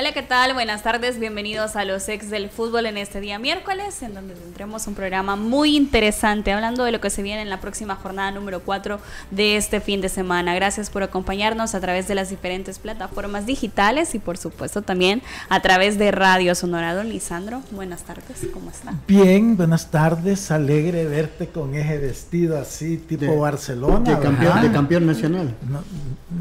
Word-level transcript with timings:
Hola, 0.00 0.12
¿qué 0.12 0.22
tal? 0.22 0.54
Buenas 0.54 0.82
tardes, 0.82 1.18
bienvenidos 1.18 1.76
a 1.76 1.84
los 1.84 2.08
ex 2.08 2.30
del 2.30 2.48
fútbol 2.48 2.86
en 2.86 2.96
este 2.96 3.20
día 3.20 3.38
miércoles, 3.38 4.02
en 4.02 4.14
donde 4.14 4.32
tendremos 4.32 4.86
un 4.86 4.94
programa 4.94 5.36
muy 5.36 5.76
interesante, 5.76 6.54
hablando 6.54 6.84
de 6.84 6.92
lo 6.92 7.02
que 7.02 7.10
se 7.10 7.22
viene 7.22 7.42
en 7.42 7.50
la 7.50 7.60
próxima 7.60 7.96
jornada 7.96 8.30
número 8.30 8.60
4 8.60 8.98
de 9.30 9.58
este 9.58 9.82
fin 9.82 10.00
de 10.00 10.08
semana. 10.08 10.54
Gracias 10.54 10.88
por 10.88 11.02
acompañarnos 11.02 11.74
a 11.74 11.80
través 11.80 12.08
de 12.08 12.14
las 12.14 12.30
diferentes 12.30 12.78
plataformas 12.78 13.44
digitales 13.44 14.14
y 14.14 14.20
por 14.20 14.38
supuesto 14.38 14.80
también 14.80 15.20
a 15.50 15.60
través 15.60 15.98
de 15.98 16.10
Radio 16.12 16.54
Sonora. 16.54 16.94
Don 16.94 17.10
Lisandro, 17.10 17.60
buenas 17.70 18.00
tardes, 18.04 18.48
¿cómo 18.54 18.70
está? 18.70 18.94
Bien, 19.06 19.54
buenas 19.54 19.90
tardes, 19.90 20.50
alegre 20.50 21.04
verte 21.04 21.48
con 21.48 21.74
ese 21.74 21.98
vestido 21.98 22.58
así, 22.58 22.96
tipo 22.96 23.38
Barcelona. 23.38 24.16
De 24.16 24.18
campeón, 24.18 24.62
de 24.62 24.72
campeón 24.72 25.06
nacional. 25.06 25.54
No, 25.68 25.82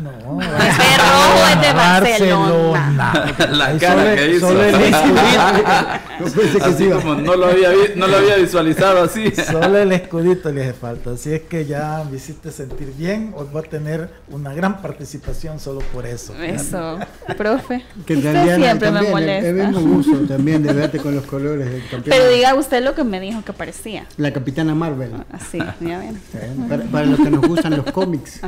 no, 0.01 0.41
es 0.43 0.77
de 0.77 0.97
rojo, 0.97 1.47
es 1.51 1.61
de 1.61 1.73
Barcelona. 1.73 3.25
la 3.57 3.77
cara 3.77 4.15
que 4.15 4.35
hizo. 4.35 4.47
Solo 4.47 4.63
el 4.63 4.75
escudito. 4.83 6.65
así 6.65 6.89
como 6.89 7.15
no 7.15 7.35
lo, 7.35 7.47
había, 7.47 7.69
no 7.95 8.07
lo 8.07 8.17
había 8.17 8.35
visualizado 8.37 9.03
así. 9.03 9.31
Solo 9.31 9.77
el 9.77 9.91
escudito 9.91 10.51
le 10.51 10.63
hace 10.63 10.73
falta. 10.73 11.11
Así 11.11 11.33
es 11.33 11.41
que 11.41 11.65
ya 11.65 12.03
me 12.09 12.17
hiciste 12.17 12.51
sentir 12.51 12.93
bien. 12.97 13.33
Hoy 13.35 13.47
voy 13.51 13.63
a 13.65 13.69
tener 13.69 14.09
una 14.29 14.53
gran 14.53 14.81
participación 14.81 15.59
solo 15.59 15.79
por 15.93 16.05
eso. 16.05 16.33
Eso, 16.35 16.99
profe. 17.37 17.83
Que 18.05 18.13
en 18.13 18.23
realidad 18.23 18.57
siempre 18.57 18.91
me 18.91 19.01
molesta. 19.03 19.49
Es 19.49 19.75
un 19.75 19.93
gusto 19.93 20.17
también 20.27 20.63
de 20.63 20.73
verte 20.73 20.99
con 20.99 21.15
los 21.15 21.25
colores 21.25 21.71
del 21.71 21.81
campeón. 21.81 22.15
Pero 22.17 22.29
diga 22.29 22.55
usted 22.55 22.83
lo 22.83 22.95
que 22.95 23.03
me 23.03 23.19
dijo 23.19 23.43
que 23.43 23.53
parecía. 23.53 24.05
La 24.17 24.31
capitana 24.31 24.75
Marvel. 24.75 25.11
Así, 25.31 25.59
ah, 25.59 25.75
ya 25.79 25.99
ven. 25.99 26.19
Para, 26.67 26.83
para, 26.83 27.05
los 27.05 27.19
que 27.19 27.29
nos 27.29 27.47
gustan 27.47 27.75
los 27.75 27.91
cómics. 27.91 28.41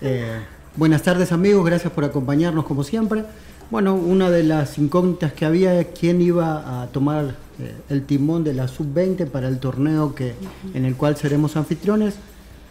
Eh, 0.00 0.40
buenas 0.76 1.02
tardes 1.02 1.32
amigos, 1.32 1.64
gracias 1.64 1.92
por 1.92 2.04
acompañarnos 2.04 2.64
como 2.64 2.84
siempre. 2.84 3.24
Bueno, 3.72 3.94
una 3.94 4.28
de 4.28 4.42
las 4.42 4.76
incógnitas 4.76 5.32
que 5.32 5.46
había 5.46 5.82
quién 5.94 6.20
iba 6.20 6.82
a 6.82 6.88
tomar 6.88 7.36
eh, 7.58 7.72
el 7.88 8.04
timón 8.04 8.44
de 8.44 8.52
la 8.52 8.68
sub-20 8.68 9.26
para 9.28 9.48
el 9.48 9.60
torneo 9.60 10.14
que, 10.14 10.34
en 10.74 10.84
el 10.84 10.94
cual 10.94 11.16
seremos 11.16 11.56
anfitriones. 11.56 12.16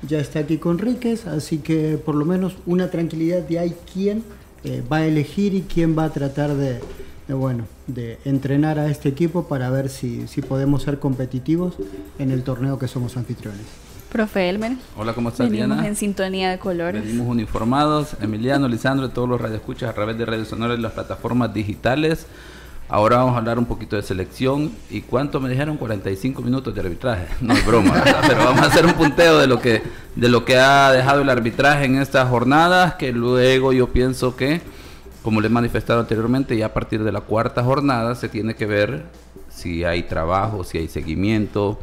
Ya 0.08 0.20
está 0.20 0.42
aquí 0.42 0.60
con 0.60 0.78
Ríquez, 0.78 1.26
así 1.26 1.58
que 1.58 1.98
por 1.98 2.14
lo 2.14 2.24
menos 2.24 2.56
una 2.68 2.92
tranquilidad 2.92 3.42
de 3.42 3.58
hay 3.58 3.76
quién 3.92 4.24
eh, 4.64 4.84
va 4.92 4.98
a 4.98 5.08
elegir 5.08 5.56
y 5.56 5.64
quién 5.64 5.98
va 5.98 6.04
a 6.04 6.14
tratar 6.14 6.54
de, 6.54 6.80
bueno, 7.34 7.64
de 7.88 8.20
entrenar 8.24 8.78
a 8.78 8.88
este 8.88 9.10
equipo 9.10 9.48
para 9.48 9.72
ver 9.72 9.90
si, 9.90 10.28
si 10.28 10.44
podemos 10.44 10.84
ser 10.84 11.00
competitivos 11.00 11.78
en 12.20 12.30
el 12.30 12.44
torneo 12.44 12.78
que 12.78 12.88
somos 12.88 13.18
anfitriones. 13.18 13.66
Profe 14.12 14.50
Elmer. 14.50 14.74
Hola, 14.98 15.14
¿cómo 15.14 15.30
estás, 15.30 15.50
Venimos 15.50 15.86
en 15.86 15.96
sintonía 15.96 16.52
de 16.52 16.60
colores. 16.60 17.02
Venimos 17.02 17.28
uniformados. 17.28 18.18
Emiliano, 18.20 18.68
Lisandro, 18.68 19.10
todos 19.10 19.30
los 19.30 19.40
radioescuchas 19.40 19.90
a 19.90 19.94
través 19.94 20.18
de 20.18 20.26
redes 20.26 20.50
sonoras 20.50 20.78
y 20.78 20.82
las 20.82 20.92
plataformas 20.92 21.54
digitales. 21.54 22.26
Ahora 22.90 23.18
vamos 23.18 23.36
a 23.36 23.38
hablar 23.38 23.58
un 23.58 23.66
poquito 23.66 23.96
de 23.96 24.02
selección. 24.02 24.74
¿Y 24.90 25.00
cuánto 25.00 25.40
me 25.40 25.50
dijeron? 25.50 25.78
45 25.78 26.42
minutos 26.42 26.76
de 26.76 26.82
arbitraje. 26.82 27.28
No 27.40 27.54
es 27.54 27.66
broma, 27.66 28.04
pero 28.28 28.44
vamos 28.44 28.62
a 28.64 28.66
hacer 28.66 28.86
un 28.86 28.96
punteo 28.96 29.38
de 29.38 29.48
lo 29.48 29.62
que 29.62 29.82
de 30.18 30.28
lo 30.28 30.44
que 30.44 30.58
ha 30.58 30.92
dejado 30.92 31.22
el 31.22 31.30
arbitraje 31.30 31.86
en 31.86 31.96
estas 31.96 32.28
jornadas, 32.28 32.96
que 32.96 33.14
luego 33.14 33.72
yo 33.72 33.94
pienso 33.94 34.36
que, 34.36 34.60
como 35.24 35.40
le 35.40 35.48
he 35.48 35.50
manifestado 35.50 36.02
anteriormente, 36.02 36.58
ya 36.58 36.66
a 36.66 36.74
partir 36.74 37.02
de 37.06 37.14
la 37.14 37.22
cuarta 37.22 37.64
jornada 37.64 38.16
se 38.16 38.28
tiene 38.28 38.56
que 38.56 38.66
ver 38.66 39.06
si 39.48 39.86
hay 39.86 40.04
trabajo, 40.04 40.66
si 40.66 40.80
hay 40.80 40.90
seguimiento, 40.90 41.80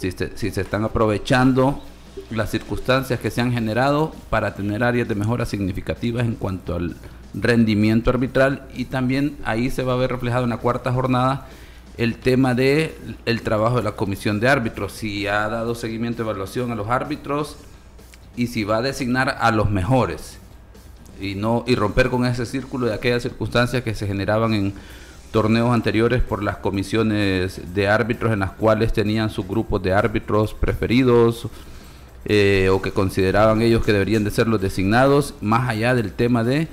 si, 0.00 0.50
se 0.50 0.60
están 0.60 0.84
aprovechando 0.84 1.82
las 2.30 2.50
circunstancias 2.50 3.20
que 3.20 3.30
se 3.30 3.40
han 3.40 3.52
generado 3.52 4.12
para 4.30 4.54
tener 4.54 4.82
áreas 4.82 5.08
de 5.08 5.14
mejora 5.14 5.44
significativas 5.44 6.24
en 6.24 6.34
cuanto 6.34 6.74
al 6.74 6.96
rendimiento 7.34 8.10
arbitral. 8.10 8.62
Y 8.74 8.86
también 8.86 9.36
ahí 9.44 9.70
se 9.70 9.82
va 9.82 9.92
a 9.92 9.96
ver 9.96 10.10
reflejado 10.10 10.44
en 10.44 10.50
la 10.50 10.56
cuarta 10.56 10.92
jornada 10.92 11.46
el 11.98 12.16
tema 12.16 12.54
de 12.54 12.96
el 13.26 13.42
trabajo 13.42 13.76
de 13.76 13.82
la 13.82 13.92
comisión 13.92 14.40
de 14.40 14.48
árbitros, 14.48 14.92
si 14.92 15.26
ha 15.26 15.48
dado 15.48 15.74
seguimiento 15.74 16.22
evaluación 16.22 16.72
a 16.72 16.74
los 16.74 16.88
árbitros 16.88 17.56
y 18.36 18.46
si 18.46 18.64
va 18.64 18.78
a 18.78 18.82
designar 18.82 19.36
a 19.38 19.50
los 19.50 19.70
mejores. 19.70 20.38
Y 21.20 21.34
no 21.34 21.64
y 21.66 21.74
romper 21.74 22.08
con 22.08 22.24
ese 22.24 22.46
círculo 22.46 22.86
de 22.86 22.94
aquellas 22.94 23.22
circunstancias 23.22 23.82
que 23.82 23.94
se 23.94 24.06
generaban 24.06 24.54
en 24.54 24.72
torneos 25.30 25.72
anteriores 25.72 26.22
por 26.22 26.42
las 26.42 26.56
comisiones 26.56 27.60
de 27.74 27.88
árbitros 27.88 28.32
en 28.32 28.40
las 28.40 28.52
cuales 28.52 28.92
tenían 28.92 29.30
sus 29.30 29.46
grupos 29.46 29.82
de 29.82 29.92
árbitros 29.92 30.54
preferidos 30.54 31.48
eh, 32.24 32.68
o 32.70 32.82
que 32.82 32.90
consideraban 32.90 33.62
ellos 33.62 33.84
que 33.84 33.92
deberían 33.92 34.24
de 34.24 34.30
ser 34.30 34.46
los 34.48 34.60
designados, 34.60 35.34
más 35.40 35.68
allá 35.68 35.94
del 35.94 36.12
tema 36.12 36.44
de 36.44 36.68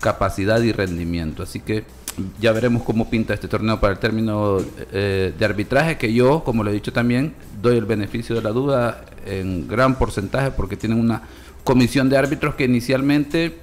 capacidad 0.00 0.60
y 0.62 0.72
rendimiento. 0.72 1.42
Así 1.42 1.60
que 1.60 1.84
ya 2.40 2.52
veremos 2.52 2.82
cómo 2.82 3.10
pinta 3.10 3.34
este 3.34 3.48
torneo 3.48 3.80
para 3.80 3.92
el 3.92 3.98
término 3.98 4.58
eh, 4.92 5.32
de 5.36 5.44
arbitraje, 5.44 5.98
que 5.98 6.12
yo, 6.12 6.42
como 6.44 6.64
lo 6.64 6.70
he 6.70 6.72
dicho 6.72 6.92
también, 6.92 7.34
doy 7.60 7.76
el 7.76 7.84
beneficio 7.84 8.34
de 8.34 8.42
la 8.42 8.50
duda 8.50 9.04
en 9.26 9.68
gran 9.68 9.96
porcentaje 9.96 10.50
porque 10.50 10.76
tienen 10.76 10.98
una 10.98 11.22
comisión 11.64 12.08
de 12.08 12.16
árbitros 12.16 12.54
que 12.54 12.64
inicialmente 12.64 13.58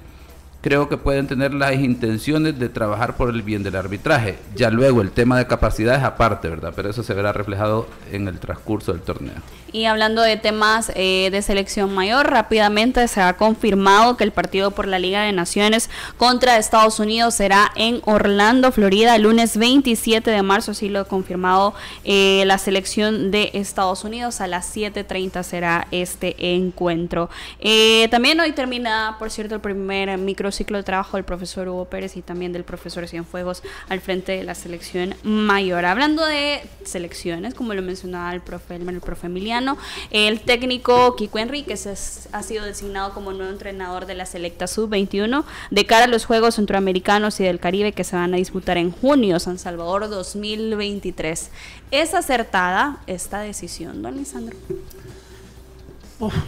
creo 0.66 0.88
que 0.88 0.96
pueden 0.96 1.28
tener 1.28 1.54
las 1.54 1.74
intenciones 1.74 2.58
de 2.58 2.68
trabajar 2.68 3.16
por 3.16 3.30
el 3.30 3.42
bien 3.42 3.62
del 3.62 3.76
arbitraje. 3.76 4.36
Ya 4.56 4.68
luego 4.68 5.00
el 5.00 5.12
tema 5.12 5.38
de 5.38 5.46
capacidad 5.46 5.94
es 5.94 6.02
aparte, 6.02 6.48
¿verdad? 6.48 6.72
Pero 6.74 6.90
eso 6.90 7.04
se 7.04 7.14
verá 7.14 7.32
reflejado 7.32 7.86
en 8.10 8.26
el 8.26 8.40
transcurso 8.40 8.92
del 8.92 9.00
torneo. 9.02 9.36
Y 9.76 9.84
hablando 9.84 10.22
de 10.22 10.38
temas 10.38 10.90
eh, 10.94 11.28
de 11.30 11.42
selección 11.42 11.92
mayor, 11.92 12.30
rápidamente 12.30 13.06
se 13.08 13.20
ha 13.20 13.34
confirmado 13.34 14.16
que 14.16 14.24
el 14.24 14.32
partido 14.32 14.70
por 14.70 14.88
la 14.88 14.98
Liga 14.98 15.20
de 15.20 15.32
Naciones 15.32 15.90
contra 16.16 16.56
Estados 16.56 16.98
Unidos 16.98 17.34
será 17.34 17.72
en 17.76 18.00
Orlando, 18.06 18.72
Florida, 18.72 19.14
el 19.16 19.24
lunes 19.24 19.58
27 19.58 20.30
de 20.30 20.40
marzo, 20.40 20.70
así 20.70 20.88
lo 20.88 21.00
ha 21.00 21.04
confirmado 21.04 21.74
eh, 22.04 22.44
la 22.46 22.56
selección 22.56 23.30
de 23.30 23.50
Estados 23.52 24.02
Unidos, 24.04 24.40
a 24.40 24.46
las 24.46 24.74
7.30 24.74 25.42
será 25.42 25.88
este 25.90 26.54
encuentro. 26.54 27.28
Eh, 27.60 28.08
también 28.10 28.40
hoy 28.40 28.52
termina, 28.52 29.16
por 29.18 29.30
cierto, 29.30 29.56
el 29.56 29.60
primer 29.60 30.16
microciclo 30.16 30.78
de 30.78 30.84
trabajo 30.84 31.18
del 31.18 31.24
profesor 31.24 31.68
Hugo 31.68 31.84
Pérez 31.84 32.16
y 32.16 32.22
también 32.22 32.54
del 32.54 32.64
profesor 32.64 33.06
Cienfuegos 33.06 33.62
al 33.90 34.00
frente 34.00 34.32
de 34.32 34.42
la 34.42 34.54
selección 34.54 35.14
mayor. 35.22 35.84
Hablando 35.84 36.24
de 36.24 36.62
selecciones, 36.82 37.52
como 37.52 37.74
lo 37.74 37.82
mencionaba 37.82 38.32
el 38.32 38.40
profe 38.40 38.76
el 38.76 39.00
profe 39.02 39.26
Emiliano, 39.26 39.65
el 40.10 40.40
técnico 40.40 41.16
Kiko 41.16 41.38
Enríquez 41.38 42.28
ha 42.32 42.42
sido 42.42 42.64
designado 42.64 43.12
como 43.12 43.32
nuevo 43.32 43.52
entrenador 43.52 44.06
de 44.06 44.14
la 44.14 44.26
Selecta 44.26 44.66
Sub-21 44.66 45.44
de 45.70 45.86
cara 45.86 46.04
a 46.04 46.08
los 46.08 46.24
Juegos 46.24 46.56
Centroamericanos 46.56 47.40
y 47.40 47.44
del 47.44 47.60
Caribe 47.60 47.92
que 47.92 48.04
se 48.04 48.16
van 48.16 48.34
a 48.34 48.36
disputar 48.36 48.78
en 48.78 48.90
junio, 48.90 49.40
San 49.40 49.58
Salvador 49.58 50.08
2023. 50.08 51.50
¿Es 51.90 52.14
acertada 52.14 52.98
esta 53.06 53.40
decisión, 53.40 54.02
don 54.02 54.16
Lisandro? 54.16 54.56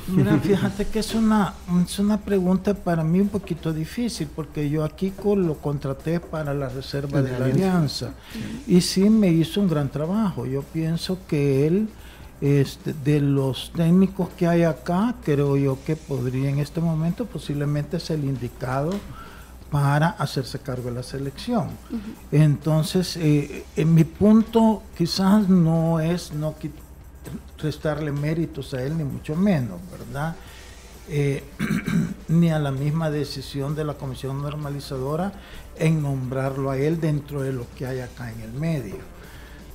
mira, 0.09 0.39
fíjate 0.39 0.87
que 0.87 1.01
es 1.01 1.15
una, 1.15 1.55
es 1.85 1.99
una 1.99 2.19
pregunta 2.19 2.73
para 2.75 3.05
mí 3.05 3.21
un 3.21 3.29
poquito 3.29 3.73
difícil, 3.73 4.29
porque 4.35 4.69
yo 4.71 4.85
a 4.85 4.89
Kiko 4.89 5.37
lo 5.37 5.55
contraté 5.59 6.21
para 6.21 6.55
la 6.55 6.69
reserva 6.69 7.21
de 7.21 7.39
la 7.39 7.45
alianza. 7.47 8.15
Y 8.67 8.81
sí 8.81 9.11
me 9.11 9.29
hizo 9.29 9.61
un 9.61 9.69
gran 9.69 9.91
trabajo. 9.91 10.47
Yo 10.47 10.63
pienso 10.63 11.19
que 11.27 11.67
él 11.67 11.89
este, 12.41 12.93
de 12.93 13.21
los 13.21 13.73
técnicos 13.75 14.29
que 14.37 14.47
hay 14.47 14.63
acá, 14.63 15.17
creo 15.25 15.57
yo 15.57 15.79
que 15.85 15.97
podría 15.97 16.49
en 16.49 16.61
este 16.61 16.81
momento 16.81 17.27
posiblemente 17.27 17.99
ser 17.99 18.21
el 18.21 18.27
indicado 18.27 18.93
para 19.73 20.11
hacerse 20.11 20.61
cargo 20.61 20.89
de 20.89 20.95
la 20.95 21.03
selección. 21.03 21.69
Entonces, 22.31 23.17
eh, 23.17 23.65
en 23.77 23.93
mi 23.93 24.05
punto 24.05 24.83
quizás 24.97 25.49
no 25.49 26.01
es 26.01 26.33
no 26.33 26.55
restarle 27.59 28.13
méritos 28.13 28.73
a 28.73 28.83
él, 28.83 28.97
ni 28.97 29.05
mucho 29.05 29.35
menos, 29.35 29.81
¿verdad? 29.91 30.37
Eh, 31.09 31.43
ni 32.29 32.51
a 32.51 32.59
la 32.59 32.71
misma 32.71 33.11
decisión 33.11 33.75
de 33.75 33.85
la 33.85 33.95
comisión 33.95 34.41
normalizadora 34.41 35.33
en 35.77 36.03
nombrarlo 36.03 36.71
a 36.71 36.79
él 36.79 37.01
dentro 37.01 37.43
de 37.43 37.53
lo 37.53 37.67
que 37.77 37.87
hay 37.87 38.01
acá 38.01 38.31
en 38.31 38.41
el 38.43 38.53
medio 38.53 39.18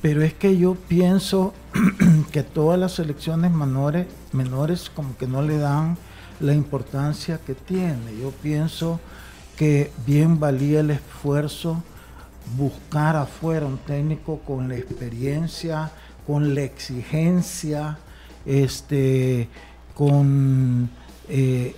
pero 0.03 0.21
es 0.21 0.35
que 0.35 0.55
yo 0.55 0.75
pienso 0.75 1.55
que 2.31 2.43
todas 2.43 2.79
las 2.79 2.91
selecciones 2.91 3.51
menores, 3.51 4.05
menores 4.33 4.91
como 4.91 5.17
que 5.17 5.25
no 5.25 5.41
le 5.41 5.57
dan 5.57 5.97
la 6.39 6.53
importancia 6.53 7.39
que 7.39 7.55
tiene. 7.55 8.15
Yo 8.21 8.29
pienso 8.29 8.99
que 9.57 9.91
bien 10.05 10.39
valía 10.39 10.81
el 10.81 10.91
esfuerzo 10.91 11.81
buscar 12.55 13.15
afuera 13.15 13.65
un 13.65 13.79
técnico 13.79 14.39
con 14.39 14.67
la 14.69 14.75
experiencia 14.75 15.91
con 16.25 16.55
la 16.55 16.61
exigencia, 16.61 17.97
este, 18.45 19.49
con 19.93 20.89
eh, 21.29 21.75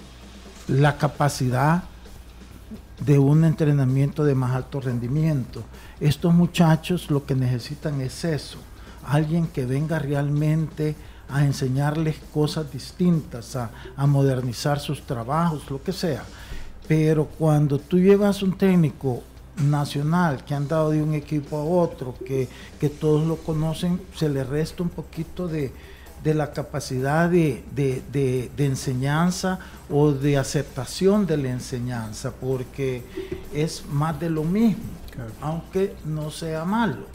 la 0.68 0.98
capacidad 0.98 1.84
de 3.06 3.20
un 3.20 3.44
entrenamiento 3.44 4.24
de 4.24 4.36
más 4.36 4.56
alto 4.56 4.80
rendimiento. 4.82 5.64
Estos 6.00 6.34
muchachos 6.34 7.10
lo 7.10 7.26
que 7.26 7.36
necesitan 7.36 8.02
es 8.02 8.24
eso, 8.26 8.58
alguien 9.06 9.48
que 9.48 9.66
venga 9.66 10.00
realmente 10.00 10.96
a 11.30 11.44
enseñarles 11.44 12.18
cosas 12.34 12.72
distintas, 12.72 13.56
a, 13.56 13.72
modernizar 14.06 14.80
sus 14.80 15.02
trabajos, 15.02 15.70
lo 15.70 15.82
que 15.82 15.94
sea. 15.94 16.24
Pero 16.88 17.26
cuando 17.26 17.80
tú 17.80 17.98
llevas 17.98 18.44
un 18.44 18.58
técnico 18.58 19.24
nacional 19.58 20.44
que 20.44 20.54
han 20.54 20.68
dado 20.68 20.92
de 20.92 21.02
un 21.02 21.14
equipo 21.14 21.58
a 21.58 21.64
otro, 21.64 22.14
que, 22.26 22.48
que 22.80 22.90
todos 22.90 23.26
lo 23.26 23.38
conocen, 23.38 24.02
se 24.16 24.30
le 24.30 24.44
resta 24.44 24.84
un 24.84 24.90
poquito 24.90 25.48
de, 25.48 25.72
de 26.26 26.34
la 26.34 26.52
capacidad 26.52 27.30
de, 27.30 28.52
enseñanza 28.58 29.60
o 29.92 30.12
de 30.12 30.38
aceptación 30.38 31.28
de 31.28 31.38
la 31.38 31.50
enseñanza, 31.50 32.32
porque 32.32 33.04
es 33.54 33.86
más 33.86 34.20
de 34.20 34.32
lo 34.32 34.44
mismo, 34.44 34.84
aunque 35.42 35.96
no 36.06 36.32
sea 36.32 36.66
malo. 36.66 37.08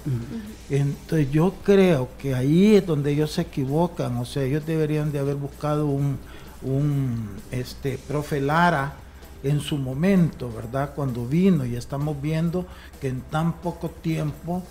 Entonces 0.68 1.30
yo 1.30 1.54
creo 1.64 2.08
que 2.18 2.34
ahí 2.34 2.76
es 2.76 2.86
donde 2.86 3.12
ellos 3.12 3.32
se 3.32 3.42
equivocan, 3.42 4.16
o 4.16 4.24
sea, 4.24 4.42
ellos 4.42 4.64
deberían 4.66 5.12
de 5.12 5.18
haber 5.18 5.36
buscado 5.36 5.86
un, 5.86 6.18
un 6.62 7.28
este, 7.50 7.98
profe 7.98 8.40
Lara, 8.40 8.94
en 9.42 9.60
su 9.60 9.78
momento, 9.78 10.52
¿verdad? 10.54 10.92
Cuando 10.94 11.26
vino 11.26 11.64
y 11.64 11.76
estamos 11.76 12.20
viendo 12.20 12.66
que 13.00 13.08
en 13.08 13.22
tan 13.22 13.54
poco 13.54 13.88
tiempo 13.88 14.62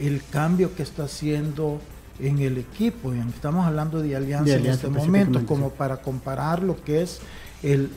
el 0.00 0.22
cambio 0.30 0.74
que 0.74 0.82
está 0.82 1.04
haciendo 1.04 1.80
en 2.18 2.38
el 2.38 2.58
equipo, 2.58 3.12
y 3.14 3.18
estamos 3.18 3.66
hablando 3.66 4.00
de 4.00 4.16
alianza, 4.16 4.54
en 4.54 4.66
este 4.66 4.88
momento, 4.88 5.44
como 5.46 5.70
para 5.70 5.98
comparar 5.98 6.62
lo 6.62 6.82
que 6.82 7.02
es 7.02 7.20
el, 7.62 7.90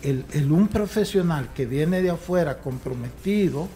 un 0.52 0.68
profesional 0.68 1.50
que 1.54 1.66
viene 1.66 2.02
de 2.02 2.10
afuera 2.10 2.60
comprometido 2.60 3.68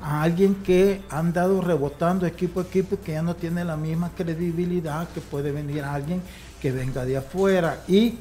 a 0.00 0.22
alguien 0.22 0.56
que 0.56 1.02
ha 1.10 1.18
andado 1.18 1.60
rebotando 1.60 2.26
equipo 2.26 2.60
a 2.60 2.64
equipo 2.64 2.98
que 3.00 3.12
ya 3.12 3.22
no 3.22 3.36
tiene 3.36 3.64
la 3.64 3.76
misma 3.76 4.10
credibilidad 4.16 5.08
que 5.08 5.20
puede 5.20 5.52
venir 5.52 5.82
alguien 5.82 6.22
que 6.60 6.72
venga 6.72 7.04
de 7.04 7.16
afuera 7.16 7.82
y 7.88 8.18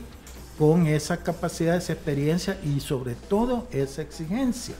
con 0.57 0.87
esa 0.87 1.17
capacidad, 1.17 1.75
esa 1.75 1.93
experiencia 1.93 2.57
y 2.63 2.79
sobre 2.79 3.15
todo 3.15 3.67
esa 3.71 4.01
exigencia 4.01 4.75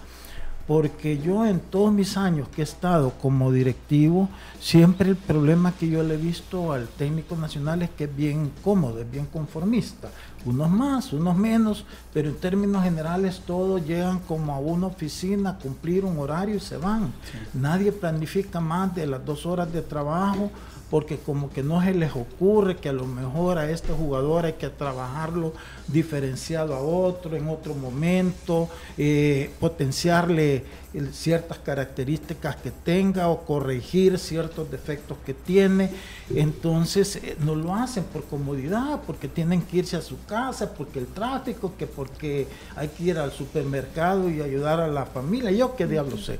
porque 0.68 1.20
yo 1.20 1.46
en 1.46 1.60
todos 1.60 1.94
mis 1.94 2.18
años 2.18 2.48
que 2.50 2.62
he 2.62 2.64
estado 2.64 3.12
como 3.22 3.52
directivo, 3.52 4.30
siempre 4.60 5.10
el 5.10 5.16
problema 5.16 5.74
que 5.74 5.88
yo 5.88 6.02
le 6.02 6.16
he 6.16 6.18
visto 6.18 6.74
al 6.74 6.88
técnico 6.88 7.36
nacional 7.36 7.84
es 7.84 7.92
que 7.92 8.06
es 8.06 8.16
bien 8.16 8.52
cómodo, 8.64 9.00
es 9.00 9.10
bien 9.10 9.28
conformista. 9.28 10.10
Unos 10.46 10.70
más, 10.70 11.12
unos 11.12 11.36
menos, 11.36 11.86
pero 12.14 12.30
en 12.30 12.36
términos 12.36 12.84
generales 12.84 13.42
todos 13.46 13.86
llegan 13.86 14.20
como 14.20 14.54
a 14.54 14.60
una 14.60 14.88
oficina 14.88 15.52
a 15.52 15.58
cumplir 15.58 16.06
un 16.06 16.20
horario 16.20 16.56
y 16.56 16.60
se 16.60 16.78
van. 16.78 17.12
Nadie 17.54 17.92
planifica 17.92 18.60
más 18.60 18.94
de 18.94 19.08
las 19.08 19.26
dos 19.26 19.46
horas 19.46 19.74
de 19.74 19.82
trabajo 19.82 20.52
porque 20.90 21.18
como 21.18 21.50
que 21.50 21.64
no 21.64 21.82
se 21.82 21.94
les 21.94 22.16
ocurre 22.16 22.78
que 22.78 22.90
a 22.90 22.94
lo 22.94 23.06
mejor 23.06 23.58
a 23.58 23.70
este 23.70 23.92
jugador 23.92 24.46
hay 24.46 24.54
que 24.54 24.70
trabajarlo 24.70 25.54
diferenciado 25.88 26.76
a 26.76 26.80
otro 26.80 27.36
en 27.36 27.50
otro 27.50 27.74
momento, 27.74 28.70
eh, 28.98 29.52
potenciarle 29.60 30.64
ciertas 31.12 31.60
características 31.60 32.56
que 32.58 32.72
tenga 32.72 33.30
o 33.30 33.46
corregir 33.46 34.18
ciertos 34.18 34.70
defectos 34.70 35.18
que 35.26 35.34
tiene. 35.34 35.90
Entonces 36.34 37.18
eh, 37.18 37.38
no 37.40 37.56
lo 37.56 37.76
hacen 37.76 38.04
por 38.06 38.24
comodidad, 38.26 39.02
porque 39.06 39.28
tienen 39.28 39.62
que 39.62 39.78
irse 39.78 39.98
a 39.98 40.02
su 40.02 40.24
casa, 40.26 40.74
porque 40.74 41.00
el 41.00 41.08
tráfico, 41.08 41.74
que 41.78 41.88
porque 41.88 42.48
hay 42.76 42.88
que 42.90 43.04
ir 43.04 43.18
al 43.18 43.32
supermercado 43.32 44.30
y 44.30 44.42
ayudar 44.42 44.80
a 44.80 44.88
la 44.88 45.06
familia, 45.06 45.52
yo 45.52 45.76
qué 45.76 45.88
diablo 45.88 46.18
sé. 46.18 46.40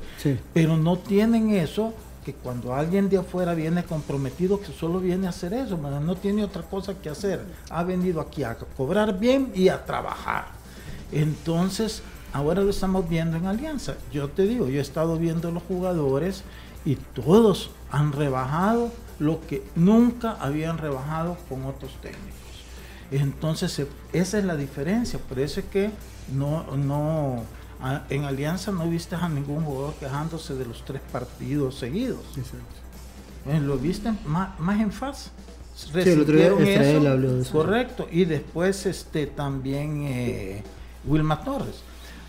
Pero 0.52 0.76
no 0.76 0.98
tienen 0.98 1.50
eso 1.50 1.92
que 2.24 2.34
cuando 2.34 2.74
alguien 2.74 3.08
de 3.08 3.18
afuera 3.18 3.54
viene 3.54 3.84
comprometido, 3.84 4.60
que 4.60 4.72
solo 4.72 4.98
viene 4.98 5.28
a 5.28 5.30
hacer 5.30 5.52
eso, 5.52 5.76
no 5.76 6.16
tiene 6.16 6.42
otra 6.42 6.62
cosa 6.62 6.94
que 6.94 7.08
hacer. 7.08 7.40
Ha 7.70 7.84
venido 7.84 8.20
aquí 8.20 8.42
a 8.42 8.56
cobrar 8.76 9.18
bien 9.18 9.52
y 9.54 9.68
a 9.68 9.84
trabajar. 9.84 10.46
Entonces, 11.12 12.02
ahora 12.36 12.62
lo 12.62 12.70
estamos 12.70 13.08
viendo 13.08 13.36
en 13.36 13.46
Alianza. 13.46 13.96
Yo 14.12 14.28
te 14.28 14.42
digo, 14.42 14.68
yo 14.68 14.78
he 14.78 14.82
estado 14.82 15.16
viendo 15.16 15.50
los 15.50 15.62
jugadores 15.62 16.44
y 16.84 16.96
todos 16.96 17.70
han 17.90 18.12
rebajado 18.12 18.92
lo 19.18 19.40
que 19.46 19.64
nunca 19.74 20.32
habían 20.32 20.76
rebajado 20.76 21.38
con 21.48 21.64
otros 21.64 21.92
técnicos. 22.02 22.36
Entonces, 23.10 23.86
esa 24.12 24.38
es 24.38 24.44
la 24.44 24.56
diferencia. 24.56 25.18
Por 25.18 25.38
eso 25.38 25.60
es 25.60 25.66
que 25.66 25.90
no, 26.34 26.76
no, 26.76 27.42
en 28.10 28.24
Alianza 28.24 28.70
no 28.70 28.88
viste 28.88 29.14
a 29.14 29.28
ningún 29.28 29.64
jugador 29.64 29.94
quejándose 29.94 30.54
de 30.54 30.66
los 30.66 30.84
tres 30.84 31.00
partidos 31.10 31.76
seguidos. 31.76 32.20
Eh, 33.46 33.60
lo 33.60 33.78
viste 33.78 34.12
más, 34.26 34.50
en 34.78 34.92
fase. 34.92 35.30
Sí, 35.74 35.90
el 35.94 36.20
otro 36.22 36.36
día 36.36 36.46
eso, 36.46 37.08
habló 37.08 37.34
de 37.34 37.42
eso. 37.42 37.52
Correcto. 37.52 38.08
Y 38.10 38.24
después 38.24 38.86
este 38.86 39.26
también 39.26 40.02
eh, 40.04 40.62
Wilma 41.06 41.42
Torres. 41.42 41.82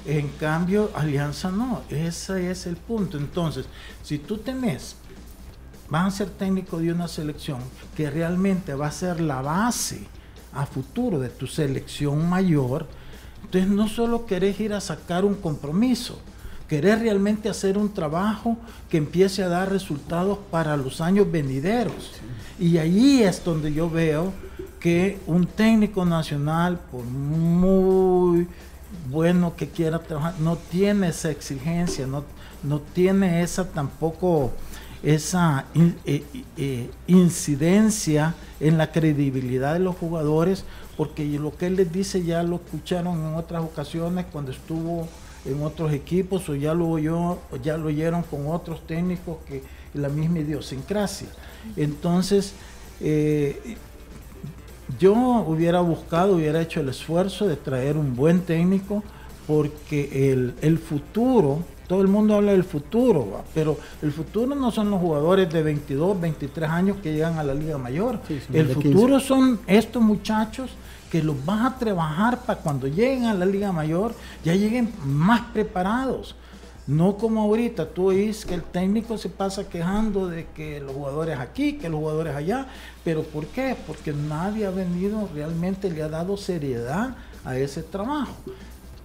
En 0.07 0.29
cambio, 0.39 0.89
Alianza 0.95 1.51
no. 1.51 1.81
Ese 1.89 2.49
es 2.49 2.65
el 2.65 2.77
punto. 2.77 3.17
Entonces, 3.17 3.65
si 4.03 4.19
tú 4.19 4.37
tenés, 4.37 4.95
vas 5.89 6.13
a 6.13 6.17
ser 6.17 6.29
técnico 6.29 6.79
de 6.79 6.93
una 6.93 7.09
selección 7.09 7.59
que 7.95 8.09
realmente 8.09 8.73
va 8.73 8.87
a 8.87 8.91
ser 8.91 9.19
la 9.19 9.41
base 9.41 10.07
a 10.53 10.65
futuro 10.65 11.19
de 11.19 11.27
tu 11.27 11.45
selección 11.45 12.27
mayor, 12.29 12.87
entonces 13.43 13.69
no 13.69 13.89
solo 13.89 14.25
querés 14.25 14.59
ir 14.61 14.73
a 14.73 14.79
sacar 14.79 15.25
un 15.25 15.35
compromiso, 15.35 16.19
querés 16.69 16.99
realmente 16.99 17.49
hacer 17.49 17.77
un 17.77 17.93
trabajo 17.93 18.57
que 18.89 18.97
empiece 18.97 19.43
a 19.43 19.49
dar 19.49 19.69
resultados 19.69 20.39
para 20.49 20.77
los 20.77 21.01
años 21.01 21.29
venideros. 21.29 22.13
Y 22.57 22.77
ahí 22.77 23.23
es 23.23 23.43
donde 23.43 23.73
yo 23.73 23.89
veo 23.89 24.31
que 24.79 25.19
un 25.27 25.45
técnico 25.45 26.05
nacional, 26.05 26.79
por 26.91 27.03
muy 27.03 28.47
bueno 29.09 29.55
que 29.55 29.69
quiera 29.69 29.99
trabajar, 29.99 30.35
no 30.39 30.57
tiene 30.57 31.09
esa 31.09 31.31
exigencia, 31.31 32.07
no, 32.07 32.23
no 32.63 32.79
tiene 32.79 33.41
esa 33.41 33.65
tampoco 33.69 34.51
esa 35.03 35.65
eh, 36.05 36.23
eh, 36.57 36.89
incidencia 37.05 38.33
en 38.59 38.77
la 38.77 38.91
credibilidad 38.91 39.73
de 39.73 39.79
los 39.79 39.95
jugadores 39.95 40.65
porque 40.97 41.25
lo 41.25 41.55
que 41.55 41.67
él 41.67 41.75
les 41.75 41.91
dice 41.91 42.23
ya 42.23 42.41
lo 42.41 42.55
escucharon 42.55 43.19
en 43.19 43.35
otras 43.35 43.63
ocasiones 43.63 44.25
cuando 44.31 44.51
estuvo 44.51 45.07
en 45.45 45.61
otros 45.63 45.93
equipos 45.93 46.49
o 46.49 46.55
ya 46.55 46.73
lo 46.73 46.89
oyó, 46.89 47.37
ya 47.63 47.77
lo 47.77 47.87
oyeron 47.87 48.23
con 48.23 48.47
otros 48.47 48.85
técnicos 48.85 49.37
que 49.47 49.63
la 49.93 50.09
misma 50.09 50.39
idiosincrasia. 50.39 51.27
Entonces, 51.75 52.53
eh, 52.99 53.77
yo 54.99 55.13
hubiera 55.13 55.81
buscado, 55.81 56.35
hubiera 56.35 56.61
hecho 56.61 56.81
el 56.81 56.89
esfuerzo 56.89 57.47
de 57.47 57.55
traer 57.55 57.97
un 57.97 58.15
buen 58.15 58.41
técnico 58.41 59.03
porque 59.47 60.31
el, 60.31 60.55
el 60.61 60.77
futuro 60.77 61.59
todo 61.87 62.01
el 62.01 62.09
mundo 62.09 62.35
habla 62.35 62.51
del 62.51 62.65
futuro, 62.65 63.43
pero 63.55 63.77
el 64.01 64.11
futuro 64.11 64.53
no 64.53 64.71
son 64.71 64.91
los 64.91 64.99
jugadores 64.99 65.51
de 65.51 65.63
22, 65.63 66.19
23 66.19 66.69
años 66.69 66.97
que 67.01 67.13
llegan 67.13 67.39
a 67.39 67.43
la 67.43 67.53
Liga 67.53 67.77
Mayor. 67.77 68.19
el 68.53 68.67
futuro 68.67 69.19
son 69.21 69.61
estos 69.67 70.01
muchachos 70.01 70.69
que 71.09 71.23
los 71.23 71.43
vas 71.45 71.65
a 71.65 71.79
trabajar 71.79 72.41
para 72.41 72.59
cuando 72.59 72.87
lleguen 72.87 73.25
a 73.25 73.33
la 73.33 73.45
Liga 73.45 73.71
Mayor, 73.71 74.13
ya 74.43 74.53
lleguen 74.53 74.91
más 75.05 75.41
preparados. 75.53 76.35
No 76.87 77.17
como 77.17 77.41
ahorita, 77.41 77.89
tú 77.89 78.07
oís 78.07 78.45
que 78.45 78.53
el 78.53 78.63
técnico 78.63 79.17
se 79.17 79.27
pasa 79.27 79.67
quejando 79.67 80.27
de 80.27 80.47
que 80.55 80.79
los 80.79 80.93
jugadores 80.93 81.37
aquí, 81.37 81.73
que 81.73 81.89
los 81.89 81.99
jugadores 81.99 82.33
allá, 82.33 82.67
pero 83.03 83.23
¿por 83.23 83.45
qué? 83.47 83.75
Porque 83.85 84.13
nadie 84.13 84.65
ha 84.65 84.71
venido, 84.71 85.27
realmente 85.33 85.91
le 85.91 86.01
ha 86.01 86.07
dado 86.07 86.37
seriedad 86.37 87.17
a 87.43 87.57
ese 87.57 87.83
trabajo. 87.83 88.35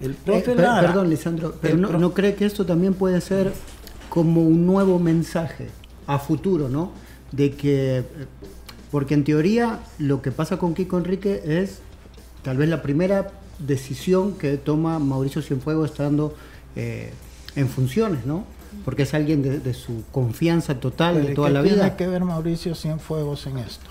El 0.00 0.12
eh, 0.12 0.42
perdón, 0.44 1.10
Lisandro, 1.10 1.54
pero 1.60 1.76
no, 1.76 2.14
cree 2.14 2.34
que 2.36 2.44
esto 2.44 2.64
también 2.64 2.94
puede 2.94 3.20
ser 3.20 3.52
como 4.08 4.42
un 4.42 4.64
nuevo 4.64 5.00
mensaje 5.00 5.68
a 6.06 6.18
futuro, 6.18 6.68
¿no? 6.68 6.92
De 7.32 7.52
que, 7.52 8.04
porque 8.92 9.14
en 9.14 9.24
teoría 9.24 9.80
lo 9.98 10.22
que 10.22 10.30
pasa 10.30 10.56
con 10.56 10.74
Kiko 10.74 10.98
Enrique 10.98 11.42
es 11.44 11.80
tal 12.42 12.58
vez 12.58 12.68
la 12.68 12.82
primera 12.82 13.30
decisión 13.58 14.34
que 14.34 14.56
toma 14.56 14.98
Mauricio 14.98 15.40
Cienfuegos 15.42 15.90
estando 15.90 16.34
eh, 16.74 17.12
en 17.56 17.68
funciones, 17.68 18.26
¿no? 18.26 18.44
Porque 18.84 19.02
es 19.02 19.14
alguien 19.14 19.42
de, 19.42 19.74
su 19.74 20.04
confianza 20.10 20.80
total 20.80 21.26
de 21.26 21.34
toda 21.34 21.50
la 21.50 21.62
vida. 21.62 21.74
tiene 21.74 21.96
que 21.96 22.06
ver 22.06 22.24
Mauricio 22.24 22.74
Cienfuegos 22.74 23.46
en 23.46 23.58
esto? 23.58 23.90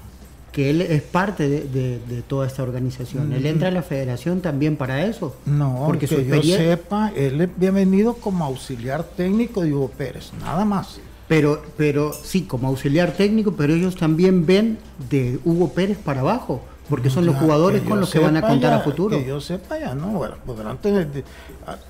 que 0.51 0.69
él 0.69 0.81
es 0.81 1.01
parte 1.01 1.47
de, 1.47 2.23
toda 2.27 2.45
esta 2.45 2.63
organización. 2.63 3.31
¿Él 3.33 3.45
entra 3.45 3.69
a 3.69 3.71
la 3.71 3.83
federación 3.83 4.41
también 4.41 4.75
para 4.75 5.05
eso? 5.05 5.35
No, 5.45 5.83
porque 5.85 6.07
que 6.07 6.25
yo 6.25 6.41
sepa, 6.57 7.11
él 7.15 7.39
es 7.41 7.49
bienvenido 7.55 8.15
como 8.15 8.45
auxiliar 8.45 9.03
técnico 9.03 9.61
de 9.61 9.73
Hugo 9.73 9.89
Pérez, 9.89 10.31
nada 10.41 10.65
más. 10.65 10.99
Pero, 11.27 11.63
pero 11.77 12.11
sí, 12.11 12.41
como 12.41 12.67
auxiliar 12.67 13.13
técnico, 13.13 13.53
pero 13.53 13.73
ellos 13.73 13.95
también 13.95 14.45
ven 14.45 14.77
de 15.09 15.39
Hugo 15.45 15.69
Pérez 15.69 15.97
para 15.97 16.19
abajo 16.19 16.61
porque 16.91 17.09
son 17.09 17.25
los 17.25 17.37
jugadores 17.37 17.83
con 17.83 18.01
los 18.01 18.11
que 18.11 18.19
van 18.19 18.35
a 18.35 18.41
contar 18.41 18.73
a 18.73 18.81
futuro. 18.81 19.17
Que 19.17 19.25
yo 19.25 19.39
sepa 19.39 19.79
ya, 19.79 19.95
no, 19.95 20.09
bueno, 20.09 20.35
podrán 20.45 20.77
tener 20.77 21.23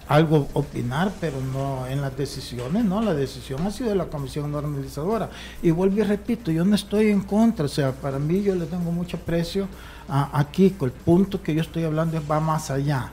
algo 0.07 0.47
opinar, 0.53 1.11
pero 1.19 1.41
no 1.41 1.87
en 1.87 2.01
las 2.01 2.15
decisiones, 2.15 2.85
no, 2.85 3.01
la 3.01 3.15
decisión 3.15 3.65
ha 3.65 3.71
sido 3.71 3.89
de 3.89 3.95
la 3.95 4.05
comisión 4.05 4.51
normalizadora. 4.51 5.31
Y 5.63 5.71
vuelvo 5.71 6.01
y 6.01 6.03
repito, 6.03 6.51
yo 6.51 6.63
no 6.63 6.75
estoy 6.75 7.09
en 7.09 7.21
contra, 7.21 7.65
o 7.65 7.67
sea, 7.67 7.93
para 7.93 8.19
mí 8.19 8.43
yo 8.43 8.53
le 8.53 8.67
tengo 8.67 8.91
mucho 8.91 9.17
aprecio 9.17 9.67
a, 10.07 10.45
Kiko, 10.51 10.85
el 10.85 10.91
punto 10.91 11.41
que 11.41 11.55
yo 11.55 11.61
estoy 11.61 11.83
hablando 11.83 12.21
va 12.29 12.39
más 12.39 12.69
allá, 12.69 13.11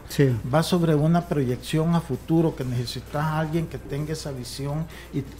va 0.52 0.62
sobre 0.62 0.94
una 0.94 1.22
proyección 1.26 1.94
a 1.94 2.02
futuro 2.02 2.54
que 2.54 2.64
necesitas 2.64 3.22
a 3.22 3.38
alguien 3.38 3.66
que 3.66 3.78
tenga 3.78 4.12
esa 4.12 4.30
visión 4.30 4.84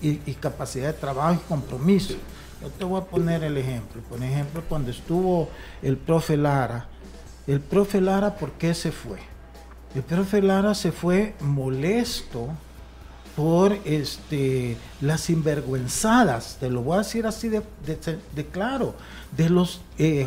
y 0.01 0.33
capacidad 0.41 0.87
de 0.87 0.95
trabajo 0.95 1.35
y 1.35 1.47
compromiso. 1.47 2.15
Yo 2.61 2.69
te 2.71 2.85
voy 2.85 3.01
a 3.01 3.05
poner 3.05 3.45
el 3.45 3.57
ejemplo. 3.57 4.03
Por 4.03 4.23
ejemplo, 4.23 4.63
cuando 4.69 4.91
estuvo 4.91 5.49
el 5.83 5.97
profe 5.97 6.37
Lara, 6.37 6.87
el 7.47 7.61
profe 7.61 8.01
Lara, 8.01 8.35
¿por 8.37 8.53
qué 8.53 8.75
se 8.75 8.93
fue? 8.93 9.19
El 9.95 10.03
profe 10.03 10.43
Lara 10.43 10.75
se 10.75 10.93
fue 10.93 11.35
molesto 11.41 12.49
por 13.37 13.79
este, 13.85 14.77
las 15.01 15.21
sinvergüenzadas, 15.21 16.57
te 16.59 16.69
lo 16.69 16.83
voy 16.83 16.97
a 16.97 16.99
decir 16.99 17.25
así 17.25 17.49
de, 17.49 17.63
claro, 18.51 18.97
de 19.37 19.49
los 19.49 19.81
eh, 19.97 20.27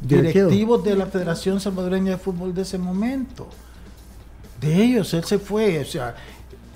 directivos 0.00 0.82
de 0.82 0.96
la 0.96 1.06
Federación 1.06 1.60
Salvadoreña 1.60 2.10
de 2.12 2.18
Fútbol 2.18 2.52
de 2.52 2.62
ese 2.62 2.76
momento. 2.76 3.48
De 4.60 4.82
ellos, 4.82 5.14
él 5.14 5.22
se 5.22 5.38
fue, 5.38 5.78
o 5.78 5.84
sea, 5.84 6.16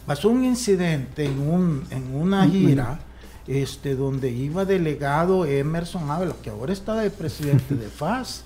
pasó 0.07 0.29
un 0.29 0.45
incidente 0.45 1.25
en, 1.25 1.41
un, 1.41 1.85
en 1.91 2.15
una 2.15 2.47
gira 2.47 3.01
este, 3.47 3.97
donde 3.97 4.31
iba 4.31 4.65
delegado 4.65 5.45
Emerson 5.45 6.11
Ávila, 6.11 6.35
que 6.43 6.51
ahora 6.51 6.73
está 6.73 6.95
de 6.97 7.11
presidente 7.11 7.75
de 7.75 7.89
FAS, 7.89 8.45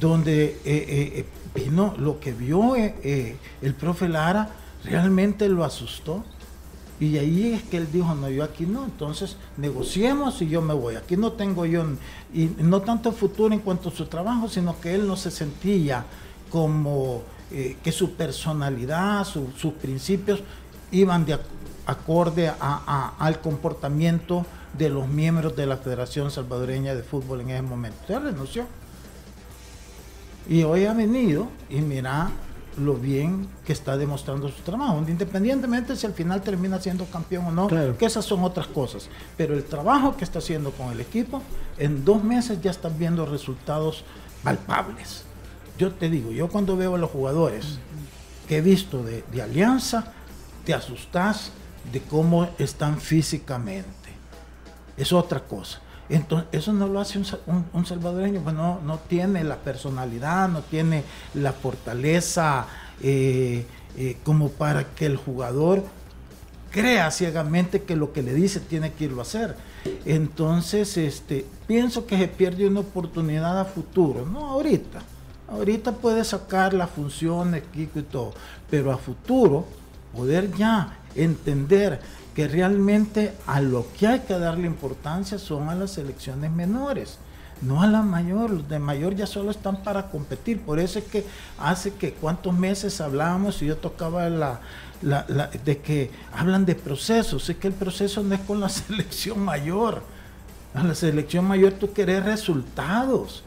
donde 0.00 0.44
eh, 0.44 0.56
eh, 0.64 1.26
vino 1.54 1.94
lo 1.98 2.20
que 2.20 2.32
vio 2.32 2.76
eh, 2.76 3.36
el 3.62 3.74
profe 3.74 4.08
Lara, 4.08 4.50
realmente 4.84 5.48
lo 5.48 5.64
asustó. 5.64 6.24
Y 6.98 7.18
ahí 7.18 7.52
es 7.52 7.62
que 7.64 7.76
él 7.76 7.88
dijo, 7.92 8.14
no, 8.14 8.30
yo 8.30 8.42
aquí 8.42 8.64
no, 8.64 8.86
entonces 8.86 9.36
negociemos 9.58 10.40
y 10.40 10.48
yo 10.48 10.62
me 10.62 10.72
voy. 10.72 10.94
Aquí 10.94 11.18
no 11.18 11.32
tengo 11.32 11.66
yo, 11.66 11.84
y 12.32 12.46
no 12.58 12.80
tanto 12.80 13.12
futuro 13.12 13.52
en 13.52 13.60
cuanto 13.60 13.90
a 13.90 13.92
su 13.92 14.06
trabajo, 14.06 14.48
sino 14.48 14.80
que 14.80 14.94
él 14.94 15.06
no 15.06 15.16
se 15.16 15.30
sentía 15.30 16.06
como 16.48 17.22
que 17.50 17.92
su 17.92 18.14
personalidad, 18.14 19.24
sus 19.24 19.72
principios 19.74 20.40
iban 20.90 21.26
de, 21.26 21.38
acorde 21.86 22.52
al 22.60 23.40
comportamiento 23.40 24.44
de 24.76 24.90
los 24.90 25.08
miembros 25.08 25.56
de 25.56 25.66
la 25.66 25.76
Federación 25.76 26.30
Salvadoreña 26.30 26.94
de 26.94 27.02
Fútbol 27.02 27.40
en 27.40 27.50
ese 27.50 27.62
momento. 27.62 27.98
Se 28.06 28.18
renunció. 28.18 28.66
Y 30.48 30.62
hoy 30.62 30.84
ha 30.84 30.92
venido 30.92 31.48
y 31.70 31.80
mira 31.80 32.30
lo 32.78 32.94
bien 32.94 33.48
que 33.64 33.72
está 33.72 33.96
demostrando 33.96 34.48
su 34.48 34.62
trabajo, 34.62 35.02
independientemente 35.08 35.96
si 35.96 36.06
al 36.06 36.12
final 36.12 36.42
termina 36.42 36.78
siendo 36.78 37.06
campeón 37.06 37.46
o 37.46 37.50
no, 37.50 37.68
que 37.68 38.04
esas 38.04 38.24
son 38.24 38.44
otras 38.44 38.66
cosas. 38.66 39.08
Pero 39.36 39.54
el 39.54 39.64
trabajo 39.64 40.16
que 40.16 40.24
está 40.24 40.40
haciendo 40.40 40.72
con 40.72 40.92
el 40.92 41.00
equipo, 41.00 41.42
en 41.78 42.04
dos 42.04 42.22
meses 42.22 42.60
ya 42.60 42.70
están 42.70 42.98
viendo 42.98 43.24
resultados 43.24 44.04
palpables. 44.42 45.24
Yo 45.78 45.92
te 45.92 46.10
digo, 46.10 46.30
yo 46.32 46.48
cuando 46.48 46.76
veo 46.76 46.94
a 46.94 46.98
los 46.98 47.10
jugadores 47.10 47.78
que 48.46 48.58
he 48.58 48.60
visto 48.60 49.02
de, 49.02 49.24
de 49.32 49.42
Alianza, 49.42 50.12
te 50.64 50.74
asustas 50.74 51.52
de 51.92 52.00
cómo 52.00 52.48
están 52.58 53.00
físicamente. 53.00 53.94
Es 54.96 55.12
otra 55.12 55.40
cosa. 55.40 55.80
Entonces, 56.08 56.48
eso 56.52 56.72
no 56.72 56.86
lo 56.86 57.00
hace 57.00 57.18
un, 57.18 57.86
salvadoreño, 57.86 58.40
pues 58.40 58.54
no, 58.54 58.80
no, 58.84 58.98
tiene 58.98 59.42
la 59.42 59.56
personalidad, 59.56 60.48
no 60.48 60.62
tiene 60.62 61.02
la 61.34 61.52
fortaleza 61.52 62.66
eh, 63.02 63.66
eh, 63.96 64.16
como 64.22 64.50
para 64.50 64.84
que 64.94 65.06
el 65.06 65.16
jugador 65.16 65.82
crea 66.70 67.10
ciegamente 67.10 67.82
que 67.82 67.96
lo 67.96 68.12
que 68.12 68.22
le 68.22 68.34
dice 68.34 68.60
tiene 68.60 68.92
que 68.92 69.04
irlo 69.04 69.20
a 69.20 69.22
hacer. 69.22 69.56
Entonces, 70.04 70.96
este, 70.96 71.44
pienso 71.66 72.06
que 72.06 72.18
se 72.18 72.28
pierde 72.28 72.66
una 72.66 72.80
oportunidad 72.80 73.58
a 73.60 73.64
futuro, 73.64 74.24
no 74.24 74.50
ahorita. 74.50 75.00
Ahorita 75.48 75.92
puede 75.92 76.24
sacar 76.24 76.74
las 76.74 76.90
funciones, 76.90 77.62
Kiko 77.72 78.00
y 78.00 78.02
todo, 78.02 78.34
pero 78.68 78.92
a 78.92 78.98
futuro 78.98 79.64
poder 80.14 80.52
ya 80.56 80.96
entender 81.16 82.00
que 82.34 82.48
realmente 82.48 83.32
a 83.46 83.62
lo 83.62 83.86
que 83.98 84.06
hay 84.06 84.20
que 84.20 84.38
darle 84.38 84.66
importancia 84.66 85.38
son 85.38 85.70
a 85.70 85.74
las 85.74 85.96
elecciones 85.96 86.50
menores, 86.50 87.18
no 87.62 87.82
a 87.82 87.86
la 87.86 88.02
mayor. 88.02 88.50
Los 88.50 88.68
de 88.68 88.78
mayor 88.78 89.14
ya 89.14 89.26
solo 89.26 89.50
están 89.50 89.82
para 89.82 90.10
competir. 90.10 90.60
Por 90.60 90.78
eso 90.78 90.98
es 90.98 91.06
que 91.06 91.24
hace 91.58 91.94
que 91.94 92.12
cuántos 92.12 92.52
meses 92.52 93.00
hablábamos 93.00 93.62
y 93.62 93.66
yo 93.66 93.78
tocaba 93.78 94.28
la, 94.28 94.60
de 95.64 95.78
que 95.78 96.10
hablan 96.32 96.66
de 96.66 96.74
procesos. 96.74 97.48
Es 97.48 97.56
que 97.56 97.68
el 97.68 97.74
proceso 97.74 98.22
no 98.22 98.34
es 98.34 98.40
con 98.42 98.60
la 98.60 98.68
selección 98.70 99.40
mayor. 99.40 100.02
A 100.74 100.84
la 100.84 100.94
selección 100.94 101.46
mayor 101.46 101.72
tú 101.72 101.92
querés 101.94 102.22
resultados. 102.22 103.42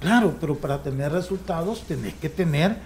Claro, 0.00 0.36
pero 0.40 0.56
para 0.56 0.80
tener 0.80 1.10
resultados 1.10 1.82
tenés 1.82 2.14
que 2.14 2.28
tener 2.28 2.76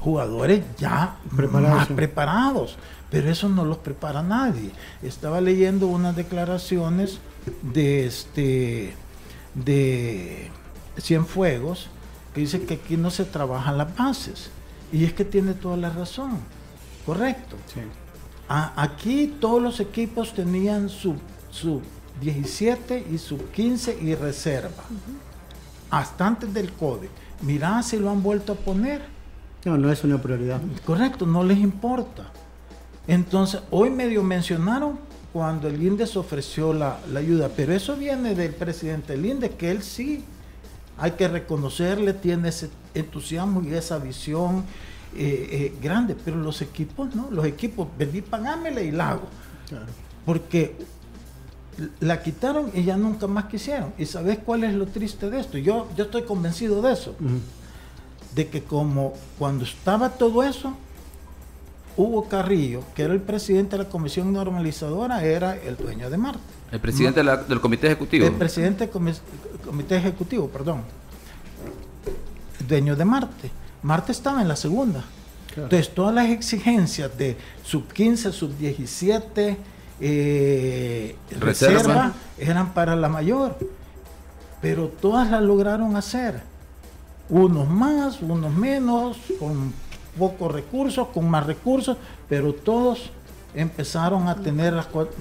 jugadores 0.00 0.64
ya 0.78 1.16
más 1.30 1.86
preparados 1.88 2.76
pero 3.10 3.28
eso 3.28 3.48
no 3.48 3.64
los 3.64 3.78
prepara 3.78 4.22
nadie. 4.22 4.70
Estaba 5.02 5.40
leyendo 5.40 5.88
unas 5.88 6.14
declaraciones 6.14 7.18
de 7.62 8.06
este 8.06 8.94
de 9.54 10.50
Cienfuegos 10.98 11.88
que 12.34 12.42
dice 12.42 12.62
que 12.62 12.74
aquí 12.74 12.96
no 12.96 13.10
se 13.10 13.24
trabajan 13.24 13.78
las 13.78 13.94
bases. 13.96 14.50
Y 14.92 15.04
es 15.04 15.12
que 15.12 15.24
tiene 15.24 15.54
toda 15.54 15.76
la 15.76 15.90
razón. 15.90 16.38
Correcto. 17.04 17.56
aquí 18.48 19.36
todos 19.40 19.60
los 19.60 19.80
equipos 19.80 20.32
tenían 20.32 20.88
su, 20.88 21.16
su 21.50 21.80
17 22.20 23.06
y 23.10 23.18
su 23.18 23.38
15 23.50 23.98
y 24.00 24.14
reserva. 24.14 24.84
Hasta 25.90 26.26
antes 26.26 26.54
del 26.54 26.72
código. 26.72 27.12
Mirá 27.42 27.82
si 27.82 27.98
lo 27.98 28.10
han 28.10 28.22
vuelto 28.22 28.52
a 28.52 28.56
poner. 28.56 29.02
No, 29.64 29.76
no 29.76 29.92
es 29.92 30.04
una 30.04 30.20
prioridad. 30.20 30.60
Correcto, 30.84 31.26
no 31.26 31.44
les 31.44 31.58
importa. 31.58 32.30
Entonces, 33.06 33.60
hoy 33.70 33.90
medio 33.90 34.22
mencionaron 34.22 34.98
cuando 35.32 35.68
el 35.68 35.82
INDES 35.82 36.16
ofreció 36.16 36.72
la, 36.72 36.98
ayuda, 37.16 37.50
pero 37.54 37.72
eso 37.72 37.96
viene 37.96 38.34
del 38.34 38.54
presidente 38.54 39.12
del 39.12 39.26
INDES, 39.26 39.52
que 39.52 39.70
él 39.70 39.82
sí, 39.82 40.24
hay 40.98 41.12
que 41.12 41.28
reconocerle, 41.28 42.14
tiene 42.14 42.48
ese 42.48 42.70
entusiasmo 42.94 43.62
y 43.62 43.74
esa 43.74 43.98
visión 43.98 44.64
eh, 45.14 45.48
eh, 45.50 45.74
grande, 45.82 46.16
pero 46.24 46.36
los 46.36 46.62
equipos 46.62 47.14
no, 47.14 47.30
los 47.30 47.44
equipos, 47.44 47.88
vení, 47.98 48.22
pagámele 48.22 48.84
y 48.84 48.90
la 48.90 49.10
hago. 49.10 49.28
Porque 50.26 50.76
la 52.00 52.22
quitaron 52.22 52.70
y 52.74 52.84
ya 52.84 52.96
nunca 52.96 53.26
más 53.26 53.44
quisieron. 53.46 53.92
¿Y 53.98 54.06
sabes 54.06 54.38
cuál 54.38 54.64
es 54.64 54.74
lo 54.74 54.86
triste 54.86 55.30
de 55.30 55.40
esto? 55.40 55.58
Yo, 55.58 55.88
yo 55.96 56.04
estoy 56.04 56.22
convencido 56.22 56.82
de 56.82 56.92
eso. 56.92 57.14
De 58.34 58.48
que 58.48 58.62
como 58.62 59.14
cuando 59.38 59.64
estaba 59.64 60.10
todo 60.10 60.42
eso, 60.42 60.74
Hugo 61.96 62.28
Carrillo, 62.28 62.82
que 62.94 63.02
era 63.02 63.12
el 63.12 63.20
presidente 63.20 63.76
de 63.76 63.84
la 63.84 63.88
comisión 63.88 64.32
normalizadora, 64.32 65.24
era 65.24 65.56
el 65.56 65.76
dueño 65.76 66.08
de 66.10 66.16
Marte. 66.16 66.40
El 66.72 66.80
presidente 66.80 67.22
del 67.22 67.60
comité 67.60 67.88
ejecutivo. 67.88 68.26
El 68.26 68.34
presidente 68.34 68.86
del 68.86 69.60
comité 69.64 69.96
ejecutivo, 69.96 70.48
perdón. 70.48 70.82
dueño 72.66 72.94
de 72.94 73.04
Marte. 73.04 73.50
Marte 73.82 74.12
estaba 74.12 74.40
en 74.40 74.48
la 74.48 74.56
segunda. 74.56 75.04
Entonces, 75.56 75.92
todas 75.92 76.14
las 76.14 76.30
exigencias 76.30 77.16
de 77.18 77.36
sub 77.64 77.92
15, 77.92 78.32
sub 78.32 78.56
17, 78.56 79.56
eh, 80.00 81.16
reserva. 81.40 82.12
eran 82.38 82.72
para 82.72 82.94
la 82.94 83.08
mayor. 83.08 83.58
Pero 84.62 84.88
todas 84.88 85.30
las 85.30 85.42
lograron 85.42 85.96
hacer. 85.96 86.40
Unos 87.30 87.68
más, 87.68 88.20
unos 88.20 88.52
menos, 88.52 89.16
con 89.38 89.72
pocos 90.18 90.52
recursos, 90.52 91.08
con 91.08 91.30
más 91.30 91.46
recursos, 91.46 91.96
pero 92.28 92.52
todos 92.52 93.10
empezaron 93.54 94.28
a 94.28 94.36
tener 94.36 94.72
las 94.72 94.86
cosas. 94.86 95.14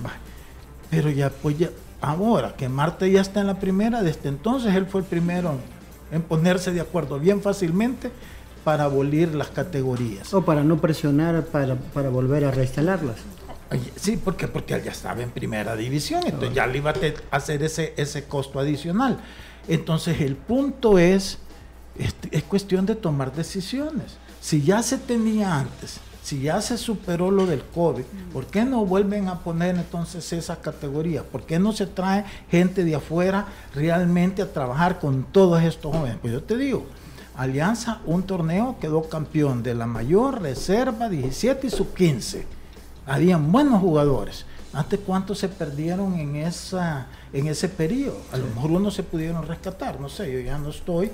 Pero 0.90 1.10
ya, 1.10 1.30
pues 1.30 1.58
ya, 1.58 1.70
ahora 2.02 2.56
que 2.56 2.68
Marte 2.68 3.12
ya 3.12 3.22
está 3.22 3.42
en 3.42 3.48
la 3.48 3.60
primera, 3.60 4.02
desde 4.02 4.30
entonces 4.30 4.76
él 4.76 4.86
fue 4.86 5.02
el 5.02 5.08
primero 5.08 5.58
en 6.12 6.22
ponerse 6.24 6.72
de 6.72 6.82
acuerdo 6.82 7.20
bien 7.20 7.42
fácilmente 7.42 8.12
para 8.64 8.86
abolir 8.86 9.34
las 9.36 9.50
categorías. 9.50 10.34
O 10.34 10.44
para 10.44 10.64
no 10.64 10.78
presionar 10.78 11.44
para, 11.46 11.76
para 11.76 12.10
volver 12.10 12.46
a 12.46 12.52
reinstalarlas. 12.52 13.18
Sí, 13.96 14.18
porque 14.18 14.48
porque 14.48 14.74
él 14.74 14.84
ya 14.84 14.92
estaba 14.92 15.22
en 15.22 15.30
primera 15.30 15.76
división, 15.76 16.24
entonces 16.26 16.56
ya 16.56 16.66
le 16.66 16.80
iba 16.80 16.92
a 16.92 17.36
hacer 17.36 17.62
ese, 17.62 17.94
ese 17.98 18.24
costo 18.24 18.60
adicional. 18.60 19.20
Entonces 19.68 20.22
el 20.22 20.36
punto 20.36 20.98
es, 20.98 21.38
es 22.32 22.44
cuestión 22.44 22.86
de 22.86 22.96
tomar 22.96 23.34
decisiones. 23.34 24.18
Si 24.42 24.62
ya 24.62 24.82
se 24.82 24.98
tenía 24.98 25.60
antes, 25.60 26.00
si 26.24 26.42
ya 26.42 26.62
se 26.62 26.78
superó 26.78 27.32
lo 27.32 27.46
del 27.46 27.64
COVID, 27.64 28.04
¿por 28.32 28.46
qué 28.46 28.64
no 28.64 28.86
vuelven 28.86 29.28
a 29.28 29.40
poner 29.40 29.76
entonces 29.76 30.32
esa 30.32 30.58
categoría? 30.62 31.24
¿Por 31.24 31.44
qué 31.44 31.58
no 31.58 31.72
se 31.72 31.88
trae 31.88 32.24
gente 32.52 32.84
de 32.84 32.96
afuera 32.96 33.48
realmente 33.74 34.42
a 34.42 34.54
trabajar 34.54 35.00
con 35.00 35.24
todos 35.24 35.64
estos 35.64 35.96
jóvenes? 35.96 36.18
Pues 36.22 36.34
yo 36.34 36.44
te 36.44 36.56
digo, 36.56 36.86
Alianza, 37.36 38.02
un 38.06 38.24
torneo, 38.24 38.76
quedó 38.80 39.10
campeón 39.10 39.64
de 39.64 39.74
la 39.74 39.88
mayor 39.88 40.42
reserva 40.42 41.10
17 41.10 41.68
y 41.68 41.70
sub 41.70 41.94
15. 41.94 42.46
Habían 43.08 43.52
buenos 43.52 43.82
jugadores. 43.82 44.46
¿Hasta 44.72 44.98
cuántos 44.98 45.40
se 45.40 45.50
perdieron 45.50 46.20
en, 46.20 46.36
esa, 46.36 47.08
en 47.34 47.48
ese 47.48 47.70
periodo? 47.70 48.22
A 48.32 48.38
lo 48.38 48.46
mejor 48.46 48.72
uno 48.72 48.92
se 48.92 49.02
pudieron 49.02 49.48
rescatar, 49.48 50.00
no 50.00 50.10
sé, 50.10 50.32
yo 50.32 50.40
ya 50.42 50.60
no 50.60 50.70
estoy, 50.70 51.12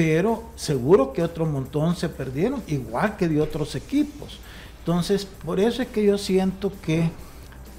pero 0.00 0.44
seguro 0.56 1.12
que 1.12 1.22
otro 1.22 1.44
montón 1.44 1.94
se 1.94 2.08
perdieron, 2.08 2.62
igual 2.68 3.18
que 3.18 3.28
de 3.28 3.38
otros 3.38 3.74
equipos. 3.74 4.38
Entonces, 4.78 5.26
por 5.26 5.60
eso 5.60 5.82
es 5.82 5.88
que 5.88 6.02
yo 6.02 6.16
siento 6.16 6.72
que 6.80 7.10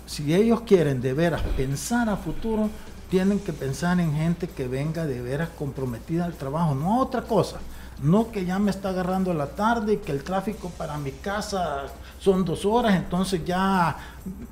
si 0.06 0.32
ellos 0.36 0.62
quieren 0.62 1.02
de 1.02 1.14
veras 1.14 1.42
pensar 1.58 2.10
a 2.10 2.18
futuro, 2.18 2.70
tienen 3.10 3.40
que 3.40 3.54
pensar 3.54 4.00
en 4.00 4.14
gente 4.14 4.48
que 4.48 4.68
venga 4.68 5.08
de 5.08 5.20
veras 5.20 5.50
comprometida 5.58 6.26
al 6.26 6.36
trabajo, 6.36 6.76
no 6.76 7.00
otra 7.00 7.24
cosa. 7.24 7.58
No 8.04 8.32
que 8.32 8.46
ya 8.46 8.60
me 8.60 8.70
está 8.70 8.90
agarrando 8.90 9.34
la 9.34 9.48
tarde 9.48 9.94
y 9.94 9.98
que 9.98 10.12
el 10.12 10.24
tráfico 10.24 10.70
para 10.78 11.00
mi 11.00 11.14
casa 11.14 11.88
son 12.20 12.46
dos 12.46 12.66
horas, 12.66 12.94
entonces 12.94 13.44
ya 13.44 13.98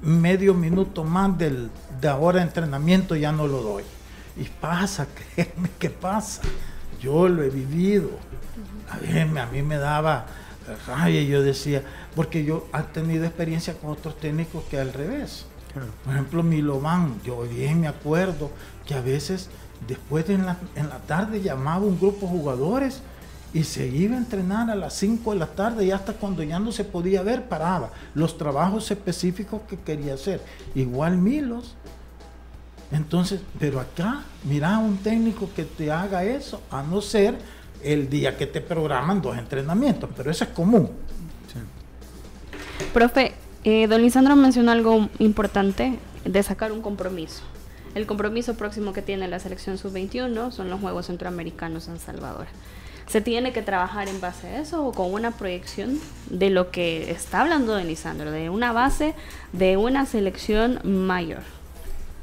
medio 0.01 0.55
minuto 0.55 1.03
más 1.03 1.37
del, 1.37 1.69
de 2.01 2.09
hora 2.09 2.39
de 2.39 2.45
entrenamiento 2.45 3.15
ya 3.15 3.31
no 3.31 3.45
lo 3.45 3.61
doy. 3.61 3.83
Y 4.37 4.45
pasa, 4.45 5.05
créeme 5.35 5.69
que 5.77 5.91
pasa. 5.91 6.41
Yo 7.01 7.27
lo 7.27 7.43
he 7.43 7.49
vivido. 7.49 8.09
A 8.89 8.97
mí, 8.97 9.39
a 9.39 9.45
mí 9.45 9.61
me 9.61 9.77
daba 9.77 10.25
rabia, 10.87 11.21
yo 11.23 11.41
decía, 11.41 11.83
porque 12.15 12.43
yo 12.43 12.67
he 12.77 12.81
tenido 12.93 13.25
experiencia 13.25 13.73
con 13.75 13.91
otros 13.91 14.17
técnicos 14.19 14.63
que 14.65 14.79
al 14.79 14.93
revés. 14.93 15.45
Por 16.03 16.13
ejemplo, 16.13 16.43
Milovan, 16.43 17.21
yo 17.23 17.41
bien 17.43 17.81
me 17.81 17.87
acuerdo 17.87 18.51
que 18.85 18.95
a 18.95 19.01
veces 19.01 19.49
después 19.87 20.27
de 20.27 20.33
en 20.35 20.45
la, 20.45 20.57
en 20.75 20.89
la 20.89 20.97
tarde 20.99 21.41
llamaba 21.41 21.85
un 21.85 21.99
grupo 21.99 22.25
de 22.25 22.31
jugadores 22.31 23.01
y 23.53 23.63
se 23.63 23.87
iba 23.87 24.15
a 24.15 24.19
entrenar 24.19 24.69
a 24.69 24.75
las 24.75 24.93
5 24.95 25.33
de 25.33 25.39
la 25.39 25.47
tarde 25.47 25.85
y 25.85 25.91
hasta 25.91 26.13
cuando 26.13 26.43
ya 26.43 26.59
no 26.59 26.71
se 26.71 26.83
podía 26.83 27.23
ver 27.23 27.47
paraba 27.47 27.89
los 28.13 28.37
trabajos 28.37 28.91
específicos 28.91 29.61
que 29.67 29.77
quería 29.77 30.15
hacer. 30.15 30.41
Igual 30.75 31.17
Milos. 31.17 31.75
Entonces, 32.91 33.41
pero 33.59 33.79
acá, 33.79 34.23
mira 34.43 34.77
un 34.79 34.97
técnico 34.97 35.49
que 35.55 35.63
te 35.63 35.91
haga 35.91 36.23
eso, 36.23 36.61
a 36.71 36.81
no 36.81 37.01
ser 37.01 37.37
el 37.83 38.09
día 38.09 38.35
que 38.35 38.47
te 38.47 38.61
programan 38.61 39.21
dos 39.21 39.37
entrenamientos, 39.37 40.09
pero 40.15 40.31
eso 40.31 40.43
es 40.43 40.49
común. 40.49 40.89
Profe, 42.93 43.33
eh, 43.63 43.87
don 43.87 44.01
Lisandro 44.01 44.35
mencionó 44.35 44.71
algo 44.71 45.09
importante 45.19 45.99
de 46.25 46.43
sacar 46.43 46.71
un 46.71 46.81
compromiso. 46.81 47.43
El 47.93 48.05
compromiso 48.05 48.55
próximo 48.55 48.93
que 48.93 49.01
tiene 49.01 49.27
la 49.27 49.39
selección 49.39 49.77
sub-21 49.77 50.51
son 50.51 50.69
los 50.69 50.79
Juegos 50.79 51.07
Centroamericanos 51.07 51.87
en 51.87 51.99
Salvador. 51.99 52.47
¿Se 53.07 53.21
tiene 53.21 53.51
que 53.51 53.63
trabajar 53.63 54.07
en 54.07 54.21
base 54.21 54.47
a 54.47 54.61
eso 54.61 54.85
o 54.85 54.91
con 54.91 55.11
una 55.11 55.31
proyección 55.31 55.99
de 56.29 56.51
lo 56.51 56.69
que 56.69 57.09
está 57.11 57.41
hablando 57.41 57.73
don 57.73 57.87
Lisandro, 57.87 58.31
de 58.31 58.49
una 58.49 58.71
base 58.71 59.15
de 59.51 59.77
una 59.77 60.05
selección 60.05 60.79
mayor? 60.83 61.58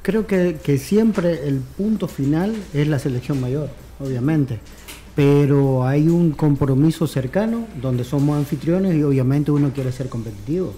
Creo 0.06 0.26
que, 0.26 0.58
que 0.62 0.78
siempre 0.78 1.48
el 1.48 1.58
punto 1.58 2.06
final 2.06 2.54
es 2.72 2.86
la 2.86 3.00
selección 3.00 3.40
mayor, 3.40 3.68
obviamente 3.98 4.60
pero 5.16 5.86
hay 5.86 6.08
un 6.08 6.32
compromiso 6.32 7.06
cercano 7.06 7.66
donde 7.80 8.04
somos 8.04 8.36
anfitriones 8.36 8.94
y 8.94 9.02
obviamente 9.02 9.50
uno 9.50 9.70
quiere 9.72 9.90
ser 9.90 10.10
competitivo. 10.10 10.74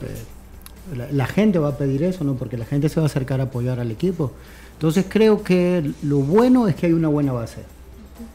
Eh, 0.00 1.12
la, 1.12 1.26
gente 1.26 1.58
va 1.58 1.70
a 1.70 1.76
pedir 1.76 2.04
eso, 2.04 2.22
¿no? 2.22 2.34
Porque 2.34 2.56
la 2.56 2.64
gente 2.64 2.88
se 2.88 3.00
va 3.00 3.06
a 3.06 3.06
acercar 3.06 3.40
a 3.40 3.44
apoyar 3.44 3.80
al 3.80 3.90
equipo. 3.90 4.30
Entonces 4.74 5.04
creo 5.08 5.42
que 5.42 5.92
lo 6.04 6.18
bueno 6.18 6.68
es 6.68 6.76
que 6.76 6.86
hay 6.86 6.92
una 6.92 7.08
buena 7.08 7.32
base. 7.32 7.62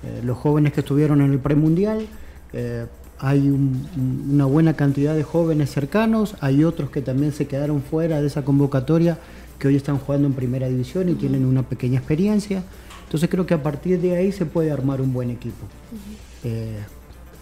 Eh, 0.03 0.21
los 0.21 0.37
jóvenes 0.37 0.73
que 0.73 0.81
estuvieron 0.81 1.21
en 1.21 1.31
el 1.31 1.39
premundial, 1.39 2.07
eh, 2.51 2.85
hay 3.17 3.49
una 3.49 4.45
buena 4.45 4.73
cantidad 4.73 5.15
de 5.15 5.23
jóvenes 5.23 5.71
cercanos, 5.71 6.35
hay 6.41 6.65
otros 6.65 6.89
que 6.89 7.01
también 7.01 7.31
se 7.31 7.47
quedaron 7.47 7.81
fuera 7.81 8.19
de 8.19 8.27
esa 8.27 8.43
convocatoria 8.43 9.17
que 9.59 9.67
hoy 9.67 9.75
están 9.75 9.97
jugando 9.97 10.27
en 10.27 10.33
primera 10.33 10.67
división 10.67 11.09
y 11.09 11.13
tienen 11.15 11.45
una 11.45 11.63
pequeña 11.63 11.97
experiencia. 11.97 12.63
Entonces 13.03 13.29
creo 13.29 13.45
que 13.45 13.53
a 13.53 13.63
partir 13.63 13.99
de 14.01 14.15
ahí 14.15 14.31
se 14.31 14.45
puede 14.45 14.71
armar 14.71 15.01
un 15.01 15.13
buen 15.13 15.29
equipo. 15.29 15.65
Eh, 16.43 16.77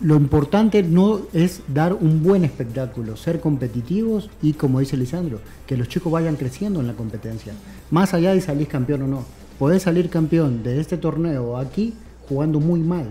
lo 0.01 0.15
importante 0.15 0.84
no 0.84 1.21
es 1.32 1.62
dar 1.67 1.93
un 1.93 2.21
buen 2.21 2.43
espectáculo, 2.43 3.15
ser 3.15 3.39
competitivos 3.39 4.30
y, 4.41 4.54
como 4.54 4.82
dice 4.82 4.97
Lisandro, 4.97 5.39
que 5.65 5.78
los 5.78 5.88
chicos 5.88 6.12
vayan 6.12 6.36
creciendo 6.36 6.82
en 6.82 6.88
la 6.88 6.93
competencia. 6.93 7.54
Más 7.91 8.13
allá 8.13 8.34
de 8.34 8.41
salir 8.41 8.67
campeón 8.67 9.04
o 9.04 9.08
no. 9.08 9.25
Podés 9.58 9.84
salir 9.84 10.10
campeón 10.10 10.63
de 10.63 10.82
este 10.82 10.97
torneo 10.97 11.58
aquí 11.58 11.93
jugando 12.28 12.60
muy 12.60 12.82
mal 12.82 13.08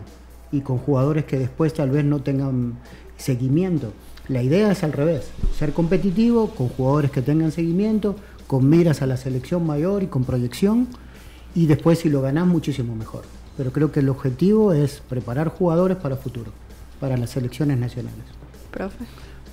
y 0.52 0.60
con 0.60 0.78
jugadores 0.78 1.24
que 1.24 1.38
después 1.38 1.72
tal 1.72 1.90
vez 1.90 2.04
no 2.04 2.20
tengan 2.20 2.74
seguimiento. 3.16 3.92
La 4.28 4.42
idea 4.42 4.70
es 4.70 4.82
al 4.84 4.92
revés, 4.92 5.24
ser 5.58 5.72
competitivo 5.72 6.48
con 6.48 6.68
jugadores 6.68 7.10
que 7.10 7.22
tengan 7.22 7.50
seguimiento, 7.50 8.16
con 8.54 8.70
miras 8.70 9.02
a 9.02 9.08
la 9.08 9.16
selección 9.16 9.66
mayor 9.66 10.04
y 10.04 10.06
con 10.06 10.22
proyección 10.22 10.86
y 11.56 11.66
después 11.66 11.98
si 11.98 12.08
lo 12.08 12.22
ganás 12.22 12.46
muchísimo 12.46 12.94
mejor. 12.94 13.24
Pero 13.56 13.72
creo 13.72 13.90
que 13.90 13.98
el 13.98 14.08
objetivo 14.08 14.72
es 14.72 15.02
preparar 15.08 15.48
jugadores 15.48 15.96
para 15.96 16.14
futuro, 16.14 16.52
para 17.00 17.16
las 17.16 17.30
selecciones 17.30 17.78
nacionales. 17.78 18.20
Profe. 18.70 19.06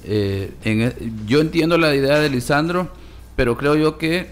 Eh, 0.03 0.53
e, 0.63 1.11
yo 1.25 1.41
entiendo 1.41 1.79
la 1.79 1.95
idea 1.95 2.19
de 2.19 2.29
Lisandro, 2.29 2.89
pero 3.35 3.57
creo 3.57 3.75
yo 3.75 3.97
que 3.97 4.27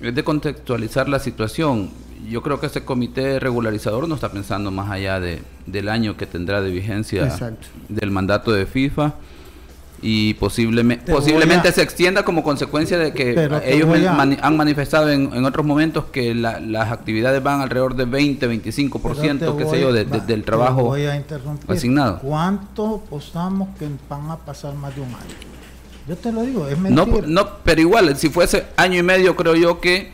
es 0.00 0.14
de 0.14 0.22
contextualizar 0.22 1.08
la 1.08 1.18
situación. 1.18 1.90
Yo 2.30 2.42
creo 2.42 2.60
que 2.60 2.66
este 2.66 2.84
comité 2.84 3.40
regularizador 3.40 4.08
no 4.08 4.14
está 4.14 4.30
pensando 4.30 4.70
más 4.70 4.88
allá 4.88 5.18
de, 5.18 5.42
del 5.66 5.88
año 5.88 6.16
que 6.16 6.26
tendrá 6.26 6.60
de 6.60 6.70
vigencia 6.70 7.56
del 7.88 8.12
mandato 8.12 8.52
de 8.52 8.66
FIFA 8.66 9.14
y 10.02 10.34
posiblemente, 10.34 11.12
posiblemente 11.12 11.70
se 11.70 11.80
extienda 11.80 12.24
como 12.24 12.42
consecuencia 12.42 12.98
de 12.98 13.12
que 13.12 13.30
ellos 13.64 13.88
han 14.42 14.56
manifestado 14.56 15.10
en, 15.10 15.44
otros 15.44 15.64
momentos 15.64 16.06
que 16.06 16.34
las 16.34 16.90
actividades 16.90 17.42
van 17.42 17.60
alrededor 17.60 17.94
de 17.94 18.04
20, 18.04 18.48
25%, 18.48 19.56
qué 19.56 19.66
sé 19.66 19.80
yo, 19.80 19.92
del 19.92 20.44
trabajo 20.44 20.94
asignado. 21.68 22.18
¿Cuánto 22.18 23.02
apostamos 23.06 23.68
que 23.78 23.88
van 24.08 24.30
a 24.30 24.36
pasar 24.36 24.74
más 24.74 24.94
de 24.94 25.02
un 25.02 25.08
año? 25.08 25.52
Yo 26.08 26.16
te 26.16 26.32
lo 26.32 26.42
digo, 26.42 26.66
es 26.66 26.76
mentira. 26.76 27.06
No, 27.06 27.22
no, 27.24 27.48
pero 27.62 27.80
igual, 27.80 28.16
si 28.16 28.28
fuese 28.28 28.66
año 28.76 28.98
y 28.98 29.02
medio, 29.04 29.36
creo 29.36 29.54
yo 29.54 29.80
que 29.80 30.10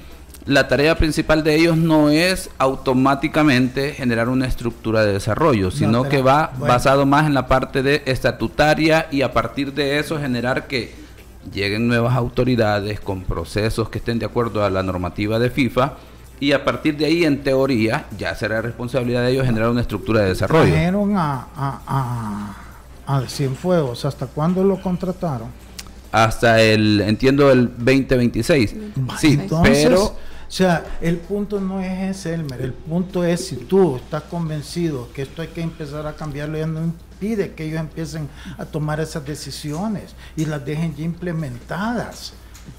la 0.49 0.67
tarea 0.67 0.97
principal 0.97 1.45
de 1.45 1.57
ellos 1.57 1.77
no 1.77 2.09
es 2.09 2.49
automáticamente 2.57 3.93
generar 3.93 4.31
una 4.31 4.47
estructura 4.47 5.05
de 5.05 5.13
desarrollo, 5.13 5.71
sino 5.71 6.05
que 6.05 6.23
va 6.23 6.53
basado 6.59 7.05
más 7.05 7.27
en 7.27 7.35
la 7.35 7.47
parte 7.47 7.83
de 7.83 8.03
estatutaria 8.07 9.09
y 9.11 9.21
a 9.21 9.35
partir 9.35 9.75
de 9.75 9.99
eso 9.99 10.19
generar 10.19 10.67
que 10.67 10.95
lleguen 11.53 11.87
nuevas 11.87 12.17
autoridades 12.17 12.99
con 12.99 13.25
procesos 13.25 13.91
que 13.91 13.99
estén 13.99 14.19
de 14.19 14.25
acuerdo 14.25 14.65
a 14.65 14.71
la 14.71 14.83
normativa 14.83 15.39
de 15.39 15.51
FIFA 15.51 15.93
y 16.41 16.53
a 16.53 16.65
partir 16.65 16.97
de 16.97 17.05
ahí, 17.05 17.25
en 17.25 17.43
teoría, 17.43 18.07
ya 18.17 18.35
será 18.35 18.63
responsabilidad 18.63 19.25
de 19.25 19.33
ellos 19.33 19.45
generar 19.45 19.69
una 19.69 19.83
estructura 19.83 20.23
de 20.23 20.29
desarrollo. 20.29 20.73
Trajeron 20.73 21.15
a, 21.15 21.47
a, 21.55 22.55
a, 23.07 23.29
Cienfuegos, 23.29 24.07
¿hasta 24.07 24.27
cuándo 24.27 24.65
lo 24.65 24.81
contrataron? 24.81 25.49
Hasta 26.11 26.63
el, 26.63 27.03
entiendo, 27.03 27.51
el 27.51 27.69
2026. 27.69 28.77
Sí, 29.19 29.39
pero 29.63 30.17
o 30.49 30.51
sea, 30.51 30.83
el 31.03 31.19
punto 31.19 31.61
no 31.61 31.83
es 31.83 32.17
ese, 32.17 32.33
Elmer. 32.33 32.63
El 32.63 32.73
punto 32.73 33.23
es 33.23 33.49
si 33.49 33.57
tú 33.57 33.97
estás 33.97 34.23
convencido 34.23 35.13
que 35.13 35.23
esto 35.23 35.43
hay 35.43 35.49
que 35.49 35.61
empezar 35.61 36.07
a 36.07 36.17
cambiarlo, 36.17 36.57
ya 36.57 36.67
no 36.67 36.83
impide 36.83 37.53
que 37.53 37.67
ellos 37.67 37.81
empiecen 37.81 38.31
a 38.57 38.65
tomar 38.65 38.99
esas 38.99 39.27
decisiones 39.27 40.15
y 40.37 40.47
las 40.47 40.65
dejen 40.65 40.97
ya 40.97 41.05
implementadas. 41.05 42.33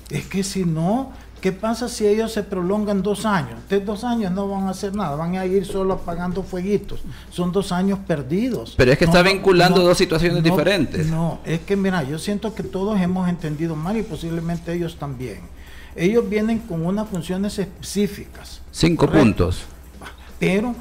Es 0.10 0.25
que 0.25 0.43
si 0.43 0.65
no, 0.65 1.12
¿qué 1.41 1.51
pasa 1.51 1.88
si 1.89 2.08
ellos 2.08 2.32
se 2.32 2.41
prolongan 2.41 3.03
dos 3.03 3.23
años? 3.23 3.60
De 3.69 3.79
dos 3.79 4.03
años 4.03 4.32
no 4.32 4.47
van 4.47 4.65
a 4.65 4.71
hacer 4.71 4.95
nada, 4.95 5.15
van 5.15 5.38
a 5.38 5.45
ir 5.45 5.63
solo 5.63 5.93
apagando 5.93 6.41
fueguitos. 6.41 7.01
Son 7.29 7.51
dos 7.51 7.71
años 7.71 7.99
perdidos. 7.99 8.73
Pero 8.77 8.91
es 8.91 8.97
que 8.97 9.05
está 9.05 9.21
vinculando 9.21 9.84
dos 9.84 9.97
situaciones 9.99 10.41
diferentes. 10.41 11.05
No, 11.05 11.39
es 11.45 11.60
que 11.60 11.75
mira, 11.75 12.01
yo 12.01 12.17
siento 12.17 12.55
que 12.55 12.63
todos 12.63 12.99
hemos 12.99 13.29
entendido 13.29 13.75
mal 13.75 13.95
y 13.95 14.01
posiblemente 14.01 14.73
ellos 14.73 14.95
también 14.97 15.59
ellos 15.99 16.27
vienen 16.29 16.59
con 16.59 16.85
unas 16.85 17.09
funciones 17.09 17.59
específicas. 17.59 18.62
Cinco 18.71 19.05
puntos. 19.07 19.63
Pero 20.39 20.73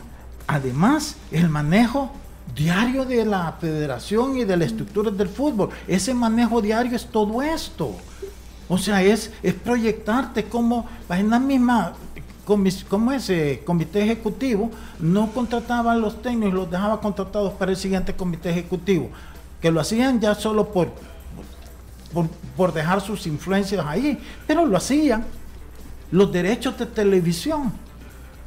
además 0.47 1.17
el 1.33 1.49
manejo 1.49 2.13
diario 2.55 3.05
de 3.05 3.25
la 3.25 3.57
federación 3.61 4.37
y 4.37 4.45
de 4.45 4.57
las 4.57 4.69
estructuras 4.69 5.17
del 5.19 5.29
fútbol, 5.29 5.71
ese 5.89 6.15
manejo 6.15 6.63
diario 6.63 6.95
es 6.95 7.05
todo 7.07 7.43
esto. 7.43 7.97
O 8.69 8.79
sea, 8.79 9.03
es, 9.03 9.33
es 9.43 9.55
proyectarte 9.55 10.45
como 10.45 10.87
en 11.11 11.31
la 11.31 11.41
misma, 11.41 11.95
como 12.89 13.13
ese 13.13 13.63
comité 13.65 14.05
ejecutivo 14.05 14.71
no 15.01 15.33
contrataban 15.33 16.01
los 16.01 16.23
técnicos, 16.23 16.55
los 16.55 16.71
dejaba 16.71 17.01
contratados 17.01 17.55
para 17.55 17.73
el 17.73 17.77
siguiente 17.77 18.15
comité 18.15 18.51
ejecutivo, 18.51 19.11
que 19.61 19.73
lo 19.73 19.81
hacían 19.81 20.21
ya 20.21 20.37
solo 20.37 20.69
por 20.69 20.93
por, 22.57 22.73
dejar 22.73 23.01
sus 23.01 23.27
influencias 23.27 23.85
ahí, 23.87 24.19
pero 24.47 24.67
lo 24.67 24.77
hacían. 24.77 25.25
Los 26.11 26.33
derechos 26.33 26.79
de 26.79 26.87
televisión 26.87 27.73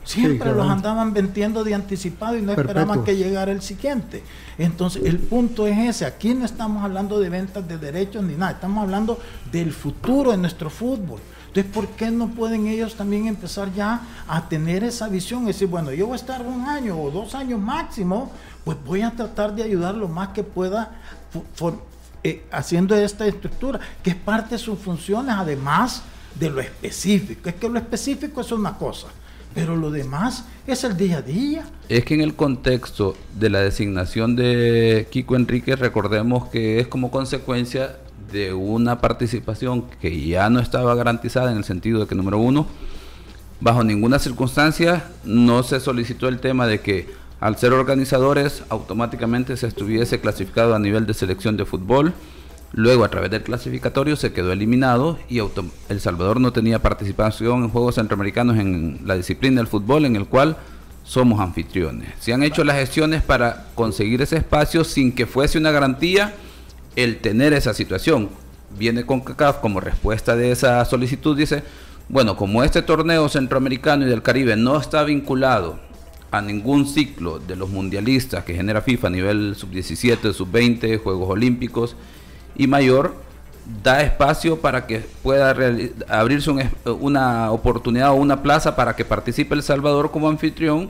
siempre 0.03 0.51
los 0.51 0.67
andaban 0.67 1.13
vendiendo 1.13 1.63
de 1.63 1.75
anticipado 1.75 2.35
y 2.35 2.41
no 2.41 2.53
esperaban 2.53 3.03
que 3.03 3.15
llegara 3.15 3.51
el 3.51 3.61
siguiente. 3.61 4.23
Entonces, 4.57 5.03
el 5.05 5.19
punto 5.19 5.67
es 5.67 5.77
ese, 5.77 6.05
aquí 6.05 6.33
no 6.33 6.45
estamos 6.45 6.83
hablando 6.83 7.19
de 7.19 7.29
ventas 7.29 7.67
de 7.67 7.77
derechos 7.77 8.23
ni 8.23 8.33
nada, 8.33 8.53
estamos 8.53 8.83
hablando 8.83 9.19
del 9.51 9.71
futuro 9.71 10.31
de 10.31 10.37
nuestro 10.37 10.69
fútbol. 10.69 11.19
Entonces, 11.47 11.71
¿por 11.71 11.87
qué 11.89 12.09
no 12.09 12.29
pueden 12.29 12.65
ellos 12.67 12.95
también 12.95 13.27
empezar 13.27 13.73
ya 13.73 14.01
a 14.27 14.47
tener 14.47 14.83
esa 14.85 15.09
visión? 15.09 15.41
Es 15.41 15.57
decir, 15.57 15.67
bueno, 15.67 15.91
yo 15.91 16.07
voy 16.07 16.13
a 16.13 16.15
estar 16.15 16.41
un 16.41 16.61
año 16.61 16.99
o 16.99 17.11
dos 17.11 17.35
años 17.35 17.59
máximo, 17.59 18.31
pues 18.63 18.77
voy 18.85 19.01
a 19.01 19.11
tratar 19.11 19.53
de 19.53 19.63
ayudar 19.63 19.93
lo 19.93 20.07
más 20.07 20.29
que 20.29 20.43
pueda 20.43 20.91
eh, 22.23 22.43
haciendo 22.51 22.95
esta 22.95 23.25
estructura, 23.25 23.79
que 24.03 24.11
es 24.11 24.15
parte 24.15 24.55
de 24.55 24.59
sus 24.59 24.77
funciones, 24.77 25.35
además 25.37 26.03
de 26.35 26.49
lo 26.49 26.61
específico. 26.61 27.49
Es 27.49 27.55
que 27.55 27.67
lo 27.67 27.77
específico 27.77 28.41
es 28.41 28.51
una 28.51 28.77
cosa, 28.77 29.07
pero 29.53 29.75
lo 29.75 29.91
demás 29.91 30.45
es 30.67 30.83
el 30.83 30.95
día 30.95 31.17
a 31.17 31.21
día. 31.21 31.65
Es 31.89 32.05
que 32.05 32.13
en 32.13 32.21
el 32.21 32.35
contexto 32.35 33.15
de 33.37 33.49
la 33.49 33.59
designación 33.59 34.35
de 34.35 35.07
Kiko 35.11 35.35
Enrique, 35.35 35.75
recordemos 35.75 36.47
que 36.49 36.79
es 36.79 36.87
como 36.87 37.11
consecuencia 37.11 37.97
de 38.31 38.53
una 38.53 39.01
participación 39.01 39.85
que 39.99 40.25
ya 40.25 40.49
no 40.49 40.59
estaba 40.59 40.95
garantizada 40.95 41.51
en 41.51 41.57
el 41.57 41.63
sentido 41.63 41.99
de 41.99 42.07
que, 42.07 42.15
número 42.15 42.37
uno, 42.37 42.67
bajo 43.59 43.83
ninguna 43.83 44.19
circunstancia 44.19 45.05
no 45.23 45.63
se 45.63 45.79
solicitó 45.79 46.27
el 46.27 46.39
tema 46.39 46.65
de 46.67 46.81
que 46.81 47.20
al 47.41 47.57
ser 47.57 47.73
organizadores 47.73 48.63
automáticamente 48.69 49.57
se 49.57 49.65
estuviese 49.65 50.21
clasificado 50.21 50.75
a 50.75 50.79
nivel 50.79 51.07
de 51.07 51.15
selección 51.15 51.57
de 51.57 51.65
fútbol. 51.65 52.13
Luego, 52.71 53.03
a 53.03 53.09
través 53.09 53.31
del 53.31 53.41
clasificatorio, 53.41 54.15
se 54.15 54.31
quedó 54.31 54.51
eliminado 54.51 55.17
y 55.27 55.41
El 55.89 55.99
Salvador 55.99 56.39
no 56.39 56.53
tenía 56.53 56.83
participación 56.83 57.63
en 57.63 57.69
Juegos 57.69 57.95
Centroamericanos 57.95 58.59
en 58.59 59.01
la 59.05 59.15
disciplina 59.15 59.59
del 59.59 59.67
fútbol, 59.67 60.05
en 60.05 60.15
el 60.15 60.27
cual 60.27 60.55
somos 61.03 61.39
anfitriones. 61.39 62.09
Se 62.19 62.31
han 62.31 62.43
hecho 62.43 62.63
las 62.63 62.77
gestiones 62.77 63.23
para 63.23 63.65
conseguir 63.73 64.21
ese 64.21 64.37
espacio 64.37 64.83
sin 64.83 65.11
que 65.11 65.25
fuese 65.25 65.57
una 65.57 65.71
garantía 65.71 66.35
el 66.95 67.17
tener 67.17 67.53
esa 67.53 67.73
situación. 67.73 68.29
Viene 68.77 69.03
con 69.03 69.21
CACAF 69.21 69.57
como 69.57 69.79
respuesta 69.79 70.35
de 70.35 70.51
esa 70.51 70.85
solicitud, 70.85 71.35
dice, 71.35 71.63
bueno, 72.07 72.37
como 72.37 72.63
este 72.63 72.83
torneo 72.83 73.27
centroamericano 73.29 74.05
y 74.05 74.09
del 74.09 74.21
Caribe 74.21 74.55
no 74.55 74.79
está 74.79 75.03
vinculado 75.03 75.90
a 76.31 76.41
ningún 76.41 76.87
ciclo 76.87 77.39
de 77.39 77.55
los 77.55 77.69
mundialistas 77.69 78.43
que 78.45 78.55
genera 78.55 78.81
FIFA 78.81 79.07
a 79.07 79.11
nivel 79.11 79.55
sub-17, 79.55 80.33
sub-20, 80.33 81.01
Juegos 81.01 81.29
Olímpicos 81.29 81.95
y 82.55 82.67
mayor, 82.67 83.15
da 83.83 84.01
espacio 84.01 84.59
para 84.59 84.87
que 84.87 84.99
pueda 85.21 85.55
abrirse 86.07 86.51
una 86.85 87.51
oportunidad 87.51 88.11
o 88.11 88.15
una 88.15 88.41
plaza 88.41 88.75
para 88.75 88.95
que 88.95 89.05
participe 89.05 89.55
El 89.55 89.63
Salvador 89.63 90.11
como 90.11 90.29
anfitrión 90.29 90.89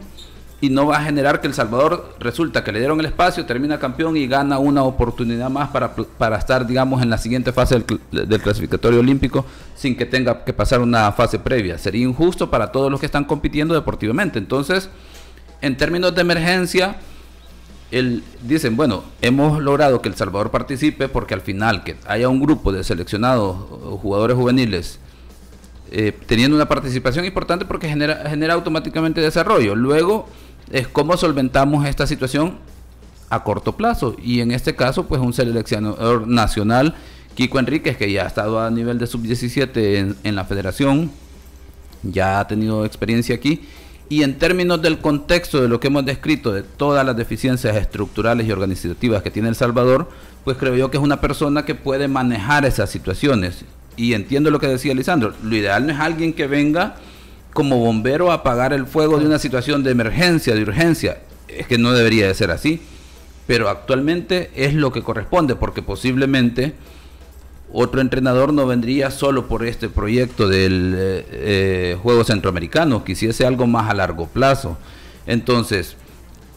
y 0.61 0.69
no 0.69 0.85
va 0.85 0.97
a 0.97 1.03
generar 1.03 1.41
que 1.41 1.47
El 1.47 1.55
Salvador 1.55 2.15
resulta 2.19 2.63
que 2.63 2.71
le 2.71 2.77
dieron 2.77 2.99
el 2.99 3.07
espacio, 3.07 3.47
termina 3.47 3.79
campeón 3.79 4.15
y 4.15 4.27
gana 4.27 4.59
una 4.59 4.83
oportunidad 4.83 5.49
más 5.49 5.69
para, 5.69 5.95
para 5.95 6.37
estar, 6.37 6.67
digamos, 6.67 7.01
en 7.01 7.09
la 7.09 7.17
siguiente 7.17 7.51
fase 7.51 7.83
del, 8.11 8.41
clasificatorio 8.41 8.99
olímpico 8.99 9.43
sin 9.75 9.97
que 9.97 10.05
tenga 10.05 10.43
que 10.45 10.53
pasar 10.53 10.79
una 10.81 11.11
fase 11.13 11.39
previa. 11.39 11.79
Sería 11.79 12.03
injusto 12.03 12.51
para 12.51 12.71
todos 12.71 12.91
los 12.91 12.99
que 12.99 13.07
están 13.07 13.25
compitiendo 13.25 13.73
deportivamente. 13.73 14.37
Entonces, 14.37 14.89
en 15.61 15.77
términos 15.77 16.13
de 16.15 16.21
emergencia, 16.21 16.97
el, 17.91 18.23
dicen, 18.41 18.75
bueno, 18.75 19.03
hemos 19.21 19.61
logrado 19.61 20.01
que 20.01 20.09
El 20.09 20.15
Salvador 20.15 20.49
participe 20.49 21.07
porque 21.09 21.33
al 21.33 21.41
final 21.41 21.83
que 21.83 21.97
haya 22.07 22.29
un 22.29 22.41
grupo 22.41 22.71
de 22.71 22.83
seleccionados 22.83 23.57
jugadores 24.01 24.37
juveniles 24.37 24.99
eh, 25.91 26.17
teniendo 26.25 26.55
una 26.55 26.67
participación 26.67 27.25
importante 27.25 27.65
porque 27.65 27.89
genera, 27.89 28.29
genera 28.29 28.53
automáticamente 28.53 29.19
desarrollo. 29.19 29.75
Luego 29.75 30.27
es 30.71 30.87
cómo 30.87 31.17
solventamos 31.17 31.85
esta 31.85 32.07
situación 32.07 32.57
a 33.29 33.43
corto 33.43 33.75
plazo 33.75 34.15
y 34.21 34.39
en 34.39 34.51
este 34.51 34.75
caso 34.75 35.07
pues 35.07 35.21
un 35.21 35.33
seleccionador 35.33 36.27
nacional, 36.27 36.95
Kiko 37.35 37.59
Enríquez, 37.59 37.97
que 37.97 38.11
ya 38.11 38.23
ha 38.23 38.27
estado 38.27 38.61
a 38.61 38.69
nivel 38.71 38.99
de 38.99 39.07
sub-17 39.07 40.15
en 40.23 40.35
la 40.35 40.45
federación, 40.45 41.11
ya 42.03 42.39
ha 42.39 42.47
tenido 42.47 42.85
experiencia 42.85 43.35
aquí 43.35 43.61
y 44.09 44.23
en 44.23 44.37
términos 44.37 44.81
del 44.81 44.99
contexto 44.99 45.61
de 45.61 45.69
lo 45.69 45.79
que 45.79 45.87
hemos 45.87 46.05
descrito, 46.05 46.51
de 46.51 46.63
todas 46.63 47.05
las 47.05 47.15
deficiencias 47.15 47.75
estructurales 47.75 48.47
y 48.47 48.51
organizativas 48.51 49.23
que 49.23 49.31
tiene 49.31 49.49
El 49.49 49.55
Salvador, 49.55 50.09
pues 50.43 50.57
creo 50.57 50.75
yo 50.75 50.91
que 50.91 50.97
es 50.97 51.03
una 51.03 51.21
persona 51.21 51.65
que 51.65 51.75
puede 51.75 52.07
manejar 52.07 52.65
esas 52.65 52.89
situaciones. 52.89 53.63
Y 53.95 54.13
entiendo 54.13 54.51
lo 54.51 54.59
que 54.59 54.67
decía 54.67 54.93
Lisandro, 54.93 55.33
lo 55.43 55.55
ideal 55.55 55.85
no 55.85 55.93
es 55.93 55.99
alguien 55.99 56.33
que 56.33 56.47
venga 56.47 56.95
como 57.53 57.79
bombero 57.79 58.31
a 58.31 58.35
apagar 58.35 58.73
el 58.73 58.85
fuego 58.85 59.19
de 59.19 59.25
una 59.25 59.39
situación 59.39 59.83
de 59.83 59.91
emergencia, 59.91 60.55
de 60.55 60.63
urgencia. 60.63 61.19
Es 61.47 61.67
que 61.67 61.77
no 61.77 61.91
debería 61.91 62.27
de 62.27 62.33
ser 62.33 62.51
así. 62.51 62.81
Pero 63.47 63.69
actualmente 63.69 64.51
es 64.55 64.73
lo 64.73 64.91
que 64.91 65.03
corresponde, 65.03 65.55
porque 65.55 65.81
posiblemente 65.81 66.73
otro 67.73 68.01
entrenador 68.01 68.53
no 68.53 68.67
vendría 68.67 69.11
solo 69.11 69.47
por 69.47 69.65
este 69.65 69.87
proyecto 69.89 70.47
del 70.47 70.93
eh, 70.97 71.25
eh, 71.31 71.97
juego 72.01 72.23
centroamericano, 72.23 73.03
quisiese 73.03 73.45
algo 73.45 73.65
más 73.67 73.89
a 73.89 73.93
largo 73.93 74.27
plazo. 74.27 74.77
Entonces, 75.25 75.95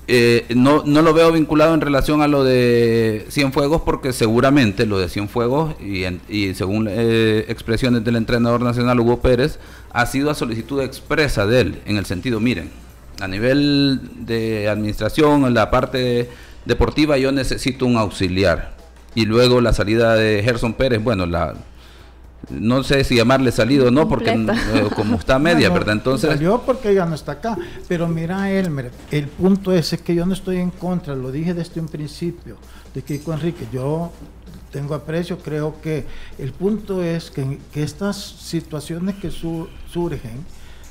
eh, 0.09 0.45
no, 0.55 0.83
no, 0.85 1.03
lo 1.03 1.15
veo 1.15 1.33
vinculado 1.33 1.73
en 1.73 1.81
relación 1.81 2.21
a 2.21 2.29
lo 2.29 2.45
de 2.45 3.27
Cienfuegos 3.31 3.83
porque 3.83 4.13
seguramente 4.13 4.87
lo 4.87 4.99
de 4.99 5.09
Cienfuegos 5.09 5.81
y, 5.81 6.05
y 6.29 6.55
según 6.55 6.89
expresiones 6.89 8.05
del 8.05 8.17
entrenador 8.17 8.61
nacional 8.61 9.01
Hugo 9.01 9.21
Pérez 9.21 9.59
ha 9.93 10.05
sido 10.05 10.31
a 10.31 10.35
solicitud 10.35 10.83
expresa 10.83 11.47
de 11.47 11.61
él 11.61 11.83
en 11.87 11.97
el 11.97 12.05
sentido, 12.05 12.39
miren, 12.39 12.71
a 13.21 13.29
nivel 13.29 14.01
de 14.27 14.69
administración, 14.69 15.47
en 15.47 15.55
la 15.55 15.71
parte 15.71 16.29
deportiva 16.67 17.17
yo 17.17 17.33
necesito 17.33 17.87
un 17.87 17.97
auxiliar 17.97 18.74
y 19.15 19.27
luego 19.27 19.61
la 19.61 19.73
salida 19.73 20.15
de 20.15 20.43
Gerson 20.43 20.75
Pérez, 20.75 21.03
bueno, 21.03 21.27
la 21.27 21.55
no 22.51 22.83
sé 22.83 23.05
si 23.05 23.17
llamarle 23.17 23.53
salido 23.53 23.89
o 23.89 23.91
no, 23.91 24.09
porque 24.09 24.31
eh, 24.31 24.89
como 24.95 25.17
está 25.17 25.39
media, 25.39 25.71
¿verdad? 25.73 25.95
Entonces... 25.95 26.31
Salió 26.31 26.61
porque 26.63 26.95
ya 26.95 27.07
no 27.07 27.15
está 27.15 27.33
acá. 27.33 27.57
Pero 27.89 28.09
mira, 28.09 28.51
Elmer, 28.51 28.91
el 29.11 29.29
punto 29.29 29.73
es, 29.73 29.97
que 30.05 30.15
yo 30.15 30.27
no 30.27 30.35
estoy 30.35 30.59
en 30.59 30.71
contra, 30.71 31.15
lo 31.15 31.31
dije 31.33 31.55
desde 31.55 31.81
un 31.81 31.89
principio, 31.89 32.57
de 32.93 33.03
Kiko 33.03 33.33
Enrique, 33.33 33.67
yo 33.73 34.13
tengo 34.71 34.95
aprecio, 34.95 35.39
creo 35.39 35.81
que 35.81 36.05
el 36.39 36.53
punto 36.53 37.03
es 37.03 37.31
que, 37.31 37.59
estas 37.75 38.17
situaciones 38.17 39.17
que 39.17 39.31
surgen 39.31 40.45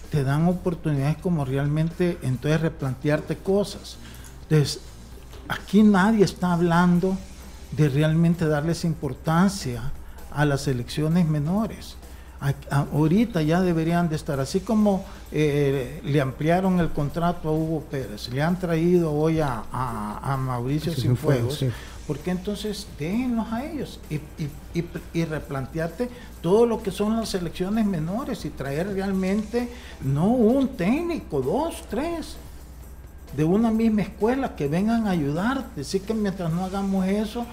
te 0.09 0.23
dan 0.23 0.47
oportunidades 0.47 1.17
como 1.17 1.43
realmente 1.43 2.17
entonces 2.21 2.61
replantearte 2.61 3.37
cosas. 3.37 3.97
Entonces, 4.43 4.79
aquí 5.47 5.83
nadie 5.83 6.23
está 6.23 6.53
hablando 6.53 7.17
de 7.75 7.89
realmente 7.89 8.45
darles 8.47 8.85
importancia 8.85 9.91
a 10.31 10.45
las 10.45 10.67
elecciones 10.67 11.27
menores. 11.27 11.95
ahorita 12.69 13.41
ya 13.41 13.61
deberían 13.61 14.09
de 14.09 14.17
estar, 14.17 14.39
así 14.39 14.59
como 14.59 15.05
eh, 15.31 16.01
le 16.03 16.19
ampliaron 16.19 16.79
el 16.79 16.89
contrato 16.89 17.49
a 17.49 17.51
Hugo 17.53 17.81
Pérez, 17.89 18.29
le 18.29 18.41
han 18.41 18.59
traído 18.59 19.13
hoy 19.13 19.39
a, 19.39 19.63
Mauricio 20.39 20.93
Sinfuegos, 20.93 21.65
porque 22.05 22.31
entonces 22.31 22.85
déjenlos 22.99 23.51
a 23.51 23.65
ellos 23.65 23.99
y, 24.09 24.15
y, 24.15 24.49
y, 25.13 25.23
replantearte 25.23 26.09
todo 26.41 26.65
lo 26.65 26.83
que 26.83 26.91
son 26.91 27.15
las 27.15 27.33
elecciones 27.33 27.85
menores 27.85 28.43
y 28.43 28.49
traer 28.49 28.87
realmente 28.89 29.69
no 30.01 30.27
un 30.27 30.67
técnico, 30.69 31.41
dos, 31.41 31.85
tres, 31.89 32.35
de 33.35 33.43
una 33.43 33.71
misma 33.71 34.03
escuela 34.03 34.55
que 34.55 34.67
vengan 34.67 35.07
a 35.07 35.11
ayudarte. 35.11 35.81
Así 35.81 35.99
que 35.99 36.13
mientras 36.13 36.51
no 36.51 36.63
hagamos 36.63 37.05
eso, 37.07 37.45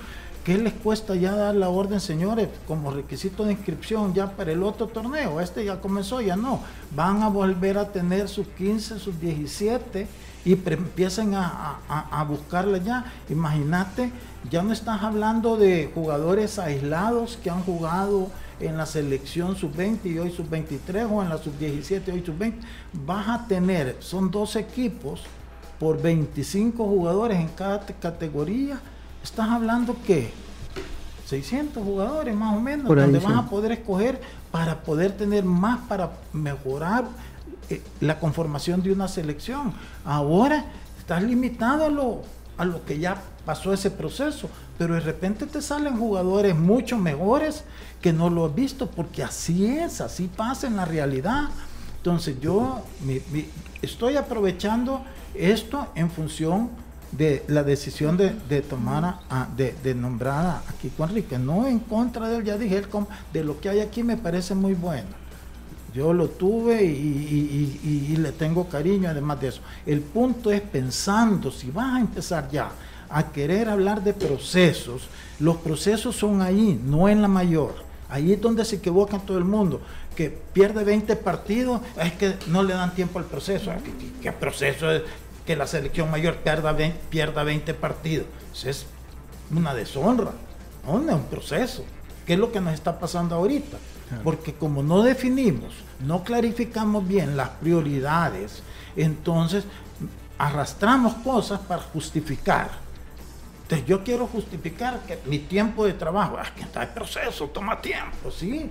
¿qué 0.44 0.58
les 0.58 0.72
cuesta 0.74 1.14
ya 1.14 1.34
dar 1.34 1.54
la 1.54 1.68
orden, 1.68 2.00
señores, 2.00 2.48
como 2.66 2.90
requisito 2.90 3.44
de 3.44 3.52
inscripción 3.52 4.14
ya 4.14 4.30
para 4.30 4.52
el 4.52 4.62
otro 4.62 4.86
torneo? 4.86 5.40
Este 5.40 5.64
ya 5.64 5.80
comenzó, 5.80 6.20
ya 6.20 6.36
no. 6.36 6.60
Van 6.94 7.22
a 7.22 7.28
volver 7.28 7.78
a 7.78 7.88
tener 7.88 8.28
sus 8.28 8.46
15, 8.48 8.98
sus 8.98 9.18
17 9.20 10.06
y 10.44 10.52
empiecen 10.52 11.34
a, 11.34 11.78
a, 11.88 12.24
buscarla 12.24 12.78
ya. 12.78 13.04
Imagínate, 13.28 14.10
ya 14.50 14.62
no 14.62 14.72
estás 14.72 15.02
hablando 15.02 15.56
de 15.56 15.90
jugadores 15.94 16.58
aislados 16.58 17.38
que 17.42 17.50
han 17.50 17.62
jugado 17.62 18.28
en 18.58 18.76
la 18.76 18.84
selección 18.84 19.56
sub-20 19.56 20.04
y 20.04 20.18
hoy 20.18 20.30
sub-23 20.30 21.10
o 21.10 21.22
en 21.22 21.30
la 21.30 21.38
sub-17 21.38 22.02
y 22.08 22.10
hoy 22.10 22.22
sub-20. 22.24 22.54
Vas 23.06 23.28
a 23.28 23.46
tener, 23.46 23.96
son 24.00 24.30
dos 24.30 24.56
equipos 24.56 25.22
por 25.80 26.00
25 26.00 26.84
jugadores 26.84 27.40
en 27.40 27.48
cada 27.48 27.80
categoría, 27.80 28.78
estás 29.24 29.48
hablando 29.48 29.96
que 30.06 30.30
600 31.26 31.82
jugadores 31.82 32.36
más 32.36 32.54
o 32.54 32.60
menos, 32.60 32.86
donde 32.86 33.18
vas 33.18 33.38
a 33.38 33.48
poder 33.48 33.72
escoger 33.72 34.20
para 34.52 34.82
poder 34.82 35.12
tener 35.12 35.42
más, 35.42 35.80
para 35.88 36.10
mejorar 36.34 37.06
eh, 37.70 37.82
la 38.00 38.20
conformación 38.20 38.82
de 38.82 38.92
una 38.92 39.08
selección. 39.08 39.72
Ahora 40.04 40.66
estás 40.98 41.22
limitado 41.22 41.86
a 41.86 41.88
lo, 41.88 42.22
a 42.58 42.66
lo 42.66 42.84
que 42.84 42.98
ya 42.98 43.16
pasó 43.46 43.72
ese 43.72 43.90
proceso, 43.90 44.50
pero 44.76 44.94
de 44.94 45.00
repente 45.00 45.46
te 45.46 45.62
salen 45.62 45.96
jugadores 45.96 46.54
mucho 46.54 46.98
mejores 46.98 47.64
que 48.02 48.12
no 48.12 48.28
lo 48.28 48.44
has 48.44 48.54
visto, 48.54 48.90
porque 48.90 49.22
así 49.22 49.66
es, 49.66 50.02
así 50.02 50.28
pasa 50.36 50.66
en 50.66 50.76
la 50.76 50.84
realidad. 50.84 51.48
Entonces 52.00 52.40
yo 52.40 52.82
estoy 53.82 54.16
aprovechando 54.16 55.02
esto 55.34 55.88
en 55.94 56.10
función 56.10 56.70
de 57.12 57.44
la 57.46 57.62
decisión 57.62 58.16
de, 58.16 58.62
tomar, 58.62 59.18
a, 59.28 59.48
de, 59.54 59.94
nombrar 59.94 60.46
a 60.46 60.62
Kiko 60.80 61.04
Enrique, 61.04 61.38
no 61.38 61.66
en 61.66 61.78
contra 61.78 62.26
de 62.30 62.38
él, 62.38 62.44
ya 62.44 62.56
dije, 62.56 62.82
de 63.34 63.44
lo 63.44 63.60
que 63.60 63.68
hay 63.68 63.80
aquí 63.80 64.02
me 64.02 64.16
parece 64.16 64.54
muy 64.54 64.72
bueno. 64.72 65.08
Yo 65.92 66.14
lo 66.14 66.28
tuve 66.28 66.82
y, 66.84 68.16
le 68.16 68.32
tengo 68.32 68.66
cariño 68.66 69.10
además 69.10 69.38
de 69.38 69.48
eso. 69.48 69.60
El 69.84 70.00
punto 70.00 70.50
es 70.50 70.62
pensando, 70.62 71.50
si 71.50 71.70
vas 71.70 71.96
a 71.96 72.00
empezar 72.00 72.48
ya 72.50 72.70
a 73.10 73.30
querer 73.30 73.68
hablar 73.68 74.02
de 74.02 74.14
procesos, 74.14 75.02
los 75.38 75.56
procesos 75.56 76.16
son 76.16 76.40
ahí, 76.40 76.80
no 76.82 77.10
en 77.10 77.20
la 77.20 77.28
mayor. 77.28 77.90
Ahí 78.08 78.32
es 78.32 78.40
donde 78.40 78.64
se 78.64 78.76
equivoca 78.76 79.18
todo 79.18 79.38
el 79.38 79.44
mundo, 79.44 79.80
que 80.20 80.28
pierde 80.28 80.85
20 80.85 81.16
partidos, 81.16 81.80
es 81.98 82.12
que 82.12 82.35
no 82.48 82.62
le 82.62 82.74
dan 82.74 82.94
tiempo 82.94 83.18
al 83.18 83.24
proceso. 83.24 83.72
¿Qué, 84.20 84.33
proceso 84.33 84.92
es 84.92 85.02
que 85.46 85.56
la 85.56 85.66
selección 85.66 86.11
mayor 86.11 86.37
pierda 86.37 86.72
20, 86.72 87.00
pierda 87.09 87.42
20 87.42 87.72
partidos? 87.72 88.26
Eso 88.52 88.68
es 88.68 88.87
una 89.50 89.72
deshonra, 89.72 90.33
no 90.85 91.00
es 91.00 91.14
un 91.14 91.24
proceso. 91.24 91.87
¿Qué 92.26 92.35
es 92.35 92.38
lo 92.38 92.52
que 92.52 92.61
nos 92.61 92.74
está 92.74 93.00
pasando 93.00 93.35
ahorita? 93.35 93.78
Porque 94.22 94.52
como 94.52 94.83
no 94.83 95.02
definimos, 95.02 95.72
no 96.00 96.22
clarificamos 96.22 97.09
bien 97.09 97.35
las 97.35 97.48
prioridades, 97.48 98.62
entonces 98.96 99.64
arrastramos 100.37 101.14
cosas 101.24 101.61
para 101.61 101.80
justificar. 101.80 102.72
Entonces 103.62 103.88
yo 103.88 104.04
quiero 104.04 104.26
justificar 104.26 105.00
que 105.06 105.18
mi 105.24 105.38
tiempo 105.38 105.87
de 105.87 105.94
trabajo, 105.94 106.38
es 106.42 106.50
que 106.50 106.61
está 106.61 106.83
el 106.83 106.90
proceso, 106.90 107.46
toma 107.46 107.80
tiempo, 107.80 108.30
sí. 108.30 108.70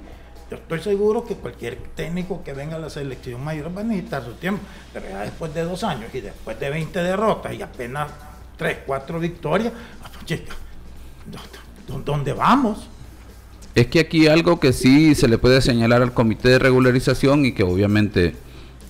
Yo 0.50 0.58
estoy 0.58 0.80
seguro 0.80 1.26
que 1.26 1.36
cualquier 1.36 1.78
técnico 1.96 2.44
que 2.44 2.54
venga 2.54 2.78
a 2.78 2.80
la 2.80 2.90
selección 2.90 3.44
mayor 3.44 3.76
va 3.76 3.82
a 3.82 3.84
necesitar 3.84 4.26
su 4.26 4.34
tiempo, 4.34 4.62
pero 4.92 5.08
ya 5.08 5.22
después 5.22 5.54
de 5.54 5.64
dos 5.64 5.84
años 5.84 6.10
y 6.14 6.22
después 6.22 6.60
de 6.60 6.70
20 6.72 7.04
derrotas 7.04 7.54
y 7.54 7.62
apenas 7.62 8.10
3, 8.58 8.80
4 8.86 9.20
victorias, 9.20 9.74
ah, 10.04 10.10
pues, 10.26 10.42
¿dónde 12.04 12.34
vamos? 12.34 12.90
Es 13.76 13.88
que 13.88 14.00
aquí 14.00 14.28
algo 14.28 14.60
que 14.60 14.74
sí 14.74 15.14
se 15.14 15.28
le 15.28 15.38
puede 15.38 15.62
señalar 15.62 16.02
al 16.02 16.14
comité 16.14 16.50
de 16.50 16.60
regularización 16.60 17.46
y 17.46 17.52
que 17.52 17.64
obviamente 17.64 18.36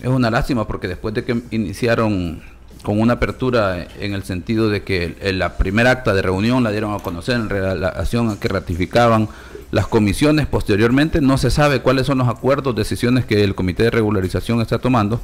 es 0.01 0.07
una 0.07 0.31
lástima 0.31 0.65
porque 0.65 0.87
después 0.87 1.13
de 1.13 1.25
que 1.25 1.41
iniciaron 1.51 2.41
con 2.83 2.99
una 2.99 3.13
apertura 3.13 3.87
en 3.99 4.13
el 4.13 4.23
sentido 4.23 4.69
de 4.69 4.83
que 4.83 5.15
la 5.33 5.57
primera 5.57 5.91
acta 5.91 6.13
de 6.13 6.21
reunión 6.21 6.63
la 6.63 6.71
dieron 6.71 6.93
a 6.93 6.99
conocer 6.99 7.35
en 7.35 7.49
relación 7.49 8.29
a 8.29 8.39
que 8.39 8.47
ratificaban 8.47 9.27
las 9.71 9.87
comisiones 9.87 10.47
posteriormente, 10.47 11.21
no 11.21 11.37
se 11.37 11.51
sabe 11.51 11.81
cuáles 11.81 12.07
son 12.07 12.17
los 12.17 12.27
acuerdos, 12.27 12.75
decisiones 12.75 13.25
que 13.25 13.43
el 13.43 13.53
comité 13.53 13.83
de 13.83 13.91
regularización 13.91 14.61
está 14.61 14.79
tomando. 14.79 15.21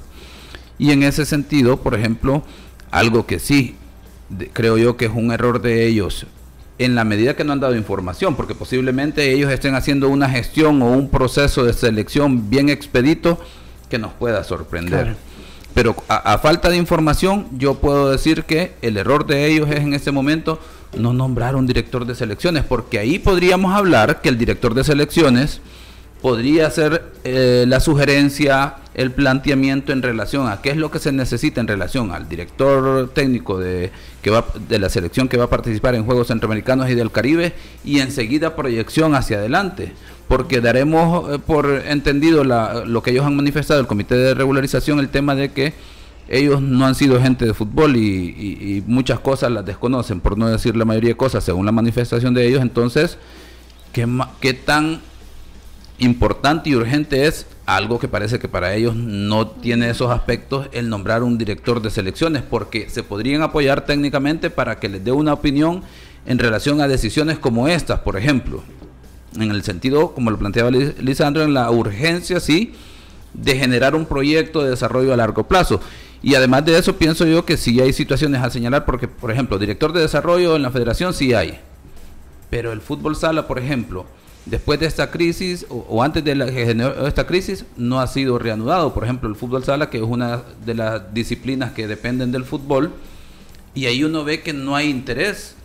Y 0.78 0.91
en 0.91 1.04
ese 1.04 1.26
sentido, 1.26 1.78
por 1.78 1.96
ejemplo, 1.96 2.44
algo 2.91 3.26
que 3.26 3.39
sí 3.39 3.76
creo 4.54 4.78
yo 4.78 4.98
que 4.98 5.06
es 5.06 5.12
un 5.13 5.32
error 5.32 5.62
de 5.62 5.86
ellos 5.86 6.26
en 6.78 6.96
la 6.96 7.06
medida 7.06 7.36
que 7.36 7.44
no 7.44 7.54
han 7.54 7.62
dado 7.62 7.76
información, 7.76 8.36
porque 8.36 8.54
posiblemente 8.54 9.32
ellos 9.32 9.52
estén 9.52 9.76
haciendo 9.76 10.10
una 10.10 10.30
gestión 10.30 10.82
o 10.82 10.91
un 10.91 11.10
proceso 11.10 11.63
de 11.63 11.74
selección 11.74 12.50
bien 12.50 12.70
expedito 12.70 13.39
que 13.89 13.98
nos 13.98 14.12
pueda 14.13 14.44
sorprender. 14.44 15.15
Pero 15.76 15.94
a, 16.08 16.38
falta 16.38 16.70
de 16.70 16.78
información, 16.78 17.48
yo 17.52 17.76
puedo 17.76 18.10
decir 18.10 18.46
que 18.46 18.76
el 18.82 18.96
error 18.96 19.28
de 19.28 19.46
ellos 19.46 19.70
es 19.70 19.82
en 19.82 19.94
este 19.94 20.10
momento 20.10 20.58
no 20.98 21.12
nombrar 21.12 21.58
un 21.58 21.68
director 21.68 22.06
de 22.06 22.16
selecciones, 22.16 22.64
porque 22.64 22.98
ahí 22.98 23.20
podríamos 23.20 23.76
hablar 23.76 24.22
que 24.22 24.30
el 24.30 24.38
director 24.38 24.74
de 24.74 24.86
selecciones 24.86 25.60
podría 26.22 26.72
ser 26.72 27.12
eh, 27.26 27.66
la 27.68 27.82
sugerencia, 27.82 28.78
el 28.94 29.12
planteamiento 29.12 29.92
en 29.92 30.02
relación 30.02 30.48
a 30.48 30.62
qué 30.62 30.70
es 30.70 30.78
lo 30.78 30.90
que 30.90 31.00
se 31.00 31.12
necesita 31.12 31.60
en 31.60 31.68
relación 31.68 32.14
al 32.14 32.30
director 32.30 33.10
técnico 33.14 33.60
de, 33.60 33.92
que 34.22 34.30
va, 34.30 34.46
de 34.70 34.80
la 34.80 34.88
selección 34.88 35.28
que 35.28 35.36
va 35.36 35.44
a 35.44 35.50
participar 35.50 35.94
en 35.94 36.06
Juegos 36.06 36.28
Centroamericanos 36.28 36.90
y 36.90 36.96
del 36.96 37.12
Caribe 37.12 37.54
y 37.84 38.00
enseguida 38.00 38.56
proyección 38.56 39.14
hacia 39.14 39.40
adelante, 39.40 39.92
porque 40.28 40.62
daremos 40.62 41.34
eh, 41.34 41.40
por 41.40 41.84
entendido 41.88 42.44
lo 42.44 43.04
que 43.04 43.12
ellos 43.12 43.26
han 43.26 43.36
manifestado, 43.36 43.80
el 43.80 43.88
Comité 43.88 44.16
de 44.16 44.34
Regularización, 44.34 45.00
el 45.00 45.10
tema 45.10 45.36
de 45.36 45.52
que 45.52 45.74
ellos 46.28 46.62
no 46.62 46.86
han 46.86 46.96
sido 46.96 47.22
gente 47.22 47.46
de 47.46 47.54
fútbol 47.54 47.96
y, 47.96 48.84
muchas 48.88 49.20
cosas 49.20 49.52
las 49.52 49.66
desconocen, 49.66 50.20
por 50.20 50.38
no 50.38 50.48
decir 50.48 50.76
la 50.76 50.86
mayoría 50.86 51.12
de 51.12 51.18
cosas, 51.18 51.44
según 51.44 51.66
la 51.66 51.72
manifestación 51.72 52.34
de 52.34 52.48
ellos, 52.48 52.62
entonces, 52.62 53.18
¿qué, 53.94 54.08
qué 54.42 54.54
tan 54.54 55.02
importante 56.00 56.70
y 56.70 56.76
urgente 56.76 57.26
es 57.28 57.46
algo 57.66 58.00
que 58.00 58.08
parece 58.08 58.38
que 58.38 58.48
para 58.48 58.74
ellos 58.74 58.96
no 58.96 59.48
tiene 59.48 59.90
esos 59.90 60.12
aspectos 60.12 60.68
el 60.72 60.90
nombrar 60.90 61.24
un 61.24 61.38
director 61.38 61.82
de 61.82 61.90
selecciones 61.90 62.44
porque 62.44 62.90
se 62.90 63.02
podrían 63.02 63.42
apoyar 63.42 63.86
técnicamente 63.86 64.50
para 64.50 64.80
que 64.80 64.90
les 64.90 65.04
dé 65.04 65.12
una 65.12 65.34
opinión 65.34 65.84
en 66.26 66.40
relación 66.40 66.82
a 66.82 66.88
decisiones 66.88 67.40
como 67.40 67.68
estas, 67.68 68.00
por 68.00 68.18
ejemplo, 68.18 68.64
en 69.36 69.52
el 69.52 69.63
sentido, 69.63 70.13
como 70.13 70.32
lo 70.32 70.38
planteaba 70.38 70.71
Lisandro, 70.71 71.43
en 71.43 71.54
la 71.54 71.69
urgencia, 71.71 72.39
sí, 72.39 72.74
de 73.34 73.58
generar 73.58 73.95
un 73.95 74.06
proyecto 74.06 74.63
de 74.63 74.71
desarrollo 74.71 75.13
a 75.13 75.17
largo 75.17 75.48
plazo. 75.48 75.82
Y 76.21 76.36
además 76.36 76.65
de 76.65 76.78
eso, 76.78 76.95
pienso 76.95 77.26
yo 77.26 77.45
que 77.45 77.58
sí 77.58 77.80
hay 77.82 77.93
situaciones 77.93 78.41
a 78.41 78.50
señalar, 78.50 78.86
porque, 78.86 79.08
por 79.08 79.32
ejemplo, 79.32 79.60
director 79.60 79.93
de 79.93 80.02
desarrollo 80.02 80.56
en 80.56 80.63
la 80.63 80.71
federación 80.71 81.13
sí 81.13 81.34
hay, 81.34 81.60
pero 82.50 82.71
el 82.71 82.82
fútbol 82.82 83.15
sala, 83.15 83.48
por 83.48 83.60
ejemplo, 83.60 84.06
después 84.45 84.80
de 84.80 84.86
esta 84.86 85.12
crisis 85.12 85.65
o, 85.69 86.04
antes 86.04 86.24
de 86.24 86.36
la, 86.36 86.45
esta 87.08 87.28
crisis 87.28 87.65
no 87.78 88.00
ha 88.00 88.08
sido 88.08 88.39
reanudado. 88.39 88.93
Por 88.93 89.04
ejemplo, 89.04 89.30
el 89.30 89.36
fútbol 89.36 89.63
sala, 89.63 89.89
que 89.89 89.98
es 89.98 90.04
una 90.04 90.41
de 90.65 90.76
las 90.76 91.13
disciplinas 91.13 91.74
que 91.74 91.88
dependen 91.88 92.32
del 92.32 92.45
fútbol, 92.45 92.91
y 93.74 93.88
ahí 93.88 94.04
uno 94.04 94.24
ve 94.24 94.41
que 94.41 94.54
no 94.54 94.76
hay 94.76 94.89
interés 94.89 95.56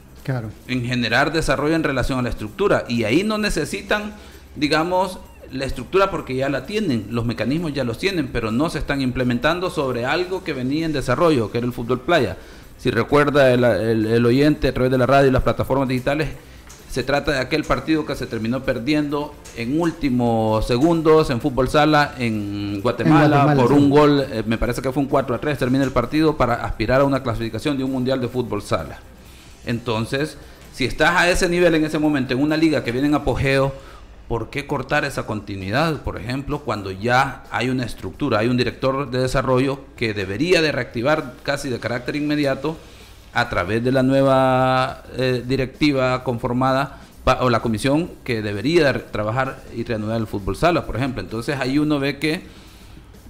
en 0.67 0.85
generar 0.85 1.33
desarrollo 1.33 1.75
en 1.75 1.83
relación 1.83 2.19
a 2.19 2.23
la 2.23 2.29
estructura. 2.29 2.85
Y 2.89 3.05
ahí 3.05 3.23
no 3.23 3.39
necesitan, 3.39 4.15
digamos, 4.57 5.19
la 5.53 5.65
estructura 5.65 6.11
porque 6.11 6.37
ya 6.37 6.49
la 6.49 6.67
tienen, 6.67 7.09
los 7.11 7.25
mecanismos 7.25 7.73
ya 7.73 7.85
los 7.85 7.99
tienen, 7.99 8.29
pero 8.29 8.53
no 8.53 8.71
se 8.71 8.79
están 8.79 9.01
implementando 9.01 9.71
sobre 9.71 10.07
algo 10.07 10.45
que 10.45 10.53
venía 10.53 10.87
en 10.87 10.93
desarrollo, 10.93 11.51
que 11.51 11.59
era 11.59 11.67
el 11.67 11.73
fútbol 11.73 12.01
playa. 12.01 12.37
Si 12.79 12.91
recuerda 12.91 13.53
el, 13.53 13.65
el 13.65 14.25
oyente 14.25 14.69
a 14.69 14.75
través 14.75 14.91
de 14.91 14.99
la 14.99 15.07
radio 15.07 15.29
y 15.29 15.33
las 15.33 15.43
plataformas 15.43 15.89
digitales, 15.89 16.29
se 16.91 17.05
trata 17.05 17.31
de 17.31 17.39
aquel 17.39 17.63
partido 17.63 18.05
que 18.05 18.17
se 18.17 18.27
terminó 18.27 18.65
perdiendo 18.65 19.33
en 19.57 19.81
últimos 19.81 20.67
segundos 20.67 21.31
en 21.31 21.41
fútbol 21.41 21.69
sala 21.69 22.15
en 22.19 22.81
Guatemala, 22.83 23.55
por 23.55 23.73
un 23.73 23.91
gol, 23.91 24.27
eh, 24.29 24.43
me 24.45 24.59
parece 24.59 24.83
que 24.83 24.91
fue 24.91 25.03
un 25.03 25.09
4 25.09 25.37
a 25.37 25.39
3, 25.39 25.57
termina 25.57 25.85
el 25.85 25.93
partido 25.93 26.37
para 26.37 26.55
aspirar 26.55 27.01
a 27.01 27.05
una 27.05 27.23
clasificación 27.23 27.79
de 27.79 27.85
un 27.85 27.93
mundial 27.93 28.21
de 28.21 28.27
fútbol 28.27 28.61
sala. 28.61 28.99
Entonces, 29.67 30.37
si 30.73 30.85
estás 30.85 31.17
a 31.17 31.29
ese 31.29 31.49
nivel 31.49 31.75
en 31.75 31.85
ese 31.85 31.99
momento 31.99 32.35
en 32.35 32.43
una 32.43 32.57
liga 32.57 32.85
que 32.85 32.93
viene 32.93 33.09
en 33.09 33.15
apogeo, 33.15 33.73
¿por 34.29 34.51
qué 34.51 34.67
cortar 34.67 35.05
esa 35.05 35.27
continuidad? 35.27 36.03
Por 36.03 36.17
ejemplo, 36.17 36.61
cuando 36.61 36.91
ya 36.91 37.45
hay 37.51 37.69
una 37.69 37.85
estructura, 37.85 38.39
hay 38.39 38.49
un 38.49 38.57
director 38.57 39.11
de 39.11 39.21
desarrollo 39.21 39.81
que 39.97 40.15
debería 40.15 40.63
de 40.63 40.73
reactivar 40.73 41.35
casi 41.43 41.69
de 41.69 41.81
carácter 41.81 42.17
inmediato 42.17 42.77
a 43.33 43.49
través 43.49 43.83
de 43.83 43.93
la 43.93 44.03
nueva 44.03 45.03
eh, 45.17 45.43
directiva 45.47 46.25
conformada 46.25 47.01
o 47.41 47.51
la 47.51 47.61
comisión 47.61 48.11
que 48.25 48.43
debería 48.43 49.11
trabajar 49.11 49.63
y 49.77 49.85
reanudar 49.85 50.21
el 50.21 50.27
fútbol 50.27 50.57
sala, 50.57 50.87
por 50.87 50.97
ejemplo. 50.97 51.23
Entonces 51.23 51.59
ahí 51.61 51.79
uno 51.79 51.99
ve 52.01 52.19
que 52.19 52.43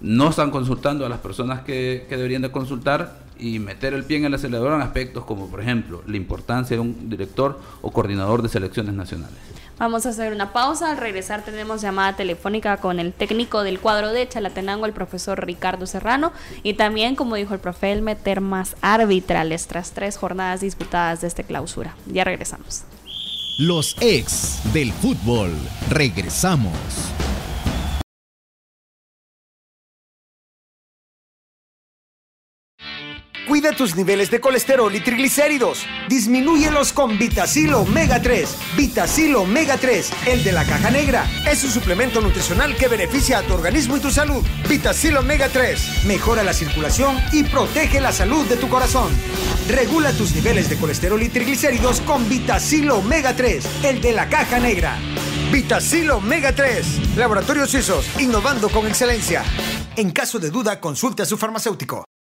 no 0.00 0.30
están 0.30 0.50
consultando 0.50 1.04
a 1.04 1.08
las 1.08 1.18
personas 1.18 1.62
que, 1.62 2.06
que 2.08 2.16
deberían 2.16 2.42
de 2.42 2.50
consultar 2.50 3.18
y 3.40 3.58
meter 3.58 3.94
el 3.94 4.04
pie 4.04 4.18
en 4.18 4.26
el 4.26 4.34
acelerador 4.34 4.74
en 4.74 4.82
aspectos 4.82 5.24
como, 5.24 5.48
por 5.48 5.60
ejemplo, 5.60 6.02
la 6.06 6.16
importancia 6.16 6.76
de 6.76 6.80
un 6.80 7.08
director 7.08 7.60
o 7.82 7.90
coordinador 7.90 8.42
de 8.42 8.48
selecciones 8.48 8.94
nacionales. 8.94 9.38
Vamos 9.80 10.04
a 10.04 10.10
hacer 10.10 10.34
una 10.34 10.52
pausa. 10.52 10.90
Al 10.90 10.98
regresar 10.98 11.42
tenemos 11.42 11.80
llamada 11.80 12.14
telefónica 12.14 12.76
con 12.76 13.00
el 13.00 13.14
técnico 13.14 13.62
del 13.62 13.80
cuadro 13.80 14.12
de 14.12 14.28
Chalatenango, 14.28 14.84
el 14.84 14.92
profesor 14.92 15.42
Ricardo 15.42 15.86
Serrano. 15.86 16.32
Y 16.62 16.74
también, 16.74 17.16
como 17.16 17.36
dijo 17.36 17.54
el 17.54 17.60
profe, 17.60 17.90
el 17.90 18.02
meter 18.02 18.42
más 18.42 18.76
arbitrales 18.82 19.66
tras 19.68 19.92
tres 19.92 20.18
jornadas 20.18 20.60
disputadas 20.60 21.22
de 21.22 21.28
esta 21.28 21.44
clausura. 21.44 21.96
Ya 22.06 22.24
regresamos. 22.24 22.82
Los 23.58 23.96
ex 24.00 24.60
del 24.74 24.92
fútbol. 24.92 25.50
Regresamos. 25.88 26.74
Cuida 33.48 33.72
tus 33.72 33.96
niveles 33.96 34.30
de 34.30 34.40
colesterol 34.40 34.94
y 34.94 35.00
triglicéridos. 35.00 35.84
Disminúyelos 36.08 36.92
con 36.92 37.18
Vitacil 37.18 37.74
Omega 37.74 38.20
3. 38.22 38.56
Vitacil 38.76 39.34
Omega 39.34 39.76
3, 39.76 40.10
el 40.26 40.44
de 40.44 40.52
la 40.52 40.64
caja 40.64 40.90
negra. 40.90 41.26
Es 41.50 41.64
un 41.64 41.70
suplemento 41.70 42.20
nutricional 42.20 42.76
que 42.76 42.88
beneficia 42.88 43.38
a 43.38 43.42
tu 43.42 43.54
organismo 43.54 43.96
y 43.96 44.00
tu 44.00 44.10
salud. 44.10 44.44
Vitacil 44.68 45.16
Omega 45.16 45.48
3 45.48 46.04
mejora 46.06 46.42
la 46.42 46.52
circulación 46.52 47.16
y 47.32 47.44
protege 47.44 48.00
la 48.00 48.12
salud 48.12 48.46
de 48.46 48.56
tu 48.56 48.68
corazón. 48.68 49.10
Regula 49.68 50.12
tus 50.12 50.34
niveles 50.34 50.68
de 50.68 50.76
colesterol 50.76 51.22
y 51.22 51.28
triglicéridos 51.28 52.00
con 52.02 52.28
Vitacilo 52.28 52.98
Omega 52.98 53.34
3, 53.34 53.84
el 53.84 54.00
de 54.00 54.12
la 54.12 54.28
caja 54.28 54.60
negra. 54.60 54.98
Vitacilo 55.50 56.18
Omega 56.18 56.54
3, 56.54 57.16
Laboratorios 57.16 57.70
Suizos, 57.70 58.06
innovando 58.20 58.68
con 58.68 58.86
excelencia. 58.86 59.42
En 59.96 60.10
caso 60.12 60.38
de 60.38 60.50
duda, 60.50 60.80
consulte 60.80 61.22
a 61.22 61.26
su 61.26 61.36
farmacéutico. 61.36 62.04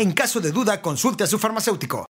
En 0.00 0.12
caso 0.12 0.40
de 0.40 0.50
duda, 0.50 0.80
consulte 0.80 1.24
a 1.24 1.26
su 1.26 1.38
farmacéutico. 1.38 2.09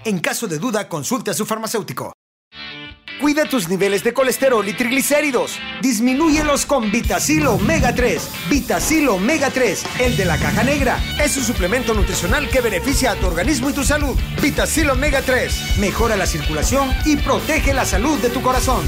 En 0.03 0.19
caso 0.19 0.47
de 0.47 0.57
duda, 0.57 0.89
consulte 0.89 1.29
a 1.29 1.33
su 1.33 1.45
farmacéutico. 1.45 2.13
Cuida 3.19 3.45
tus 3.45 3.69
niveles 3.69 4.03
de 4.03 4.13
colesterol 4.13 4.67
y 4.67 4.73
triglicéridos. 4.73 5.59
Disminúyelos 5.79 6.65
con 6.65 6.91
Vitacil 6.91 7.45
Omega 7.45 7.93
3. 7.93 8.29
Vitacil 8.49 9.07
Omega 9.09 9.51
3, 9.51 9.83
el 9.99 10.17
de 10.17 10.25
la 10.25 10.39
caja 10.39 10.63
negra. 10.63 10.97
Es 11.23 11.37
un 11.37 11.43
suplemento 11.43 11.93
nutricional 11.93 12.49
que 12.49 12.61
beneficia 12.61 13.11
a 13.11 13.15
tu 13.15 13.27
organismo 13.27 13.69
y 13.69 13.73
tu 13.73 13.83
salud. 13.83 14.17
Vitacil 14.41 14.89
Omega 14.89 15.21
3 15.21 15.77
mejora 15.77 16.15
la 16.15 16.25
circulación 16.25 16.89
y 17.05 17.17
protege 17.17 17.75
la 17.75 17.85
salud 17.85 18.17
de 18.17 18.31
tu 18.31 18.41
corazón. 18.41 18.83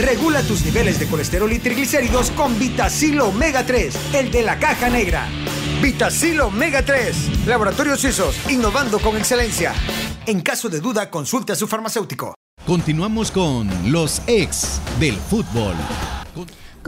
Regula 0.00 0.42
tus 0.42 0.64
niveles 0.64 0.98
de 0.98 1.06
colesterol 1.06 1.52
y 1.52 1.60
triglicéridos 1.60 2.32
con 2.32 2.58
Vitacil 2.58 3.20
Omega 3.20 3.64
3, 3.64 4.14
el 4.14 4.32
de 4.32 4.42
la 4.42 4.58
caja 4.58 4.90
negra. 4.90 5.28
Vitacil 5.80 6.40
Omega 6.40 6.84
3, 6.84 7.46
Laboratorios 7.46 8.00
Suizos, 8.00 8.50
innovando 8.50 8.98
con 8.98 9.16
excelencia. 9.16 9.72
En 10.26 10.40
caso 10.40 10.68
de 10.68 10.80
duda, 10.80 11.08
consulte 11.08 11.52
a 11.52 11.56
su 11.56 11.68
farmacéutico. 11.68 12.34
Continuamos 12.66 13.30
con 13.30 13.68
los 13.92 14.20
ex 14.26 14.80
del 14.98 15.14
fútbol. 15.14 15.74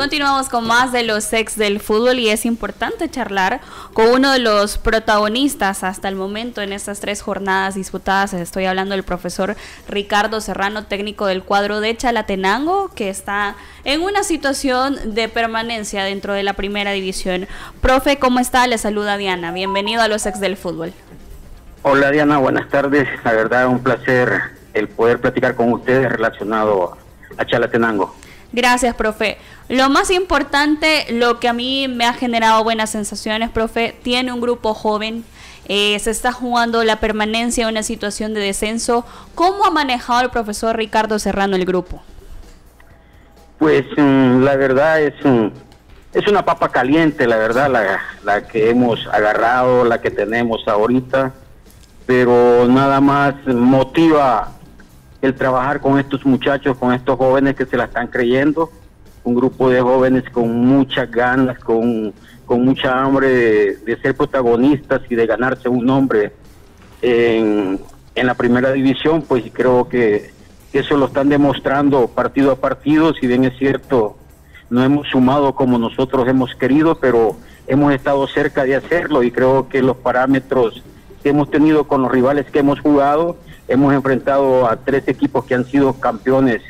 Continuamos 0.00 0.48
con 0.48 0.66
más 0.66 0.92
de 0.92 1.02
los 1.02 1.30
ex 1.34 1.56
del 1.56 1.78
fútbol 1.78 2.20
y 2.20 2.30
es 2.30 2.46
importante 2.46 3.10
charlar 3.10 3.60
con 3.92 4.08
uno 4.08 4.32
de 4.32 4.38
los 4.38 4.78
protagonistas 4.78 5.84
hasta 5.84 6.08
el 6.08 6.14
momento 6.14 6.62
en 6.62 6.72
estas 6.72 7.00
tres 7.00 7.20
jornadas 7.20 7.74
disputadas. 7.74 8.32
Estoy 8.32 8.64
hablando 8.64 8.94
del 8.94 9.02
profesor 9.02 9.56
Ricardo 9.86 10.40
Serrano, 10.40 10.86
técnico 10.86 11.26
del 11.26 11.42
cuadro 11.42 11.80
de 11.80 11.94
Chalatenango, 11.94 12.88
que 12.94 13.10
está 13.10 13.56
en 13.84 14.00
una 14.00 14.22
situación 14.22 15.14
de 15.14 15.28
permanencia 15.28 16.02
dentro 16.02 16.32
de 16.32 16.44
la 16.44 16.54
primera 16.54 16.92
división. 16.92 17.46
Profe, 17.82 18.18
¿cómo 18.18 18.40
está? 18.40 18.66
Le 18.66 18.78
saluda 18.78 19.18
Diana. 19.18 19.52
Bienvenido 19.52 20.00
a 20.00 20.08
los 20.08 20.24
ex 20.24 20.40
del 20.40 20.56
fútbol. 20.56 20.94
Hola 21.82 22.10
Diana, 22.10 22.38
buenas 22.38 22.70
tardes. 22.70 23.06
La 23.22 23.32
verdad, 23.32 23.68
un 23.68 23.82
placer 23.82 24.40
el 24.72 24.88
poder 24.88 25.20
platicar 25.20 25.54
con 25.56 25.70
ustedes 25.74 26.10
relacionado 26.10 26.96
a 27.36 27.44
Chalatenango. 27.44 28.16
Gracias, 28.52 28.94
profe. 28.94 29.38
Lo 29.68 29.88
más 29.88 30.10
importante, 30.10 31.06
lo 31.10 31.38
que 31.38 31.48
a 31.48 31.52
mí 31.52 31.86
me 31.88 32.04
ha 32.04 32.12
generado 32.12 32.64
buenas 32.64 32.90
sensaciones, 32.90 33.50
profe, 33.50 33.96
tiene 34.02 34.32
un 34.32 34.40
grupo 34.40 34.74
joven, 34.74 35.24
eh, 35.68 35.96
se 36.00 36.10
está 36.10 36.32
jugando 36.32 36.82
la 36.82 36.96
permanencia 36.96 37.62
en 37.62 37.70
una 37.70 37.84
situación 37.84 38.34
de 38.34 38.40
descenso. 38.40 39.06
¿Cómo 39.36 39.64
ha 39.64 39.70
manejado 39.70 40.22
el 40.22 40.30
profesor 40.30 40.76
Ricardo 40.76 41.18
Serrano 41.20 41.54
el 41.54 41.64
grupo? 41.64 42.02
Pues 43.58 43.84
mm, 43.96 44.42
la 44.42 44.56
verdad 44.56 45.00
es, 45.00 45.14
es 46.12 46.26
una 46.26 46.44
papa 46.44 46.70
caliente, 46.70 47.28
la 47.28 47.36
verdad, 47.36 47.70
la, 47.70 48.00
la 48.24 48.48
que 48.48 48.70
hemos 48.70 49.06
agarrado, 49.06 49.84
la 49.84 50.00
que 50.00 50.10
tenemos 50.10 50.66
ahorita, 50.66 51.32
pero 52.06 52.66
nada 52.66 53.00
más 53.00 53.34
motiva 53.46 54.60
el 55.22 55.35
trabajar 55.35 55.80
con 55.80 55.98
estos 55.98 56.24
muchachos, 56.24 56.76
con 56.78 56.92
estos 56.92 57.16
jóvenes 57.16 57.54
que 57.54 57.66
se 57.66 57.76
la 57.76 57.85
están 57.85 58.09
creyendo, 58.09 58.70
un 59.24 59.35
grupo 59.35 59.68
de 59.68 59.80
jóvenes 59.80 60.24
con 60.30 60.50
muchas 60.66 61.11
ganas, 61.11 61.59
con, 61.59 62.12
mucha 62.48 63.00
hambre 63.00 63.28
de, 63.76 63.98
ser 64.02 64.16
protagonistas 64.16 65.02
y 65.09 65.14
de 65.14 65.26
ganarse 65.26 65.68
un 65.68 65.87
nombre 65.87 66.33
en, 67.00 67.78
la 68.16 68.35
primera 68.35 68.72
división, 68.72 69.22
pues 69.22 69.44
creo 69.52 69.88
que 69.88 70.30
eso 70.72 70.96
lo 70.96 71.06
están 71.06 71.28
demostrando 71.28 72.09
partido 72.09 72.52
a 72.52 72.56
partido, 72.56 73.14
si 73.14 73.26
bien 73.26 73.44
es 73.44 73.56
cierto, 73.56 74.16
no 74.68 74.83
hemos 74.85 75.09
sumado 75.09 75.54
como 75.54 75.78
nosotros 75.78 76.28
hemos 76.28 76.54
querido, 76.54 76.96
pero 76.96 77.37
hemos 77.66 77.94
estado 77.94 78.26
cerca 78.26 78.64
de 78.64 78.76
hacerlo 78.76 79.22
y 79.22 79.30
creo 79.30 79.68
que 79.68 79.80
los 79.80 79.96
parámetros 79.96 80.83
que 81.22 81.30
hemos 81.30 81.50
tenido 81.50 81.85
con 81.85 82.02
los 82.02 82.11
rivales 82.11 82.46
que 82.50 82.59
hemos 82.59 82.80
jugado, 82.80 83.37
hemos 83.70 83.94
enfrentado 83.94 84.68
a 84.68 84.74
tres 84.74 85.06
equipos 85.06 85.44
que 85.44 85.54
han 85.54 85.64
sido 85.64 85.92
campeones 85.92 86.61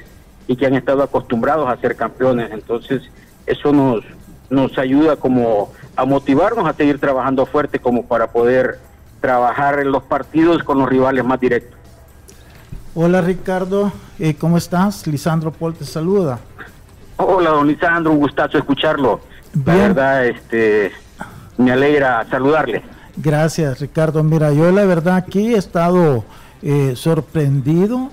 y 0.46 0.54
que 0.54 0.66
han 0.66 0.74
estado 0.74 1.02
acostumbrados 1.02 1.66
a 1.66 1.76
ser 1.78 1.96
campeones. 1.96 2.50
Entonces, 2.52 3.02
eso 3.46 3.72
nos, 3.72 4.04
nos 4.50 4.76
ayuda 4.76 5.16
como 5.16 5.72
a 5.96 6.04
motivarnos 6.04 6.68
a 6.68 6.74
seguir 6.74 6.98
trabajando 7.00 7.46
fuerte 7.46 7.78
como 7.78 8.04
para 8.04 8.30
poder 8.30 8.78
trabajar 9.20 9.80
en 9.80 9.92
los 9.92 10.02
partidos 10.02 10.62
con 10.62 10.78
los 10.78 10.90
rivales 10.90 11.24
más 11.24 11.40
directos. 11.40 11.78
Hola 12.94 13.22
Ricardo, 13.22 13.92
eh, 14.18 14.34
¿cómo 14.34 14.58
estás? 14.58 15.06
Lisandro 15.06 15.52
Paul 15.52 15.74
te 15.74 15.86
saluda. 15.86 16.38
Hola 17.16 17.50
don 17.50 17.66
Lisandro, 17.66 18.12
un 18.12 18.18
gustazo 18.18 18.58
escucharlo. 18.58 19.20
La 19.64 19.74
verdad, 19.74 20.26
este, 20.26 20.92
me 21.56 21.72
alegra 21.72 22.26
saludarle. 22.28 22.82
Gracias 23.16 23.80
Ricardo. 23.80 24.22
Mira, 24.22 24.52
yo 24.52 24.70
la 24.70 24.84
verdad 24.84 25.16
aquí 25.16 25.54
he 25.54 25.56
estado 25.56 26.24
eh, 26.62 26.94
sorprendido, 26.96 28.10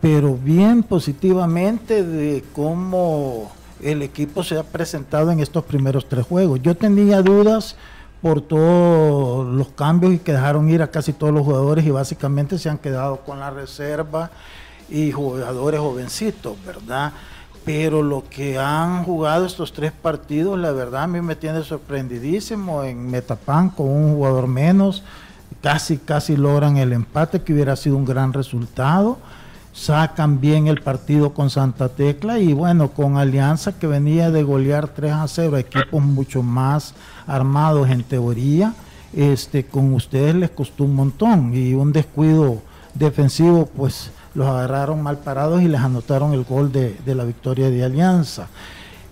pero 0.00 0.36
bien 0.36 0.82
positivamente 0.82 2.04
de 2.04 2.44
cómo 2.54 3.50
el 3.82 4.02
equipo 4.02 4.42
se 4.42 4.58
ha 4.58 4.62
presentado 4.62 5.30
en 5.30 5.40
estos 5.40 5.64
primeros 5.64 6.08
tres 6.08 6.26
juegos. 6.26 6.60
Yo 6.62 6.76
tenía 6.76 7.22
dudas 7.22 7.76
por 8.22 8.40
todos 8.40 9.46
los 9.46 9.68
cambios 9.68 10.14
y 10.14 10.18
que 10.18 10.32
dejaron 10.32 10.68
ir 10.70 10.82
a 10.82 10.90
casi 10.90 11.12
todos 11.12 11.32
los 11.32 11.44
jugadores 11.44 11.84
y 11.86 11.90
básicamente 11.90 12.58
se 12.58 12.68
han 12.68 12.78
quedado 12.78 13.18
con 13.18 13.38
la 13.38 13.50
reserva 13.50 14.30
y 14.88 15.12
jugadores 15.12 15.80
jovencitos, 15.80 16.56
¿verdad? 16.64 17.12
Pero 17.64 18.02
lo 18.02 18.24
que 18.28 18.58
han 18.58 19.04
jugado 19.04 19.46
estos 19.46 19.72
tres 19.72 19.92
partidos, 19.92 20.58
la 20.58 20.72
verdad 20.72 21.02
a 21.02 21.06
mí 21.06 21.20
me 21.20 21.36
tiene 21.36 21.62
sorprendidísimo 21.62 22.82
en 22.82 23.10
Metapan 23.10 23.68
con 23.70 23.88
un 23.88 24.14
jugador 24.14 24.46
menos 24.46 25.02
casi, 25.62 25.98
casi 25.98 26.36
logran 26.36 26.76
el 26.76 26.92
empate, 26.92 27.42
que 27.42 27.52
hubiera 27.52 27.76
sido 27.76 27.96
un 27.96 28.04
gran 28.04 28.32
resultado. 28.32 29.18
Sacan 29.72 30.40
bien 30.40 30.66
el 30.66 30.80
partido 30.82 31.34
con 31.34 31.50
Santa 31.50 31.88
Tecla 31.88 32.38
y 32.38 32.52
bueno, 32.52 32.90
con 32.90 33.16
Alianza 33.16 33.78
que 33.78 33.86
venía 33.86 34.30
de 34.30 34.42
golear 34.42 34.88
3 34.88 35.12
a 35.12 35.28
0, 35.28 35.56
equipos 35.56 36.02
mucho 36.02 36.42
más 36.42 36.94
armados 37.26 37.88
en 37.90 38.02
teoría, 38.02 38.74
este, 39.12 39.64
con 39.64 39.94
ustedes 39.94 40.34
les 40.34 40.50
costó 40.50 40.84
un 40.84 40.94
montón 40.94 41.54
y 41.54 41.74
un 41.74 41.92
descuido 41.92 42.60
defensivo, 42.94 43.66
pues 43.66 44.10
los 44.34 44.48
agarraron 44.48 45.02
mal 45.02 45.18
parados 45.18 45.62
y 45.62 45.68
les 45.68 45.80
anotaron 45.80 46.32
el 46.32 46.44
gol 46.44 46.72
de, 46.72 46.96
la 47.06 47.24
victoria 47.24 47.70
de 47.70 47.84
Alianza. 47.84 48.48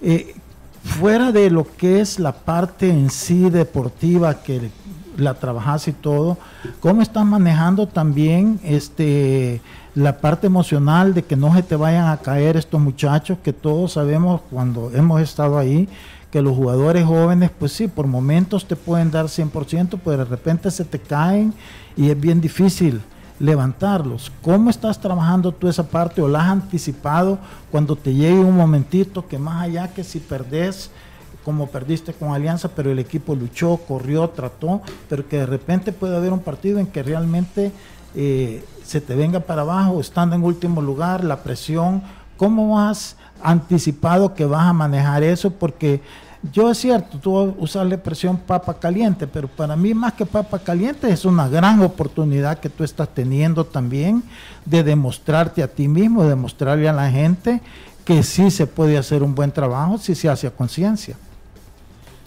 Eh, 0.02 0.34
fuera 0.82 1.32
de 1.32 1.50
lo 1.50 1.66
que 1.76 2.00
es 2.00 2.18
la 2.18 2.32
parte 2.32 2.90
en 2.90 3.10
sí 3.10 3.50
deportiva 3.50 4.42
que 4.42 4.70
la 5.16 5.34
trabajas 5.34 5.88
y 5.88 5.92
todo, 5.92 6.38
¿cómo 6.80 7.02
estás 7.02 7.24
manejando 7.24 7.86
también 7.86 8.60
este 8.64 9.60
la 9.94 10.18
parte 10.18 10.46
emocional 10.46 11.14
de 11.14 11.22
que 11.22 11.36
no 11.36 11.54
se 11.54 11.62
te 11.62 11.74
vayan 11.74 12.08
a 12.08 12.18
caer 12.18 12.58
estos 12.58 12.78
muchachos 12.78 13.38
que 13.42 13.54
todos 13.54 13.92
sabemos 13.92 14.42
cuando 14.50 14.90
hemos 14.92 15.22
estado 15.22 15.56
ahí 15.56 15.88
que 16.30 16.42
los 16.42 16.54
jugadores 16.54 17.06
jóvenes, 17.06 17.50
pues 17.58 17.72
sí, 17.72 17.88
por 17.88 18.06
momentos 18.06 18.66
te 18.66 18.76
pueden 18.76 19.10
dar 19.10 19.24
100%, 19.24 19.98
pero 20.04 20.18
de 20.18 20.24
repente 20.26 20.70
se 20.70 20.84
te 20.84 20.98
caen 20.98 21.54
y 21.96 22.10
es 22.10 22.20
bien 22.20 22.42
difícil 22.42 23.00
levantarlos. 23.38 24.30
¿Cómo 24.42 24.68
estás 24.68 25.00
trabajando 25.00 25.52
tú 25.52 25.68
esa 25.68 25.86
parte 25.86 26.20
o 26.20 26.28
la 26.28 26.40
has 26.40 26.50
anticipado 26.50 27.38
cuando 27.70 27.96
te 27.96 28.12
llegue 28.12 28.38
un 28.38 28.56
momentito 28.56 29.26
que 29.26 29.38
más 29.38 29.62
allá 29.62 29.88
que 29.88 30.04
si 30.04 30.18
perdés, 30.18 30.90
como 31.46 31.68
perdiste 31.68 32.12
con 32.12 32.34
Alianza, 32.34 32.70
pero 32.70 32.90
el 32.90 32.98
equipo 32.98 33.36
luchó, 33.36 33.76
corrió, 33.76 34.28
trató, 34.30 34.82
pero 35.08 35.28
que 35.28 35.38
de 35.38 35.46
repente 35.46 35.92
puede 35.92 36.16
haber 36.16 36.32
un 36.32 36.40
partido 36.40 36.80
en 36.80 36.88
que 36.88 37.04
realmente 37.04 37.70
eh, 38.16 38.64
se 38.82 39.00
te 39.00 39.14
venga 39.14 39.38
para 39.38 39.62
abajo, 39.62 40.00
estando 40.00 40.34
en 40.34 40.42
último 40.42 40.82
lugar, 40.82 41.22
la 41.22 41.44
presión, 41.44 42.02
¿cómo 42.36 42.80
has 42.80 43.14
anticipado 43.44 44.34
que 44.34 44.44
vas 44.44 44.66
a 44.66 44.72
manejar 44.72 45.22
eso? 45.22 45.52
Porque 45.52 46.00
yo 46.52 46.68
es 46.68 46.78
cierto, 46.78 47.20
tú 47.20 47.54
usas 47.58 47.86
la 47.86 47.94
expresión 47.94 48.38
papa 48.38 48.74
caliente, 48.80 49.28
pero 49.28 49.46
para 49.46 49.76
mí 49.76 49.94
más 49.94 50.14
que 50.14 50.26
papa 50.26 50.58
caliente 50.58 51.08
es 51.10 51.24
una 51.24 51.48
gran 51.48 51.80
oportunidad 51.80 52.58
que 52.58 52.70
tú 52.70 52.82
estás 52.82 53.08
teniendo 53.10 53.64
también 53.64 54.24
de 54.64 54.82
demostrarte 54.82 55.62
a 55.62 55.68
ti 55.68 55.86
mismo, 55.86 56.24
de 56.24 56.30
demostrarle 56.30 56.88
a 56.88 56.92
la 56.92 57.08
gente 57.08 57.60
que 58.04 58.24
sí 58.24 58.50
se 58.50 58.66
puede 58.66 58.98
hacer 58.98 59.22
un 59.22 59.36
buen 59.36 59.52
trabajo 59.52 59.96
si 59.96 60.16
se 60.16 60.28
hace 60.28 60.48
a 60.48 60.50
conciencia. 60.50 61.16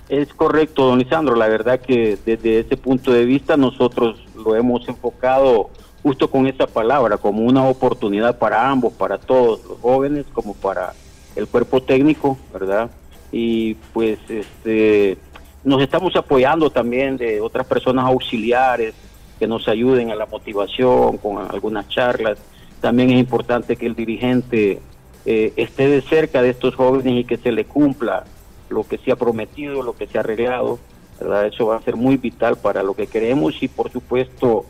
Es 0.10 0.34
correcto, 0.34 0.88
don 0.88 0.98
Lisandro. 0.98 1.36
La 1.36 1.48
verdad 1.48 1.80
que 1.80 2.18
desde 2.26 2.60
ese 2.60 2.76
punto 2.76 3.14
de 3.14 3.26
vista 3.26 3.56
nosotros 3.58 4.26
lo 4.36 4.56
hemos 4.56 4.88
enfocado 4.90 5.70
justo 6.02 6.32
con 6.32 6.48
esa 6.48 6.66
palabra, 6.66 7.18
como 7.18 7.44
una 7.44 7.64
oportunidad 7.64 8.40
para 8.40 8.70
ambos, 8.70 8.94
para 8.94 9.20
todos, 9.20 9.64
los 9.66 9.80
jóvenes 9.80 10.26
como 10.34 10.56
para 10.56 10.94
el 11.36 11.48
cuerpo 11.48 11.82
técnico, 11.82 12.40
¿verdad? 12.52 12.90
Y 13.32 13.76
pues 13.94 14.18
este 14.28 15.18
nos 15.64 15.82
estamos 15.82 16.16
apoyando 16.16 16.72
también 16.72 17.18
de 17.18 17.42
otras 17.42 17.68
personas 17.68 18.06
auxiliares 18.06 18.96
que 19.38 19.46
nos 19.46 19.68
ayuden 19.68 20.10
a 20.10 20.16
la 20.16 20.26
motivación 20.26 21.18
con 21.18 21.38
algunas 21.38 21.88
charlas. 21.88 22.40
También 22.82 23.12
es 23.12 23.20
importante 23.20 23.76
que 23.76 23.86
el 23.86 23.94
dirigente 23.94 24.80
eh, 25.26 25.54
esté 25.56 25.88
de 25.88 26.02
cerca 26.02 26.42
de 26.42 26.50
estos 26.50 26.74
jóvenes 26.74 27.14
y 27.14 27.24
que 27.26 27.38
se 27.38 27.52
le 27.52 27.66
cumpla 27.66 28.24
lo 28.70 28.88
que 28.88 28.98
se 28.98 29.12
ha 29.12 29.16
prometido, 29.16 29.84
lo 29.84 29.94
que 29.94 30.08
se 30.08 30.18
ha 30.18 30.22
arreglado, 30.22 30.80
¿verdad? 31.20 31.48
Eso 31.48 31.68
va 31.68 31.78
a 31.78 31.82
ser 31.82 31.96
muy 31.96 32.18
vital 32.18 32.58
para 32.58 32.84
lo 32.84 32.94
que 32.94 33.08
queremos 33.08 33.62
y 33.62 33.68
por 33.68 33.92
supuesto 33.92 34.66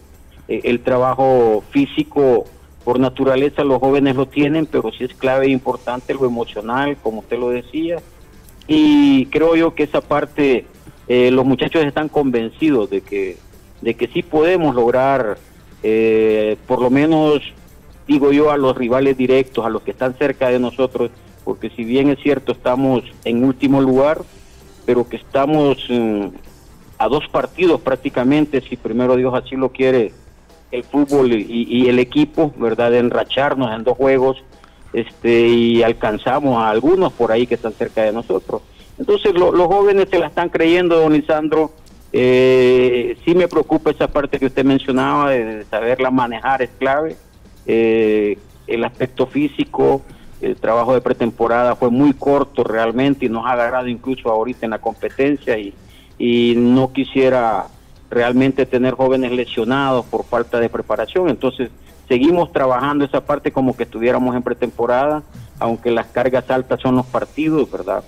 eh, 0.47 0.61
el 0.63 0.81
trabajo 0.81 1.63
físico 1.71 2.45
por 2.83 2.99
naturaleza 2.99 3.63
los 3.63 3.79
jóvenes 3.79 4.15
lo 4.15 4.25
tienen, 4.25 4.65
pero 4.65 4.91
sí 4.91 5.03
es 5.03 5.13
clave 5.13 5.47
e 5.47 5.49
importante 5.49 6.13
lo 6.13 6.25
emocional, 6.25 6.97
como 7.03 7.19
usted 7.19 7.37
lo 7.37 7.49
decía, 7.49 7.97
y 8.67 9.25
creo 9.27 9.55
yo 9.55 9.75
que 9.75 9.83
esa 9.83 10.01
parte 10.01 10.65
eh, 11.07 11.31
los 11.31 11.45
muchachos 11.45 11.83
están 11.83 12.07
convencidos 12.09 12.89
de 12.89 13.01
que 13.01 13.37
de 13.81 13.95
que 13.95 14.07
sí 14.07 14.21
podemos 14.21 14.75
lograr 14.75 15.37
eh, 15.81 16.57
por 16.67 16.81
lo 16.81 16.89
menos 16.89 17.41
digo 18.07 18.31
yo 18.31 18.51
a 18.51 18.57
los 18.57 18.77
rivales 18.77 19.17
directos 19.17 19.65
a 19.65 19.69
los 19.69 19.81
que 19.81 19.91
están 19.91 20.15
cerca 20.17 20.49
de 20.49 20.59
nosotros 20.59 21.09
porque 21.49 21.71
si 21.71 21.83
bien 21.83 22.09
es 22.09 22.19
cierto 22.19 22.51
estamos 22.51 23.01
en 23.25 23.43
último 23.43 23.81
lugar, 23.81 24.21
pero 24.85 25.09
que 25.09 25.15
estamos 25.15 25.83
mm, 25.89 26.27
a 26.99 27.07
dos 27.07 27.27
partidos 27.27 27.81
prácticamente, 27.81 28.61
si 28.61 28.77
primero 28.77 29.15
Dios 29.15 29.33
así 29.33 29.55
lo 29.55 29.69
quiere, 29.69 30.13
el 30.69 30.83
fútbol 30.83 31.33
y, 31.33 31.89
el 31.89 31.97
equipo, 31.97 32.53
¿verdad? 32.55 32.91
De 32.91 32.99
enracharnos 32.99 33.75
en 33.75 33.83
dos 33.83 33.97
juegos 33.97 34.37
este 34.93 35.47
y 35.47 35.81
alcanzamos 35.81 36.61
a 36.61 36.69
algunos 36.69 37.13
por 37.13 37.31
ahí 37.31 37.47
que 37.47 37.55
están 37.55 37.73
cerca 37.73 38.03
de 38.03 38.11
nosotros. 38.11 38.61
Entonces 38.99 39.33
los 39.33 39.65
jóvenes 39.65 40.07
se 40.11 40.19
la 40.19 40.27
están 40.27 40.49
creyendo, 40.49 40.99
don 40.99 41.13
Lisandro. 41.13 41.71
Eh, 42.13 43.17
sí 43.25 43.33
me 43.33 43.47
preocupa 43.47 43.89
esa 43.89 44.07
parte 44.07 44.37
que 44.37 44.45
usted 44.45 44.65
mencionaba 44.65 45.31
de 45.31 45.65
saberla 45.65 46.11
manejar 46.11 46.61
es 46.61 46.69
clave. 46.77 47.15
Eh, 47.65 48.37
el 48.67 48.83
aspecto 48.83 49.25
físico, 49.25 50.03
el 50.41 50.55
trabajo 50.55 50.93
de 50.93 51.01
pretemporada 51.01 51.75
fue 51.75 51.89
muy 51.89 52.13
corto 52.13 52.63
realmente 52.63 53.25
y 53.25 53.29
nos 53.29 53.45
ha 53.45 53.51
agarrado 53.51 53.87
incluso 53.87 54.29
ahorita 54.29 54.65
en 54.65 54.71
la 54.71 54.79
competencia 54.79 55.57
y, 55.57 55.73
y 56.17 56.53
no 56.57 56.93
quisiera 56.93 57.67
realmente 58.09 58.65
tener 58.65 58.93
jóvenes 58.93 59.31
lesionados 59.31 60.05
por 60.05 60.25
falta 60.25 60.59
de 60.59 60.69
preparación. 60.69 61.29
Entonces, 61.29 61.69
seguimos 62.07 62.51
trabajando 62.51 63.05
esa 63.05 63.25
parte 63.25 63.51
como 63.51 63.75
que 63.75 63.83
estuviéramos 63.83 64.35
en 64.35 64.41
pretemporada, 64.41 65.23
aunque 65.59 65.91
las 65.91 66.07
cargas 66.07 66.49
altas 66.49 66.79
son 66.81 66.95
los 66.95 67.05
partidos, 67.05 67.69
¿verdad? 67.69 68.03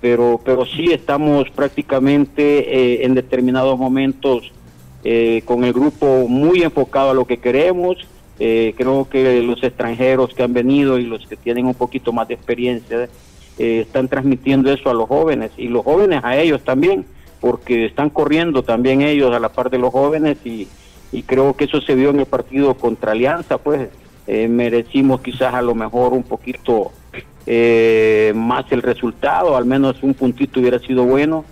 Pero, 0.00 0.40
pero 0.44 0.66
sí 0.66 0.92
estamos 0.92 1.48
prácticamente 1.50 2.42
eh, 2.74 3.04
en 3.04 3.14
determinados 3.14 3.78
momentos 3.78 4.50
eh, 5.04 5.42
con 5.44 5.64
el 5.64 5.72
grupo 5.72 6.26
muy 6.28 6.62
enfocado 6.62 7.10
a 7.10 7.14
lo 7.14 7.26
que 7.26 7.38
queremos 7.38 7.98
eh, 8.38 8.74
creo 8.76 9.08
que 9.08 9.42
los 9.42 9.62
extranjeros 9.62 10.34
que 10.34 10.42
han 10.42 10.52
venido 10.52 10.98
y 10.98 11.04
los 11.04 11.26
que 11.26 11.36
tienen 11.36 11.66
un 11.66 11.74
poquito 11.74 12.12
más 12.12 12.28
de 12.28 12.34
experiencia 12.34 13.08
eh, 13.58 13.80
están 13.80 14.08
transmitiendo 14.08 14.70
eso 14.70 14.90
a 14.90 14.94
los 14.94 15.08
jóvenes 15.08 15.52
y 15.56 15.68
los 15.68 15.84
jóvenes 15.84 16.20
a 16.22 16.36
ellos 16.36 16.62
también, 16.62 17.06
porque 17.40 17.86
están 17.86 18.10
corriendo 18.10 18.62
también 18.62 19.00
ellos 19.00 19.34
a 19.34 19.40
la 19.40 19.48
par 19.48 19.70
de 19.70 19.78
los 19.78 19.90
jóvenes 19.90 20.38
y, 20.44 20.68
creo 21.24 21.56
que 21.56 21.64
eso 21.64 21.80
se 21.80 21.94
vio 21.94 22.10
en 22.10 22.20
el 22.20 22.26
partido 22.26 22.74
contra 22.74 23.12
Alianza, 23.12 23.56
pues 23.56 23.88
eh, 24.26 24.48
merecimos 24.48 25.22
quizás 25.22 25.54
a 25.54 25.62
lo 25.62 25.74
mejor 25.74 26.12
un 26.12 26.24
poquito 26.24 26.92
más 28.34 28.70
el 28.70 28.82
resultado, 28.82 29.56
al 29.56 29.64
menos 29.64 30.02
un 30.02 30.12
puntito 30.12 30.60
hubiera 30.60 30.78
sido 30.80 31.04
bueno, 31.04 31.46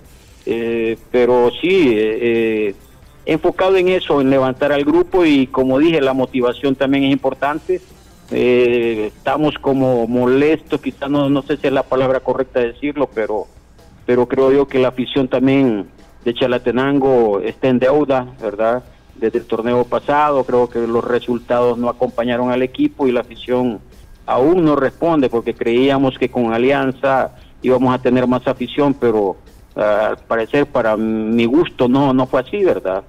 pero 1.11 1.51
sí, 1.63 2.75
enfocado 3.27 3.77
en 3.77 3.89
eso, 3.89 4.21
en 4.21 4.31
levantar 4.31 4.73
al 4.73 4.85
grupo 4.85 5.25
y 5.25 5.47
como 5.47 5.79
dije, 5.79 6.01
la 6.01 6.13
motivación 6.13 6.75
también 6.75 7.05
es 7.05 7.13
importante. 7.13 7.81
Eh, 8.31 9.13
estamos 9.17 9.57
como 9.59 10.07
molestos, 10.07 10.81
quizás 10.81 11.11
no, 11.11 11.29
no 11.29 11.43
sé 11.43 11.57
si 11.57 11.67
es 11.67 11.73
la 11.73 11.83
palabra 11.83 12.21
correcta 12.21 12.61
decirlo, 12.61 13.09
pero, 13.15 13.47
pero 14.07 14.27
creo 14.27 14.51
yo 14.51 14.67
que 14.67 14.79
la 14.79 14.89
afición 14.89 15.29
también 15.29 15.87
de 16.25 16.35
Chalatenango 16.35 17.41
está 17.41 17.69
en 17.69 17.79
deuda, 17.79 18.27
¿verdad? 18.41 18.83
Desde 19.15 19.39
el 19.39 19.45
torneo 19.45 19.85
pasado, 19.85 20.45
creo 20.45 20.69
que 20.69 20.87
los 20.87 21.05
resultados 21.05 21.79
no 21.79 21.89
acompañaron 21.89 22.51
al 22.51 22.63
equipo 22.63 23.07
y 23.07 23.13
la 23.13 23.21
afición 23.21 23.81
aún 24.27 24.65
no 24.65 24.75
responde 24.75 25.29
porque 25.29 25.55
creíamos 25.55 26.19
que 26.19 26.31
con 26.31 26.53
Alianza 26.53 27.33
íbamos 27.63 27.95
a 27.95 27.99
tener 27.99 28.27
más 28.27 28.47
afición, 28.49 28.95
pero 28.95 29.37
ah, 29.77 30.09
al 30.11 30.17
parecer 30.19 30.67
para 30.67 30.97
mi 30.97 31.45
gusto 31.45 31.89
no, 31.89 32.13
no 32.15 32.27
fue 32.27 32.41
así, 32.41 32.65
¿verdad? 32.65 33.05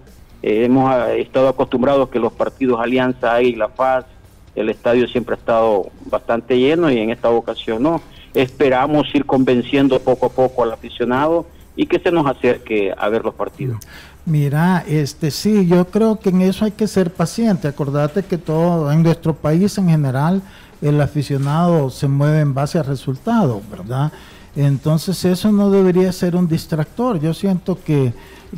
Eh, 0.45 0.63
hemos 0.63 0.87
ah, 0.91 1.11
estado 1.15 1.47
acostumbrados 1.47 2.09
que 2.09 2.19
los 2.19 2.31
partidos 2.31 2.79
Alianza 2.79 3.41
y 3.41 3.55
La 3.55 3.67
Paz, 3.67 4.05
el 4.53 4.69
estadio 4.69 5.07
siempre 5.07 5.33
ha 5.33 5.39
estado 5.39 5.87
bastante 6.05 6.59
lleno 6.59 6.91
y 6.91 6.99
en 6.99 7.09
esta 7.09 7.31
ocasión 7.31 7.81
no. 7.81 7.99
Esperamos 8.35 9.07
ir 9.15 9.25
convenciendo 9.25 9.99
poco 9.99 10.27
a 10.27 10.29
poco 10.29 10.61
al 10.61 10.71
aficionado 10.71 11.47
y 11.75 11.87
que 11.87 11.97
se 11.97 12.11
nos 12.11 12.27
acerque 12.27 12.93
a 12.95 13.09
ver 13.09 13.25
los 13.25 13.33
partidos. 13.33 13.79
Mira, 14.27 14.83
este 14.87 15.31
sí, 15.31 15.65
yo 15.65 15.87
creo 15.87 16.19
que 16.19 16.29
en 16.29 16.41
eso 16.41 16.65
hay 16.65 16.73
que 16.73 16.85
ser 16.85 17.11
paciente. 17.11 17.67
Acordate 17.67 18.21
que 18.21 18.37
todo 18.37 18.91
en 18.91 19.01
nuestro 19.01 19.33
país 19.33 19.75
en 19.79 19.89
general 19.89 20.43
el 20.79 21.01
aficionado 21.01 21.89
se 21.89 22.07
mueve 22.07 22.41
en 22.41 22.53
base 22.53 22.77
a 22.77 22.83
resultados, 22.83 23.67
¿verdad? 23.71 24.11
Entonces 24.55 25.23
eso 25.25 25.51
no 25.51 25.69
debería 25.69 26.11
ser 26.11 26.35
un 26.35 26.47
distractor. 26.47 27.19
Yo 27.19 27.33
siento 27.33 27.77
que 27.83 28.13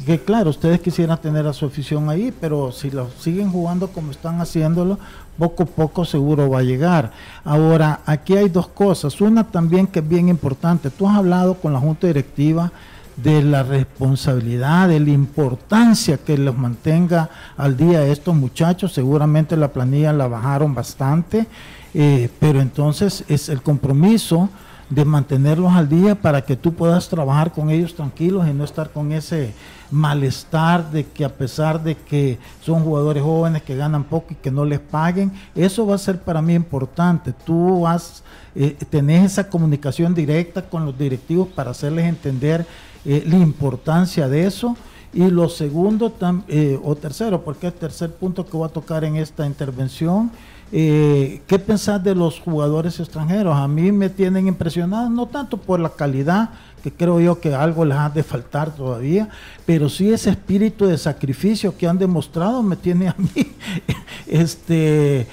que 0.05 0.19
claro, 0.19 0.49
ustedes 0.49 0.79
quisieran 0.79 1.19
tener 1.19 1.47
a 1.47 1.53
su 1.53 1.65
afición 1.65 2.09
ahí, 2.09 2.33
pero 2.39 2.71
si 2.71 2.91
lo 2.91 3.09
siguen 3.19 3.51
jugando 3.51 3.87
como 3.87 4.11
están 4.11 4.39
haciéndolo, 4.41 4.99
poco 5.37 5.63
a 5.63 5.65
poco 5.65 6.05
seguro 6.05 6.49
va 6.49 6.59
a 6.59 6.63
llegar. 6.63 7.11
Ahora, 7.43 8.01
aquí 8.05 8.35
hay 8.35 8.49
dos 8.49 8.67
cosas. 8.67 9.19
Una 9.21 9.45
también 9.45 9.87
que 9.87 9.99
es 9.99 10.07
bien 10.07 10.29
importante. 10.29 10.89
Tú 10.89 11.07
has 11.07 11.17
hablado 11.17 11.55
con 11.55 11.73
la 11.73 11.79
Junta 11.79 12.07
Directiva 12.07 12.71
de 13.15 13.41
la 13.41 13.63
responsabilidad, 13.63 14.89
de 14.89 14.99
la 14.99 15.09
importancia 15.09 16.17
que 16.17 16.37
los 16.37 16.55
mantenga 16.55 17.29
al 17.55 17.75
día 17.75 18.05
estos 18.05 18.35
muchachos. 18.35 18.93
Seguramente 18.93 19.57
la 19.57 19.69
planilla 19.69 20.13
la 20.13 20.27
bajaron 20.27 20.75
bastante, 20.75 21.47
eh, 21.93 22.29
pero 22.39 22.61
entonces 22.61 23.23
es 23.27 23.49
el 23.49 23.63
compromiso 23.63 24.49
de 24.89 25.03
mantenerlos 25.03 25.73
al 25.73 25.89
día 25.89 26.15
para 26.15 26.41
que 26.41 26.55
tú 26.55 26.73
puedas 26.73 27.09
trabajar 27.09 27.51
con 27.51 27.69
ellos 27.69 27.93
tranquilos 27.93 28.47
y 28.47 28.53
no 28.53 28.63
estar 28.63 28.89
con 28.89 29.11
ese 29.11 29.53
malestar 29.91 30.91
de 30.91 31.05
que 31.05 31.25
a 31.25 31.29
pesar 31.29 31.81
de 31.81 31.95
que 31.95 32.39
son 32.61 32.83
jugadores 32.83 33.23
jóvenes 33.23 33.63
que 33.63 33.75
ganan 33.75 34.03
poco 34.03 34.27
y 34.31 34.35
que 34.35 34.51
no 34.51 34.65
les 34.65 34.79
paguen, 34.79 35.31
eso 35.55 35.85
va 35.85 35.95
a 35.95 35.97
ser 35.97 36.21
para 36.21 36.41
mí 36.41 36.53
importante. 36.53 37.33
Tú 37.33 37.81
vas, 37.81 38.23
eh, 38.55 38.77
tenés 38.89 39.33
esa 39.33 39.49
comunicación 39.49 40.13
directa 40.13 40.61
con 40.61 40.85
los 40.85 40.97
directivos 40.97 41.47
para 41.49 41.71
hacerles 41.71 42.05
entender 42.05 42.65
eh, 43.05 43.23
la 43.25 43.37
importancia 43.37 44.27
de 44.27 44.45
eso. 44.45 44.75
Y 45.13 45.29
lo 45.29 45.49
segundo, 45.49 46.13
eh, 46.47 46.79
o 46.83 46.95
tercero, 46.95 47.43
porque 47.43 47.67
es 47.67 47.73
el 47.73 47.79
tercer 47.79 48.13
punto 48.13 48.45
que 48.45 48.57
voy 48.57 48.67
a 48.67 48.71
tocar 48.71 49.03
en 49.03 49.15
esta 49.15 49.47
intervención, 49.47 50.31
eh, 50.71 51.41
¿Qué 51.47 51.59
pensás 51.59 52.03
de 52.03 52.13
los 52.13 52.39
jugadores 52.39 52.99
extranjeros? 52.99 53.55
A 53.55 53.67
mí 53.67 53.91
me 53.91 54.09
tienen 54.09 54.47
impresionado, 54.47 55.09
no 55.09 55.25
tanto 55.27 55.57
por 55.57 55.79
la 55.79 55.89
calidad, 55.89 56.49
que 56.83 56.91
creo 56.91 57.19
yo 57.19 57.39
que 57.39 57.55
algo 57.55 57.85
les 57.85 57.97
ha 57.97 58.09
de 58.09 58.23
faltar 58.23 58.75
todavía, 58.75 59.29
pero 59.65 59.89
sí 59.89 60.11
ese 60.11 60.29
espíritu 60.29 60.85
de 60.85 60.97
sacrificio 60.97 61.75
que 61.77 61.87
han 61.87 61.97
demostrado 61.97 62.61
me 62.63 62.75
tiene 62.75 63.07
a 63.07 63.15
mí, 63.17 63.53
este, 64.27 65.27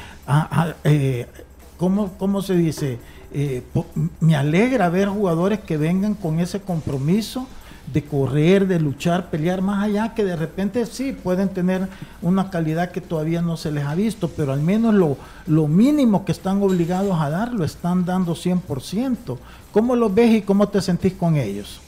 eh, 0.84 1.26
¿cómo, 1.76 2.42
se 2.42 2.54
dice? 2.54 2.98
Eh, 3.32 3.62
me 4.20 4.36
alegra 4.36 4.88
ver 4.88 5.08
jugadores 5.08 5.60
que 5.60 5.76
vengan 5.76 6.14
con 6.14 6.38
ese 6.38 6.60
compromiso 6.60 7.48
de 7.92 8.02
correr, 8.02 8.66
de 8.66 8.80
luchar, 8.80 9.30
pelear 9.30 9.62
más 9.62 9.84
allá, 9.84 10.14
que 10.14 10.24
de 10.24 10.36
repente 10.36 10.86
sí 10.86 11.12
pueden 11.12 11.48
tener 11.48 11.88
una 12.22 12.50
calidad 12.50 12.90
que 12.90 13.00
todavía 13.00 13.42
no 13.42 13.56
se 13.56 13.70
les 13.70 13.84
ha 13.84 13.94
visto, 13.94 14.28
pero 14.28 14.52
al 14.52 14.60
menos 14.60 14.94
lo, 14.94 15.16
lo 15.46 15.68
mínimo 15.68 16.24
que 16.24 16.32
están 16.32 16.62
obligados 16.62 17.20
a 17.20 17.30
dar 17.30 17.52
lo 17.52 17.64
están 17.64 18.04
dando 18.04 18.34
100%. 18.34 19.36
¿Cómo 19.72 19.96
lo 19.96 20.10
ves 20.10 20.32
y 20.34 20.42
cómo 20.42 20.68
te 20.68 20.80
sentís 20.80 21.14
con 21.14 21.36
ellos? 21.36 21.80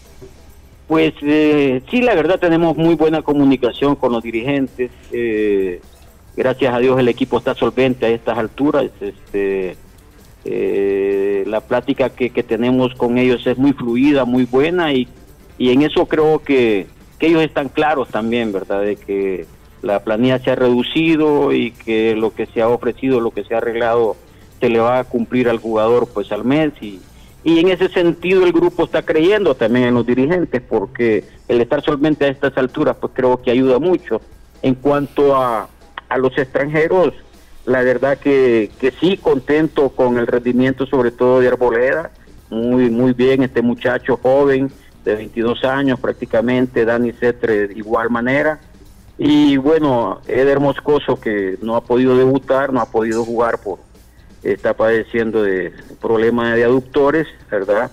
Pues 0.87 1.15
eh, 1.23 1.83
sí, 1.91 2.01
la 2.01 2.15
verdad 2.15 2.39
tenemos 2.39 2.77
muy 2.77 2.95
buena 2.95 3.23
comunicación 3.23 3.97
con 3.97 4.13
los 4.13 4.23
dirigentes. 4.23 4.91
Eh, 5.11 5.81
gracias 6.37 6.75
a 6.75 6.79
Dios 6.79 6.99
el 7.01 7.09
equipo 7.09 7.39
está 7.39 7.55
solvente 7.55 8.07
a 8.07 8.11
estas 8.11 8.39
alturas. 8.39 8.91
Este, 9.01 9.77
eh, 10.45 11.43
la 11.47 11.61
plática 11.61 12.11
que, 12.11 12.31
que 12.31 12.45
tenemos 12.45 12.95
con 12.95 13.19
ellos 13.19 13.45
es 13.47 13.59
muy 13.59 13.73
fluida, 13.73 14.25
muy 14.25 14.45
buena 14.45 14.93
y 14.93 15.09
y 15.59 15.71
en 15.71 15.83
eso 15.83 16.07
creo 16.07 16.41
que, 16.41 16.87
ellos 17.19 17.43
están 17.43 17.71
claros 17.71 18.09
también, 18.09 18.53
¿verdad? 18.53 18.83
De 18.83 18.97
que 18.97 19.47
la 19.83 20.05
planilla 20.05 20.39
se 20.39 20.51
ha 20.51 20.55
reducido 20.55 21.53
y 21.53 21.73
que 21.73 22.15
lo 22.15 22.35
que 22.35 22.47
se 22.47 22.61
ha 22.61 22.69
ofrecido, 22.69 23.21
lo 23.21 23.31
que 23.31 23.43
se 23.43 23.55
ha 23.55 23.59
arreglado, 23.59 24.17
se 24.61 24.69
le 24.69 24.79
va 24.79 24.99
a 24.99 25.05
cumplir 25.05 25.49
al 25.49 25.59
jugador 25.59 26.09
pues 26.13 26.31
al 26.31 26.45
mes 26.45 26.73
y, 26.81 27.01
y 27.43 27.59
en 27.59 27.69
ese 27.69 27.89
sentido 27.89 28.45
el 28.45 28.53
grupo 28.53 28.85
está 28.85 29.03
creyendo 29.03 29.55
también 29.55 29.87
en 29.87 29.95
los 29.95 30.07
dirigentes 30.07 30.61
porque 30.61 31.25
el 31.49 31.61
estar 31.61 31.83
solamente 31.83 32.27
a 32.27 32.29
estas 32.29 32.57
alturas 32.59 32.97
pues 33.01 33.13
creo 33.15 33.41
que 33.41 33.51
ayuda 33.51 33.79
mucho. 33.79 34.21
En 34.63 34.75
cuanto 34.75 35.35
a, 35.37 35.69
a 36.09 36.19
los 36.19 36.37
extranjeros, 36.37 37.15
la 37.65 37.83
verdad 37.83 38.19
que, 38.19 38.71
que 38.79 38.93
sí, 38.93 39.17
contento 39.17 39.89
con 39.89 40.19
el 40.19 40.27
rendimiento 40.27 40.87
sobre 40.87 41.11
todo 41.11 41.41
de 41.41 41.49
Arboleda, 41.49 42.11
muy, 42.51 42.91
muy 42.91 43.13
bien 43.13 43.43
este 43.43 43.63
muchacho 43.63 44.19
joven, 44.23 44.71
de 45.07 45.15
22 45.15 45.65
años 45.65 46.01
prácticamente, 46.01 46.85
Dani 46.85 47.13
Cetre 47.13 47.69
de 47.69 47.75
igual 47.75 48.11
manera. 48.11 48.59
Y 49.17 49.57
bueno, 49.57 50.21
Eder 50.27 50.59
Moscoso 50.59 51.19
que 51.19 51.57
no 51.63 51.77
ha 51.77 51.81
podido 51.81 52.19
debutar, 52.19 52.73
no 52.73 52.81
ha 52.81 52.91
podido 52.91 53.25
jugar 53.25 53.59
por, 53.63 53.79
está 54.43 54.75
padeciendo 54.75 55.45
de 55.45 55.73
problemas 56.01 56.57
de 56.57 56.65
aductores, 56.65 57.29
¿verdad? 57.49 57.91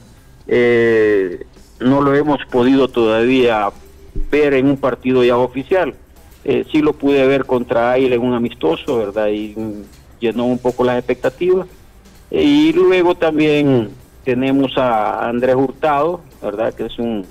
Eh, 0.47 1.45
no 1.79 2.01
lo 2.01 2.15
hemos 2.15 2.43
podido 2.49 2.87
todavía 2.87 3.69
ver 4.31 4.55
en 4.55 4.65
un 4.65 4.77
partido 4.77 5.23
ya 5.23 5.37
oficial. 5.37 5.93
Eh, 6.43 6.65
sí 6.71 6.81
lo 6.81 6.93
pude 6.93 7.25
ver 7.27 7.45
contra 7.45 7.91
Aile 7.91 8.15
en 8.15 8.21
un 8.21 8.33
amistoso, 8.33 8.97
¿verdad? 8.97 9.27
Y 9.27 9.55
llenó 10.19 10.45
un 10.45 10.57
poco 10.57 10.83
las 10.83 10.97
expectativas. 10.97 11.67
Y 12.31 12.73
luego 12.73 13.13
también 13.13 13.91
tenemos 14.25 14.77
a 14.77 15.29
Andrés 15.29 15.55
Hurtado, 15.55 16.21
¿verdad? 16.43 16.73
Que 16.73 16.85
es 16.85 16.99
un 16.99 17.25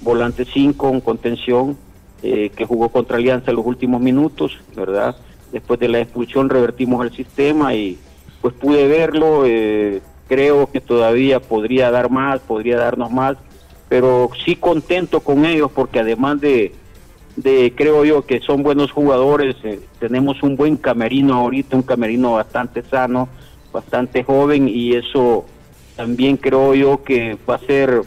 volante 0.00 0.44
5, 0.44 0.88
un 0.88 1.00
contención, 1.00 1.76
eh, 2.22 2.50
que 2.54 2.66
jugó 2.66 2.90
contra 2.90 3.16
Alianza 3.16 3.50
en 3.50 3.56
los 3.56 3.66
últimos 3.66 4.00
minutos, 4.00 4.58
¿verdad? 4.76 5.16
Después 5.52 5.80
de 5.80 5.88
la 5.88 6.00
expulsión 6.00 6.50
revertimos 6.50 7.04
el 7.04 7.12
sistema 7.12 7.74
y 7.74 7.98
pues 8.40 8.54
pude 8.54 8.86
verlo, 8.86 9.44
eh, 9.46 10.00
creo 10.28 10.70
que 10.70 10.80
todavía 10.80 11.40
podría 11.40 11.90
dar 11.90 12.10
más, 12.10 12.40
podría 12.40 12.76
darnos 12.76 13.10
más, 13.10 13.36
pero 13.88 14.30
sí 14.44 14.56
contento 14.56 15.20
con 15.20 15.44
ellos 15.44 15.70
porque 15.74 15.98
además 15.98 16.40
de, 16.40 16.72
de 17.36 17.72
creo 17.74 18.04
yo 18.04 18.24
que 18.24 18.40
son 18.40 18.62
buenos 18.62 18.92
jugadores, 18.92 19.56
eh, 19.64 19.80
tenemos 19.98 20.42
un 20.42 20.56
buen 20.56 20.76
camerino 20.76 21.34
ahorita, 21.34 21.76
un 21.76 21.82
camerino 21.82 22.34
bastante 22.34 22.82
sano, 22.82 23.28
bastante 23.72 24.24
joven 24.24 24.68
y 24.68 24.94
eso 24.94 25.46
también 25.96 26.36
creo 26.36 26.74
yo 26.74 27.02
que 27.02 27.36
va 27.48 27.56
a 27.56 27.60
ser 27.60 28.02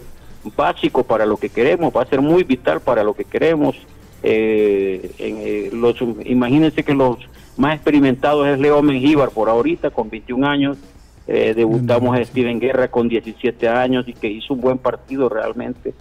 básico 0.55 1.03
para 1.03 1.25
lo 1.25 1.37
que 1.37 1.49
queremos, 1.49 1.93
va 1.95 2.01
a 2.01 2.05
ser 2.05 2.21
muy 2.21 2.43
vital 2.43 2.81
para 2.81 3.03
lo 3.03 3.13
que 3.13 3.25
queremos. 3.25 3.75
Eh, 4.21 5.11
eh, 5.19 5.69
los, 5.73 5.97
imagínense 6.25 6.83
que 6.83 6.93
los 6.93 7.17
más 7.57 7.75
experimentados 7.75 8.47
es 8.47 8.59
Leo 8.59 8.81
Mengíbar 8.81 9.29
por 9.29 9.49
ahorita 9.49 9.89
con 9.89 10.09
21 10.09 10.47
años. 10.47 10.77
Eh, 11.27 11.53
debutamos 11.55 12.17
a 12.17 12.23
Steven 12.23 12.59
Guerra 12.59 12.89
con 12.89 13.07
17 13.07 13.67
años 13.69 14.05
y 14.07 14.13
que 14.13 14.27
hizo 14.27 14.53
un 14.53 14.61
buen 14.61 14.77
partido 14.77 15.29
realmente. 15.29 15.93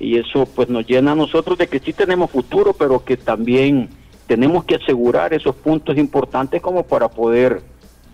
Y 0.00 0.18
eso 0.18 0.46
pues 0.46 0.68
nos 0.68 0.86
llena 0.86 1.12
a 1.12 1.14
nosotros 1.14 1.56
de 1.58 1.68
que 1.68 1.78
sí 1.78 1.92
tenemos 1.92 2.30
futuro, 2.30 2.72
pero 2.72 3.04
que 3.04 3.16
también 3.16 3.88
tenemos 4.26 4.64
que 4.64 4.76
asegurar 4.76 5.32
esos 5.34 5.54
puntos 5.54 5.96
importantes 5.96 6.60
como 6.60 6.82
para 6.84 7.08
poder 7.08 7.62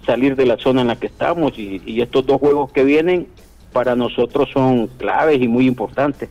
salir 0.05 0.37
de 0.37 0.47
la 0.47 0.57
zona 0.59 0.83
en 0.83 0.89
la 0.89 0.97
que 0.97 1.07
estamos 1.07 1.59
y, 1.59 2.01
estos 2.01 2.27
dos 2.27 2.41
juegos 2.41 2.73
que 2.73 2.85
vienen 2.85 3.29
para 3.73 3.95
nosotros 3.95 4.49
son 4.53 4.89
claves 4.89 5.41
y 5.41 5.49
muy 5.49 5.67
importantes. 5.67 6.29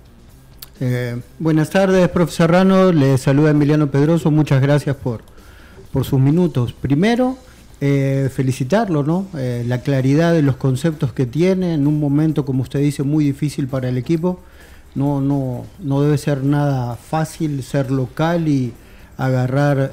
Eh, 0.81 1.19
buenas 1.39 1.69
tardes, 1.69 2.07
profesor 2.09 2.51
Rano. 2.51 2.91
Le 2.91 3.17
saluda 3.17 3.51
Emiliano 3.51 3.91
Pedroso. 3.91 4.31
Muchas 4.31 4.61
gracias 4.61 4.95
por, 4.95 5.21
por 5.91 6.05
sus 6.05 6.19
minutos. 6.19 6.73
Primero, 6.73 7.37
eh, 7.81 8.29
felicitarlo, 8.33 9.03
¿no? 9.03 9.27
Eh, 9.37 9.63
la 9.67 9.81
claridad 9.81 10.33
de 10.33 10.41
los 10.41 10.55
conceptos 10.55 11.11
que 11.11 11.25
tiene 11.25 11.73
en 11.73 11.87
un 11.87 11.99
momento, 11.99 12.45
como 12.45 12.63
usted 12.63 12.79
dice, 12.79 13.03
muy 13.03 13.25
difícil 13.25 13.67
para 13.67 13.89
el 13.89 13.97
equipo. 13.97 14.39
No, 14.95 15.21
no, 15.21 15.65
no 15.79 16.01
debe 16.01 16.17
ser 16.17 16.43
nada 16.43 16.95
fácil 16.95 17.61
ser 17.61 17.91
local 17.91 18.47
y 18.47 18.73
agarrar 19.17 19.91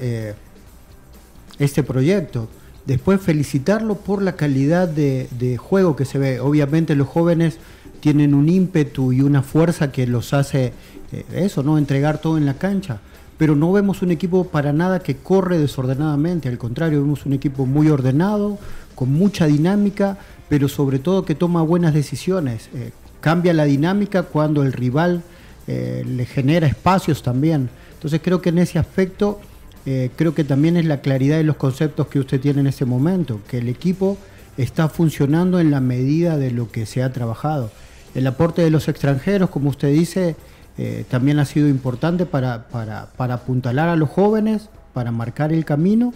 este 1.59 1.83
proyecto. 1.83 2.49
Después 2.87 3.21
felicitarlo 3.21 3.97
por 3.97 4.23
la 4.23 4.37
calidad 4.37 4.89
de, 4.89 5.57
juego 5.59 5.97
que 5.97 6.05
se 6.05 6.19
ve. 6.19 6.41
Obviamente 6.41 6.95
los 6.95 7.09
jóvenes 7.09 7.59
tienen 8.01 8.33
un 8.35 8.49
ímpetu 8.49 9.13
y 9.13 9.23
una 9.23 9.43
fuerza 9.43 9.91
que 9.91 10.07
los 10.07 10.33
hace 10.33 10.73
eh, 11.13 11.25
eso, 11.33 11.63
¿no? 11.65 11.79
Entregar 11.79 12.19
todo 12.19 12.39
en 12.39 12.47
la 12.47 12.55
cancha. 12.55 13.01
Pero 13.39 13.57
no 13.57 13.73
vemos 13.73 14.03
un 14.03 14.13
equipo 14.13 14.45
para 14.45 14.73
nada 14.73 15.01
que 15.01 15.17
corre 15.17 15.59
desordenadamente, 15.59 16.49
al 16.49 16.59
contrario, 16.59 17.03
vemos 17.03 17.27
un 17.27 17.33
equipo 17.33 17.67
muy 17.67 17.91
ordenado, 17.91 18.59
con 18.95 19.13
mucha 19.13 19.47
dinámica, 19.47 20.17
pero 20.49 20.69
sobre 20.69 20.99
todo 20.99 21.25
que 21.25 21.35
toma 21.35 21.63
buenas 21.63 21.93
decisiones. 21.93 22.71
Eh, 22.73 22.93
cambia 23.21 23.53
la 23.53 23.65
dinámica 23.65 24.23
cuando 24.23 24.63
el 24.63 24.73
rival 24.73 25.23
eh, 25.67 26.05
le 26.07 26.25
genera 26.25 26.69
espacios 26.69 27.23
también. 27.23 27.69
Entonces 27.95 28.21
creo 28.23 28.41
que 28.41 28.51
en 28.51 28.59
ese 28.59 28.79
aspecto 28.79 29.41
eh, 29.87 30.11
creo 30.17 30.35
que 30.35 30.43
también 30.43 30.77
es 30.77 30.85
la 30.85 31.01
claridad 31.01 31.37
de 31.37 31.45
los 31.45 31.57
conceptos 31.57 32.09
que 32.09 32.19
usted 32.19 32.41
tiene 32.41 32.61
en 32.61 32.67
ese 32.67 32.85
momento, 32.85 33.41
que 33.49 33.59
el 33.59 33.69
equipo 33.69 34.19
está 34.57 34.89
funcionando 34.89 35.61
en 35.61 35.71
la 35.71 35.81
medida 35.81 36.37
de 36.37 36.51
lo 36.51 36.71
que 36.73 36.87
se 36.87 37.05
ha 37.05 37.13
trabajado. 37.13 37.71
El 38.15 38.27
aporte 38.27 38.63
de 38.63 38.71
los 38.71 38.89
extranjeros, 38.89 39.49
como 39.49 39.71
usted 39.71 39.93
dice, 39.93 40.35
eh, 40.77 41.05
también 41.09 41.39
ha 41.39 41.45
sido 41.45 41.69
importante 41.69 42.27
para, 42.27 42.67
para, 42.67 43.07
para, 43.17 43.35
apuntalar 43.35 43.89
a 43.89 43.95
los 43.95 44.09
jóvenes, 44.09 44.71
para 44.93 45.13
marcar 45.13 45.53
el 45.53 45.65
camino 45.65 46.13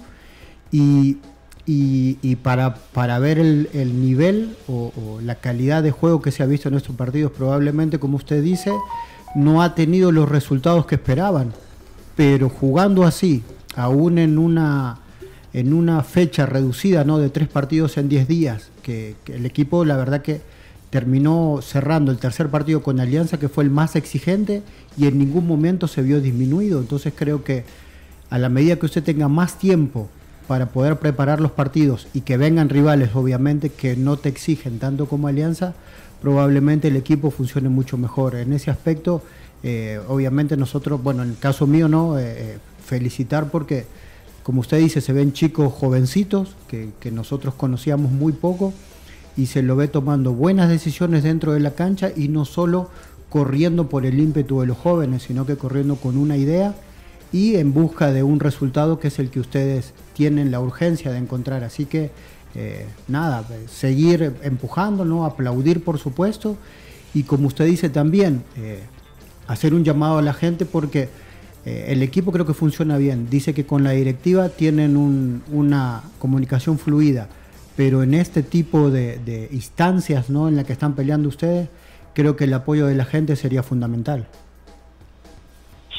y, 0.73 1.19
y, 1.65 2.37
para, 2.37 2.75
para, 2.75 3.21
ver 3.21 3.39
el, 3.39 3.71
el 3.73 4.01
nivel 4.03 4.57
o, 4.67 4.93
o, 4.97 5.21
la 5.21 5.37
calidad 5.37 5.85
de 5.85 5.93
juego 5.93 6.21
que 6.21 6.33
se 6.33 6.43
ha 6.43 6.47
visto 6.47 6.69
en 6.69 6.75
estos 6.75 6.97
partidos. 6.97 7.31
Probablemente, 7.31 8.01
como 8.01 8.17
usted 8.17 8.43
dice, 8.43 8.73
no 9.37 9.63
ha 9.63 9.77
tenido 9.77 10.11
los 10.11 10.29
resultados 10.29 10.87
que 10.87 10.97
esperaban, 10.97 11.53
pero 12.17 12.49
jugando 12.49 13.05
así, 13.05 13.45
aún 13.77 14.19
en 14.19 14.39
una, 14.39 14.99
en 15.53 15.73
una 15.73 16.03
fecha 16.03 16.47
reducida 16.47 17.05
¿no? 17.05 17.19
de 17.19 17.31
tres 17.31 17.49
partidos 17.49 17.97
en 17.97 18.09
diez 18.09 18.29
días, 18.29 18.71
que, 18.83 19.17
el 19.27 19.47
equipo 19.47 19.85
la 19.85 19.97
verdad 19.97 20.23
que 20.23 20.41
terminó 20.91 21.61
cerrando 21.63 22.11
el 22.11 22.19
tercer 22.19 22.49
partido 22.49 22.83
con 22.83 22.99
Alianza, 22.99 23.39
que 23.39 23.49
fue 23.49 23.65
el 23.65 23.71
más 23.71 23.95
exigente, 23.95 24.63
y 24.97 25.07
en 25.07 25.19
ningún 25.19 25.47
momento 25.47 25.87
se 25.87 26.03
vio 26.03 26.21
disminuido. 26.21 26.81
Entonces 26.81 27.13
creo 27.17 27.45
que 27.45 27.65
a 28.29 28.39
la 28.39 28.49
medida 28.49 28.77
que 28.77 28.87
usted 28.87 29.05
tenga 29.05 29.29
más 29.29 29.59
tiempo 29.59 30.09
para 30.49 30.67
poder 30.67 30.99
preparar 30.99 31.41
los 31.41 31.53
partidos 31.53 32.09
y 32.13 32.23
que 32.23 32.37
vengan 32.37 32.69
rivales, 32.69 33.11
obviamente, 33.15 33.71
que 33.71 33.95
no 33.95 34.17
te 34.17 34.29
exigen 34.29 34.81
tanto 34.81 35.07
como 35.07 35.29
Alianza, 35.29 35.75
probablemente 36.21 36.89
el 36.89 36.97
equipo 36.97 37.31
funcione 37.31 37.69
mucho 37.69 37.97
mejor. 37.97 38.35
En 38.35 38.53
ese 38.53 38.73
aspecto, 38.73 39.23
eh, 39.63 40.01
obviamente 40.09 40.57
nosotros, 40.57 41.01
bueno, 41.03 41.23
en 41.23 41.31
el 41.31 41.39
caso 41.39 41.69
mío, 41.69 41.87
¿no? 41.87 42.19
Eh, 42.19 42.25
eh, 42.25 42.59
felicitar 42.91 43.51
porque, 43.51 43.87
como 44.43 44.61
usted 44.61 44.79
dice, 44.79 45.01
se 45.01 45.13
ven 45.13 45.33
chicos 45.33 45.73
jovencitos 45.73 46.57
que, 46.69 47.11
nosotros 47.13 47.55
conocíamos 47.55 48.11
muy 48.11 48.33
poco 48.33 48.73
y 49.37 49.47
se 49.47 49.63
lo 49.63 49.77
ve 49.77 49.87
tomando 49.87 50.33
buenas 50.33 50.69
decisiones 50.69 51.23
dentro 51.23 51.53
de 51.53 51.61
la 51.61 51.71
cancha 51.71 52.11
y 52.15 52.27
no 52.29 52.45
solo 52.45 52.91
corriendo 53.29 53.89
por 53.89 54.05
el 54.07 54.19
ímpetu 54.19 54.61
de 54.61 54.67
los 54.67 54.77
jóvenes, 54.77 55.23
sino 55.23 55.47
que 55.47 55.57
corriendo 55.57 55.95
con 55.97 56.17
una 56.17 56.37
idea 56.37 56.75
y 57.33 57.55
en 57.55 57.73
busca 57.73 58.13
de 58.13 58.25
un 58.25 58.41
resultado 58.41 58.99
que 58.99 59.07
es 59.07 59.21
el 59.21 59.31
que 59.31 59.39
ustedes 59.39 59.95
tienen 60.15 60.51
la 60.51 60.59
urgencia 60.59 61.13
de 61.13 61.19
encontrar. 61.19 61.63
Así 61.63 61.85
que 61.87 62.11
eh, 62.57 62.87
nada, 63.07 63.47
seguir 63.71 64.35
empujando, 64.43 65.05
¿no? 65.05 65.25
aplaudir 65.25 65.85
por 65.85 65.99
supuesto 65.99 66.57
y 67.15 67.23
como 67.23 67.47
usted 67.47 67.67
dice 67.67 67.89
también, 67.89 68.43
eh, 68.57 68.81
hacer 69.47 69.75
un 69.75 69.85
llamado 69.85 70.19
a 70.19 70.23
la 70.23 70.33
gente 70.33 70.65
porque 70.65 71.09
eh, 71.65 71.87
el 71.89 72.03
equipo 72.03 72.33
creo 72.33 72.47
que 72.47 72.55
funciona 72.55 72.97
bien. 72.97 73.29
Dice 73.29 73.55
que 73.55 73.67
con 73.67 73.85
la 73.85 73.91
directiva 73.91 74.49
tienen 74.49 74.97
una 75.53 76.03
comunicación 76.19 76.79
fluida, 76.79 77.29
pero 77.77 78.03
en 78.03 78.15
este 78.15 78.43
tipo 78.43 78.91
de, 78.91 79.49
instancias 79.53 80.31
¿no? 80.31 80.49
en 80.49 80.57
la 80.57 80.65
que 80.65 80.73
están 80.73 80.95
peleando 80.95 81.29
ustedes, 81.29 81.69
creo 82.15 82.37
que 82.37 82.45
el 82.45 82.55
apoyo 82.55 82.87
de 82.87 82.95
la 82.95 83.05
gente 83.05 83.37
sería 83.37 83.63
fundamental. 83.63 84.27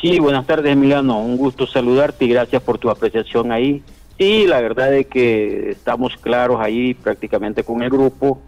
Sí, 0.02 0.20
buenas 0.20 0.48
tardes 0.48 0.72
Emiliano, 0.72 1.20
un 1.22 1.38
gusto 1.38 1.68
saludarte 1.68 2.26
y 2.26 2.30
gracias 2.30 2.64
por 2.64 2.80
tu 2.80 2.90
apreciación 2.90 3.52
ahí. 3.52 3.84
Sí, 4.18 4.46
la 4.48 4.60
verdad 4.60 4.94
es 4.96 5.08
que 5.08 5.70
estamos 5.70 6.18
claros 6.18 6.60
ahí 6.60 6.96
prácticamente 6.96 7.64
con 7.64 7.84
el 7.84 7.90
grupo, 7.90 8.42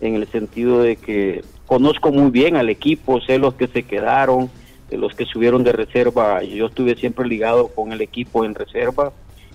en 0.00 0.14
el 0.14 0.28
sentido 0.28 0.82
de 0.82 0.96
que 0.96 1.44
conozco 1.66 2.10
muy 2.10 2.30
bien 2.30 2.56
al 2.56 2.68
equipo, 2.68 3.20
sé 3.20 3.38
los 3.38 3.54
que 3.54 3.66
se 3.66 3.82
quedaron, 3.82 4.50
los 4.96 5.14
que 5.14 5.24
subieron 5.24 5.64
de 5.64 5.72
reserva, 5.72 6.42
yo 6.42 6.66
estuve 6.66 6.96
siempre 6.96 7.26
ligado 7.26 7.68
con 7.68 7.92
el 7.92 8.00
equipo 8.00 8.44
en 8.44 8.54
reserva 8.54 9.12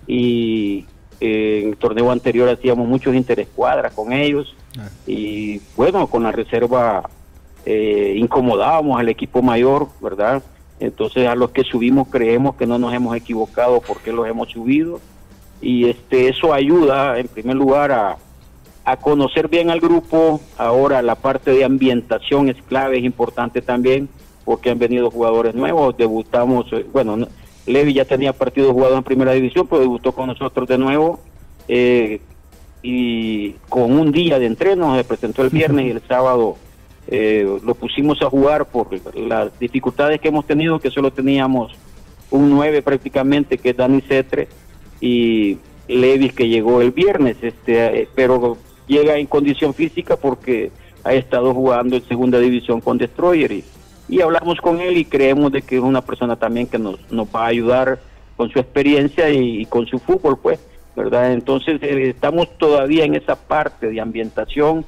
y 0.07 0.85
eh, 1.19 1.61
en 1.63 1.69
el 1.69 1.77
torneo 1.77 2.11
anterior 2.11 2.49
hacíamos 2.49 2.87
muchos 2.87 3.15
interescuadras 3.15 3.93
con 3.93 4.13
ellos 4.13 4.55
ah. 4.77 4.89
y 5.07 5.61
bueno, 5.75 6.07
con 6.07 6.23
la 6.23 6.31
reserva 6.31 7.09
eh, 7.65 8.15
incomodábamos 8.17 8.99
al 8.99 9.09
equipo 9.09 9.41
mayor, 9.41 9.87
¿verdad? 10.01 10.43
Entonces 10.79 11.27
a 11.27 11.35
los 11.35 11.51
que 11.51 11.63
subimos 11.63 12.09
creemos 12.09 12.55
que 12.55 12.67
no 12.67 12.77
nos 12.77 12.93
hemos 12.93 13.15
equivocado 13.15 13.81
porque 13.81 14.11
los 14.11 14.27
hemos 14.27 14.49
subido 14.49 14.99
y 15.61 15.89
este 15.89 16.27
eso 16.27 16.53
ayuda 16.53 17.17
en 17.17 17.27
primer 17.27 17.55
lugar 17.55 17.91
a, 17.91 18.17
a 18.83 18.97
conocer 18.97 19.47
bien 19.47 19.69
al 19.69 19.79
grupo. 19.79 20.39
Ahora 20.57 21.01
la 21.01 21.15
parte 21.15 21.51
de 21.51 21.63
ambientación 21.63 22.49
es 22.49 22.61
clave, 22.63 22.99
es 22.99 23.03
importante 23.03 23.61
también 23.61 24.09
porque 24.45 24.69
han 24.69 24.79
venido 24.79 25.11
jugadores 25.11 25.55
nuevos. 25.55 25.97
Debutamos, 25.97 26.71
eh, 26.71 26.85
bueno, 26.93 27.27
Levi 27.65 27.93
ya 27.93 28.05
tenía 28.05 28.31
partido 28.31 28.71
jugado 28.71 28.97
en 28.97 29.03
primera 29.03 29.33
división, 29.33 29.67
pero 29.67 29.81
debutó 29.81 30.13
con 30.13 30.27
nosotros 30.27 30.67
de 30.67 30.77
nuevo. 30.77 31.19
Eh, 31.67 32.21
y 32.83 33.53
con 33.67 33.91
un 33.91 34.11
día 34.11 34.37
de 34.37 34.45
entreno, 34.45 34.95
se 34.95 35.03
presentó 35.03 35.41
el 35.41 35.49
viernes 35.49 35.87
y 35.87 35.89
el 35.89 36.01
sábado 36.07 36.55
eh, 37.07 37.59
lo 37.63 37.75
pusimos 37.75 38.21
a 38.21 38.29
jugar 38.29 38.65
por 38.65 38.87
las 39.17 39.57
dificultades 39.59 40.21
que 40.21 40.27
hemos 40.27 40.45
tenido, 40.45 40.79
que 40.79 40.91
solo 40.91 41.11
teníamos 41.11 41.73
un 42.31 42.49
9 42.51 42.81
prácticamente, 42.81 43.57
que 43.57 43.71
es 43.71 43.77
Dani 43.77 44.01
Cetre, 44.01 44.47
y 45.01 45.57
Levis 45.87 46.33
que 46.33 46.47
llegó 46.47 46.81
el 46.81 46.91
viernes, 46.91 47.37
este, 47.41 48.01
eh, 48.01 48.07
pero 48.15 48.57
llega 48.87 49.17
en 49.17 49.27
condición 49.27 49.73
física 49.73 50.15
porque 50.15 50.71
ha 51.03 51.13
estado 51.13 51.53
jugando 51.53 51.95
en 51.95 52.07
segunda 52.07 52.39
división 52.39 52.81
con 52.81 52.97
Destroyer 52.97 53.51
y, 53.51 53.63
y 54.07 54.21
hablamos 54.21 54.59
con 54.61 54.79
él 54.79 54.97
y 54.97 55.05
creemos 55.05 55.51
de 55.51 55.61
que 55.61 55.77
es 55.77 55.81
una 55.81 56.01
persona 56.01 56.35
también 56.35 56.67
que 56.67 56.77
nos, 56.77 56.99
nos 57.11 57.27
va 57.27 57.45
a 57.45 57.47
ayudar 57.47 57.99
con 58.37 58.49
su 58.49 58.59
experiencia 58.59 59.29
y, 59.29 59.65
con 59.65 59.87
su 59.87 59.99
fútbol, 59.99 60.37
pues, 60.37 60.59
¿verdad? 60.95 61.33
Entonces 61.33 61.81
eh, 61.81 62.09
estamos 62.09 62.57
todavía 62.57 63.05
en 63.05 63.15
esa 63.15 63.35
parte 63.35 63.89
de 63.89 64.01
ambientación, 64.01 64.85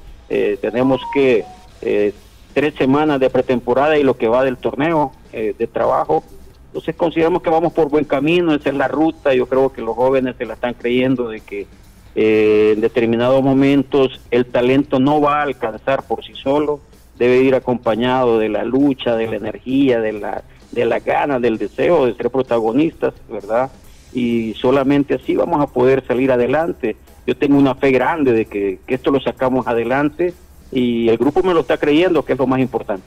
tenemos 0.60 1.00
que 1.14 1.44
eh, 1.80 2.12
tres 2.52 2.74
semanas 2.74 3.20
de 3.20 3.30
pretemporada 3.30 3.98
y 3.98 4.02
lo 4.02 4.16
que 4.16 4.26
va 4.26 4.42
del 4.42 4.56
torneo 4.56 5.12
eh, 5.32 5.54
de 5.56 5.66
trabajo. 5.66 6.24
Entonces 6.66 6.96
consideramos 6.96 7.42
que 7.42 7.50
vamos 7.50 7.72
por 7.72 7.88
buen 7.88 8.04
camino, 8.04 8.54
esa 8.54 8.70
es 8.70 8.74
la 8.74 8.88
ruta, 8.88 9.32
yo 9.32 9.46
creo 9.46 9.72
que 9.72 9.80
los 9.80 9.94
jóvenes 9.94 10.34
se 10.36 10.44
la 10.44 10.54
están 10.54 10.74
creyendo 10.74 11.28
de 11.28 11.40
que 11.40 11.66
eh, 12.14 12.72
en 12.74 12.80
determinados 12.80 13.42
momentos 13.42 14.20
el 14.30 14.46
talento 14.46 14.98
no 14.98 15.20
va 15.20 15.38
a 15.38 15.42
alcanzar 15.42 16.02
por 16.02 16.24
sí 16.24 16.32
solo, 16.34 16.80
debe 17.18 17.42
ir 17.42 17.54
acompañado 17.54 18.38
de 18.38 18.48
la 18.48 18.64
lucha, 18.64 19.16
de 19.16 19.26
la 19.26 19.36
energía, 19.36 20.00
de 20.00 20.12
la, 20.12 20.42
de 20.72 20.84
la 20.84 21.00
gana, 21.00 21.40
del 21.40 21.58
deseo 21.58 22.06
de 22.06 22.14
ser 22.14 22.30
protagonistas, 22.30 23.14
¿verdad? 23.30 23.70
Y 24.12 24.54
solamente 24.54 25.14
así 25.14 25.34
vamos 25.36 25.60
a 25.60 25.66
poder 25.66 26.06
salir 26.06 26.30
adelante. 26.30 26.96
Yo 27.26 27.36
tengo 27.36 27.58
una 27.58 27.74
fe 27.74 27.90
grande 27.90 28.32
de 28.32 28.46
que, 28.46 28.78
que 28.86 28.94
esto 28.94 29.10
lo 29.10 29.20
sacamos 29.20 29.66
adelante 29.66 30.32
y 30.72 31.08
el 31.08 31.18
grupo 31.18 31.42
me 31.42 31.52
lo 31.52 31.60
está 31.60 31.76
creyendo, 31.76 32.24
que 32.24 32.34
es 32.34 32.38
lo 32.38 32.46
más 32.46 32.60
importante. 32.60 33.06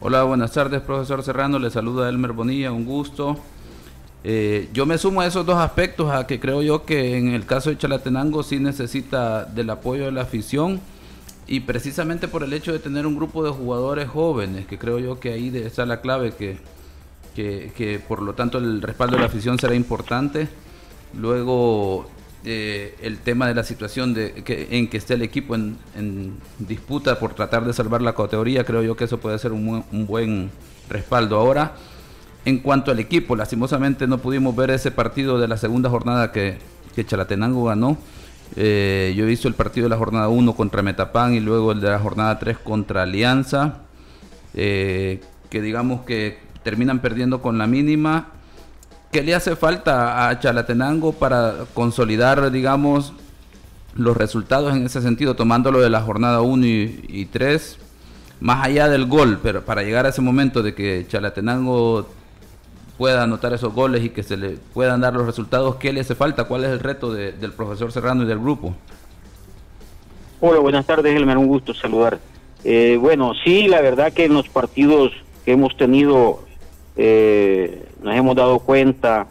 Hola, 0.00 0.24
buenas 0.24 0.52
tardes, 0.52 0.80
profesor 0.82 1.22
Serrano. 1.22 1.58
Le 1.58 1.70
saluda 1.70 2.08
Elmer 2.08 2.32
Bonilla, 2.32 2.72
un 2.72 2.84
gusto. 2.84 3.38
Eh, 4.24 4.68
yo 4.72 4.86
me 4.86 4.98
sumo 4.98 5.20
a 5.20 5.26
esos 5.26 5.44
dos 5.46 5.56
aspectos, 5.56 6.10
a 6.10 6.26
que 6.26 6.38
creo 6.38 6.62
yo 6.62 6.84
que 6.84 7.16
en 7.16 7.28
el 7.28 7.46
caso 7.46 7.70
de 7.70 7.78
Chalatenango 7.78 8.42
sí 8.42 8.60
necesita 8.60 9.44
del 9.44 9.70
apoyo 9.70 10.04
de 10.04 10.12
la 10.12 10.22
afición 10.22 10.80
y 11.52 11.60
precisamente 11.60 12.28
por 12.28 12.42
el 12.42 12.54
hecho 12.54 12.72
de 12.72 12.78
tener 12.78 13.06
un 13.06 13.14
grupo 13.14 13.44
de 13.44 13.50
jugadores 13.50 14.08
jóvenes, 14.08 14.64
que 14.66 14.78
creo 14.78 14.98
yo 14.98 15.20
que 15.20 15.34
ahí 15.34 15.54
está 15.54 15.84
la 15.84 16.00
clave, 16.00 16.32
que, 16.32 16.56
que, 17.36 17.70
que 17.76 17.98
por 17.98 18.22
lo 18.22 18.32
tanto 18.32 18.56
el 18.56 18.80
respaldo 18.80 19.16
de 19.16 19.20
la 19.20 19.26
afición 19.26 19.58
será 19.58 19.74
importante. 19.74 20.48
Luego 21.12 22.06
eh, 22.46 22.96
el 23.02 23.18
tema 23.18 23.48
de 23.48 23.54
la 23.54 23.64
situación 23.64 24.14
de, 24.14 24.32
que, 24.32 24.68
en 24.70 24.88
que 24.88 24.96
esté 24.96 25.12
el 25.12 25.20
equipo 25.20 25.54
en, 25.54 25.76
disputa 26.58 27.18
por 27.18 27.34
tratar 27.34 27.66
de 27.66 27.74
salvar 27.74 28.00
la 28.00 28.14
categoría, 28.14 28.64
creo 28.64 28.82
yo 28.82 28.96
que 28.96 29.04
eso 29.04 29.18
puede 29.18 29.38
ser 29.38 29.52
un, 29.52 29.84
buen 30.06 30.50
respaldo. 30.88 31.36
Ahora, 31.36 31.74
en 32.46 32.60
cuanto 32.60 32.92
al 32.92 32.98
equipo, 32.98 33.36
lastimosamente 33.36 34.06
no 34.06 34.16
pudimos 34.16 34.56
ver 34.56 34.70
ese 34.70 34.90
partido 34.90 35.38
de 35.38 35.48
la 35.48 35.58
segunda 35.58 35.90
jornada 35.90 36.32
que, 36.32 36.56
que 36.94 37.04
Chalatenango 37.04 37.64
ganó. 37.64 37.98
Eh, 38.56 39.14
yo 39.16 39.24
he 39.24 39.26
visto 39.26 39.48
el 39.48 39.54
partido 39.54 39.86
de 39.86 39.90
la 39.90 39.96
jornada 39.96 40.28
1 40.28 40.54
contra 40.54 40.82
Metapán 40.82 41.34
y 41.34 41.40
luego 41.40 41.72
el 41.72 41.80
de 41.80 41.90
la 41.90 41.98
jornada 41.98 42.38
3 42.38 42.58
contra 42.58 43.02
Alianza, 43.02 43.78
eh, 44.54 45.20
que 45.48 45.62
digamos 45.62 46.02
que 46.02 46.38
terminan 46.62 47.00
perdiendo 47.00 47.40
con 47.40 47.58
la 47.58 47.66
mínima. 47.66 48.28
¿Qué 49.10 49.22
le 49.22 49.34
hace 49.34 49.56
falta 49.56 50.28
a 50.28 50.38
Chalatenango 50.38 51.12
para 51.12 51.66
consolidar, 51.74 52.50
digamos, 52.50 53.12
los 53.94 54.16
resultados 54.16 54.74
en 54.74 54.86
ese 54.86 55.02
sentido, 55.02 55.36
tomándolo 55.36 55.80
de 55.80 55.90
la 55.90 56.00
jornada 56.00 56.40
1 56.40 56.66
y, 56.66 57.28
3, 57.30 57.78
más 58.40 58.64
allá 58.64 58.88
del 58.88 59.06
gol, 59.06 59.38
pero 59.42 59.64
para 59.64 59.82
llegar 59.82 60.06
a 60.06 60.10
ese 60.10 60.22
momento 60.22 60.62
de 60.62 60.74
que 60.74 61.06
Chalatenango 61.08 62.08
pueda 63.02 63.24
anotar 63.24 63.52
esos 63.52 63.74
goles 63.74 64.04
y 64.04 64.10
que 64.10 64.22
se 64.22 64.36
le 64.36 64.50
puedan 64.72 65.00
dar 65.00 65.12
los 65.12 65.26
resultados, 65.26 65.74
¿qué 65.74 65.92
le 65.92 66.02
hace 66.02 66.14
falta? 66.14 66.44
¿Cuál 66.44 66.62
es 66.62 66.70
el 66.70 66.78
reto 66.78 67.12
del 67.12 67.52
profesor 67.52 67.90
Serrano 67.90 68.22
y 68.22 68.26
del 68.26 68.38
grupo? 68.38 68.76
Hola, 70.38 70.60
buenas 70.60 70.86
tardes, 70.86 71.12
Elmer, 71.16 71.36
un 71.36 71.48
gusto 71.48 71.74
saludar. 71.74 72.20
Eh, 72.62 72.96
bueno, 73.00 73.32
sí, 73.42 73.66
la 73.66 73.80
verdad 73.80 74.12
que 74.12 74.26
en 74.26 74.34
los 74.34 74.48
partidos 74.48 75.10
que 75.44 75.50
hemos 75.50 75.76
tenido 75.76 76.44
eh, 76.94 77.88
nos 78.04 78.14
hemos 78.14 78.36
dado 78.36 78.60
cuenta 78.60 79.26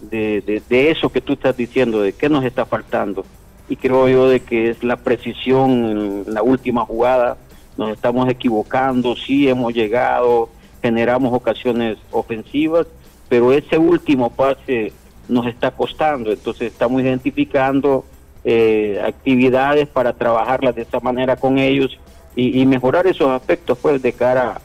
de, 0.00 0.62
de, 0.68 0.90
eso 0.92 1.10
que 1.10 1.20
tú 1.20 1.32
estás 1.32 1.56
diciendo, 1.56 2.00
de 2.00 2.12
qué 2.12 2.28
nos 2.28 2.44
está 2.44 2.66
faltando. 2.66 3.24
Y 3.68 3.74
creo 3.74 4.08
yo 4.08 4.28
de 4.28 4.38
que 4.38 4.70
es 4.70 4.84
la 4.84 4.94
precisión 4.94 6.24
en 6.26 6.34
la 6.34 6.44
última 6.44 6.84
jugada. 6.84 7.36
Nos 7.76 7.90
estamos 7.90 8.28
equivocando, 8.28 9.16
sí 9.16 9.48
hemos 9.48 9.74
llegado, 9.74 10.50
generamos 10.82 11.34
ocasiones 11.34 11.98
ofensivas, 12.12 12.86
pero 13.28 13.52
ese 13.52 13.78
último 13.78 14.30
pase 14.30 14.92
nos 15.28 15.46
está 15.46 15.70
costando. 15.70 16.32
Entonces 16.32 16.72
estamos 16.72 17.02
identificando 17.02 18.04
eh, 18.44 19.00
actividades 19.04 19.88
para 19.88 20.12
trabajarlas 20.12 20.74
de 20.74 20.82
esa 20.82 21.00
manera 21.00 21.36
con 21.36 21.58
ellos 21.58 21.98
y, 22.34 22.60
y 22.60 22.66
mejorar 22.66 23.06
esos 23.06 23.28
aspectos 23.28 23.78
pues 23.78 24.00
de 24.00 24.12
cara 24.12 24.60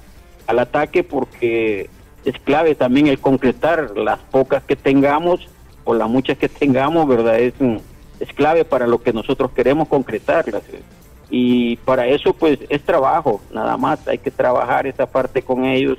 al 0.48 0.60
ataque 0.60 1.04
porque 1.04 1.90
es 2.26 2.40
clave 2.40 2.76
también 2.76 3.08
el 3.08 3.20
concretar 3.20 3.98
las 3.98 4.20
pocas 4.20 4.64
que 4.64 4.76
tengamos 4.76 5.48
o 5.84 5.94
las 5.94 6.10
muchas 6.10 6.38
que 6.38 6.48
tengamos, 6.48 7.08
¿verdad? 7.08 7.40
Es, 7.40 7.54
es 8.20 8.34
clave 8.34 8.64
para 8.64 8.88
lo 8.88 9.02
que 9.02 9.12
nosotros 9.12 9.52
queremos 9.52 9.88
concretarlas. 9.90 10.64
Y 11.30 11.78
para 11.78 12.08
eso 12.08 12.34
pues 12.34 12.60
es 12.70 12.84
trabajo, 12.84 13.42
nada 13.52 13.76
más, 13.76 14.08
hay 14.08 14.20
que 14.20 14.32
trabajar 14.32 14.88
esa 14.88 15.06
parte 15.06 15.42
con 15.42 15.66
ellos 15.66 15.98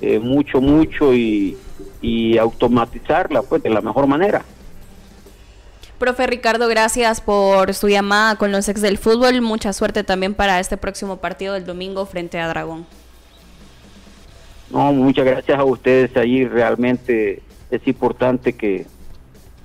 eh, 0.00 0.18
mucho, 0.18 0.60
mucho 0.60 1.14
y, 1.14 1.56
y 2.00 2.38
automatizarla 2.38 3.42
pues 3.42 3.62
de 3.62 3.70
la 3.70 3.80
mejor 3.80 4.06
manera. 4.06 4.44
Profe 5.98 6.26
Ricardo, 6.26 6.68
gracias 6.68 7.22
por 7.22 7.72
su 7.72 7.88
llamada 7.88 8.36
con 8.36 8.52
los 8.52 8.68
ex 8.68 8.82
del 8.82 8.98
fútbol. 8.98 9.40
Mucha 9.40 9.72
suerte 9.72 10.04
también 10.04 10.34
para 10.34 10.60
este 10.60 10.76
próximo 10.76 11.16
partido 11.16 11.54
del 11.54 11.64
domingo 11.64 12.04
frente 12.04 12.38
a 12.38 12.48
Dragón. 12.48 12.86
No, 14.70 14.92
muchas 14.92 15.24
gracias 15.24 15.58
a 15.58 15.64
ustedes. 15.64 16.14
Ahí 16.16 16.44
realmente 16.44 17.42
es 17.70 17.86
importante 17.86 18.52
que, 18.52 18.84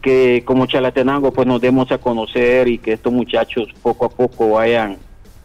que 0.02 0.44
como 0.46 0.68
Chalatenango 0.68 1.34
pues 1.34 1.46
nos 1.48 1.60
demos 1.60 1.92
a 1.92 1.98
conocer 1.98 2.70
y 2.70 2.78
que 2.78 2.94
estos 2.94 3.12
muchachos 3.12 3.68
poco 3.82 4.06
a 4.06 4.10
poco 4.10 4.52
vayan, 4.52 4.98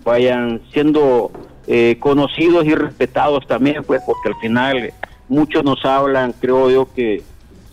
vayan 0.04 0.62
siendo 0.72 1.32
eh, 1.66 1.96
conocidos 2.00 2.64
y 2.66 2.74
respetados 2.74 3.46
también, 3.46 3.82
pues 3.84 4.02
porque 4.06 4.28
al 4.28 4.36
final 4.36 4.92
muchos 5.28 5.64
nos 5.64 5.84
hablan, 5.84 6.32
creo 6.32 6.70
yo 6.70 6.92
que, 6.94 7.22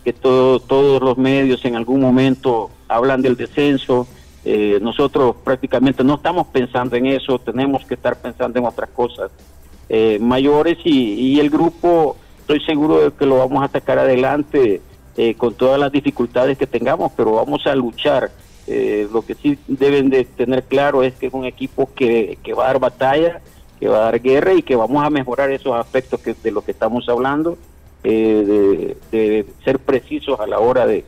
que 0.04 0.12
todo, 0.12 0.60
todos 0.60 1.02
los 1.02 1.16
medios 1.16 1.64
en 1.64 1.76
algún 1.76 2.00
momento 2.00 2.70
hablan 2.88 3.22
del 3.22 3.36
descenso. 3.36 4.06
Eh, 4.44 4.78
nosotros 4.82 5.36
prácticamente 5.42 6.04
no 6.04 6.16
estamos 6.16 6.46
pensando 6.48 6.96
en 6.96 7.06
eso, 7.06 7.38
tenemos 7.38 7.84
que 7.86 7.94
estar 7.94 8.20
pensando 8.20 8.58
en 8.58 8.66
otras 8.66 8.90
cosas 8.90 9.30
eh, 9.88 10.18
mayores 10.20 10.76
y, 10.84 11.40
el 11.40 11.48
grupo, 11.48 12.16
estoy 12.40 12.60
seguro 12.60 13.00
de 13.00 13.12
que 13.12 13.24
lo 13.24 13.38
vamos 13.38 13.64
a 13.64 13.68
sacar 13.68 13.98
adelante 13.98 14.82
eh, 15.16 15.34
con 15.34 15.54
todas 15.54 15.80
las 15.80 15.90
dificultades 15.90 16.58
que 16.58 16.66
tengamos, 16.66 17.12
pero 17.16 17.32
vamos 17.32 17.66
a 17.66 17.74
luchar. 17.74 18.30
lo 19.12 19.22
que 19.22 19.34
sí 19.34 19.58
deben 19.66 20.10
de 20.10 20.24
tener 20.24 20.64
claro 20.64 21.02
es 21.02 21.14
que 21.14 21.26
es 21.26 21.34
un 21.34 21.44
equipo 21.44 21.90
que, 21.94 22.38
que 22.42 22.54
va 22.54 22.64
a 22.64 22.66
dar 22.68 22.80
batalla, 22.80 23.40
que 23.78 23.88
va 23.88 23.98
a 23.98 24.00
dar 24.00 24.20
guerra 24.20 24.54
y 24.54 24.62
que 24.62 24.76
vamos 24.76 25.04
a 25.04 25.10
mejorar 25.10 25.50
esos 25.50 25.74
aspectos 25.74 26.20
que, 26.20 26.34
de 26.34 26.50
los 26.50 26.64
que 26.64 26.72
estamos 26.72 27.08
hablando, 27.08 27.58
de, 28.02 28.96
de 29.10 29.46
ser 29.64 29.78
precisos 29.78 30.38
a 30.38 30.46
la 30.46 30.58
hora 30.58 30.86
de, 30.86 31.04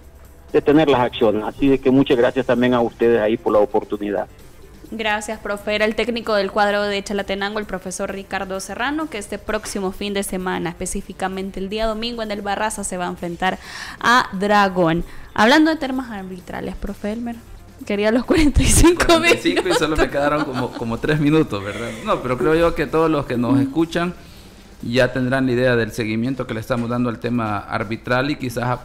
de 0.53 0.62
tener 0.62 0.89
las 0.89 1.01
acciones. 1.01 1.45
Así 1.45 1.69
de 1.69 1.79
que 1.79 1.91
muchas 1.91 2.17
gracias 2.17 2.47
también 2.47 2.75
a 2.75 2.81
ustedes 2.81 3.21
ahí 3.21 3.37
por 3.37 3.53
la 3.53 3.59
oportunidad. 3.59 4.27
Gracias, 4.91 5.41
profe. 5.41 5.75
Era 5.75 5.85
el 5.85 5.97
técnico 5.97 6.35
del 6.35 6.53
cuadro 6.53 6.85
de 6.85 7.03
Chalatenango, 7.03 7.59
el 7.59 7.67
profesor 7.67 8.12
Ricardo 8.12 8.61
Serrano, 8.61 9.11
que 9.11 9.19
este 9.19 9.37
próximo 9.37 9.91
fin 9.91 10.14
de 10.14 10.23
semana, 10.23 10.71
específicamente 10.71 11.59
el 11.59 11.69
día 11.69 11.87
domingo 11.87 12.23
en 12.23 12.31
el 12.31 12.41
Barraza, 12.41 12.85
se 12.85 12.97
va 12.97 13.07
a 13.07 13.11
enfrentar 13.11 13.59
a 13.99 14.29
Dragón. 14.33 15.05
Hablando 15.35 15.73
de 15.73 15.77
temas 15.77 16.11
arbitrales, 16.11 16.77
profe 16.77 17.12
Elmer, 17.12 17.35
quería 17.85 18.11
los 18.11 18.24
45, 18.24 19.05
45 19.07 19.62
minutos. 19.62 19.77
y 19.77 19.79
solo 19.79 19.97
me 19.97 20.09
quedaron 20.09 20.45
como, 20.45 20.72
como 20.72 20.99
3 20.99 21.20
minutos, 21.20 21.62
¿verdad? 21.62 21.91
No, 22.05 22.22
pero 22.22 22.39
creo 22.39 22.55
yo 22.55 22.74
que 22.74 22.87
todos 22.87 23.11
los 23.11 23.27
que 23.27 23.37
nos 23.37 23.61
escuchan 23.61 24.14
ya 24.83 25.12
tendrán 25.12 25.47
la 25.47 25.53
idea 25.53 25.77
del 25.77 25.93
seguimiento 25.93 26.47
que 26.47 26.55
le 26.55 26.61
estamos 26.61 26.89
dando 26.89 27.09
al 27.09 27.18
tema 27.18 27.59
arbitral 27.59 28.31
y 28.31 28.37
quizás 28.37 28.79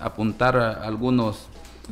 apuntar 0.00 0.56
algunos 0.56 1.48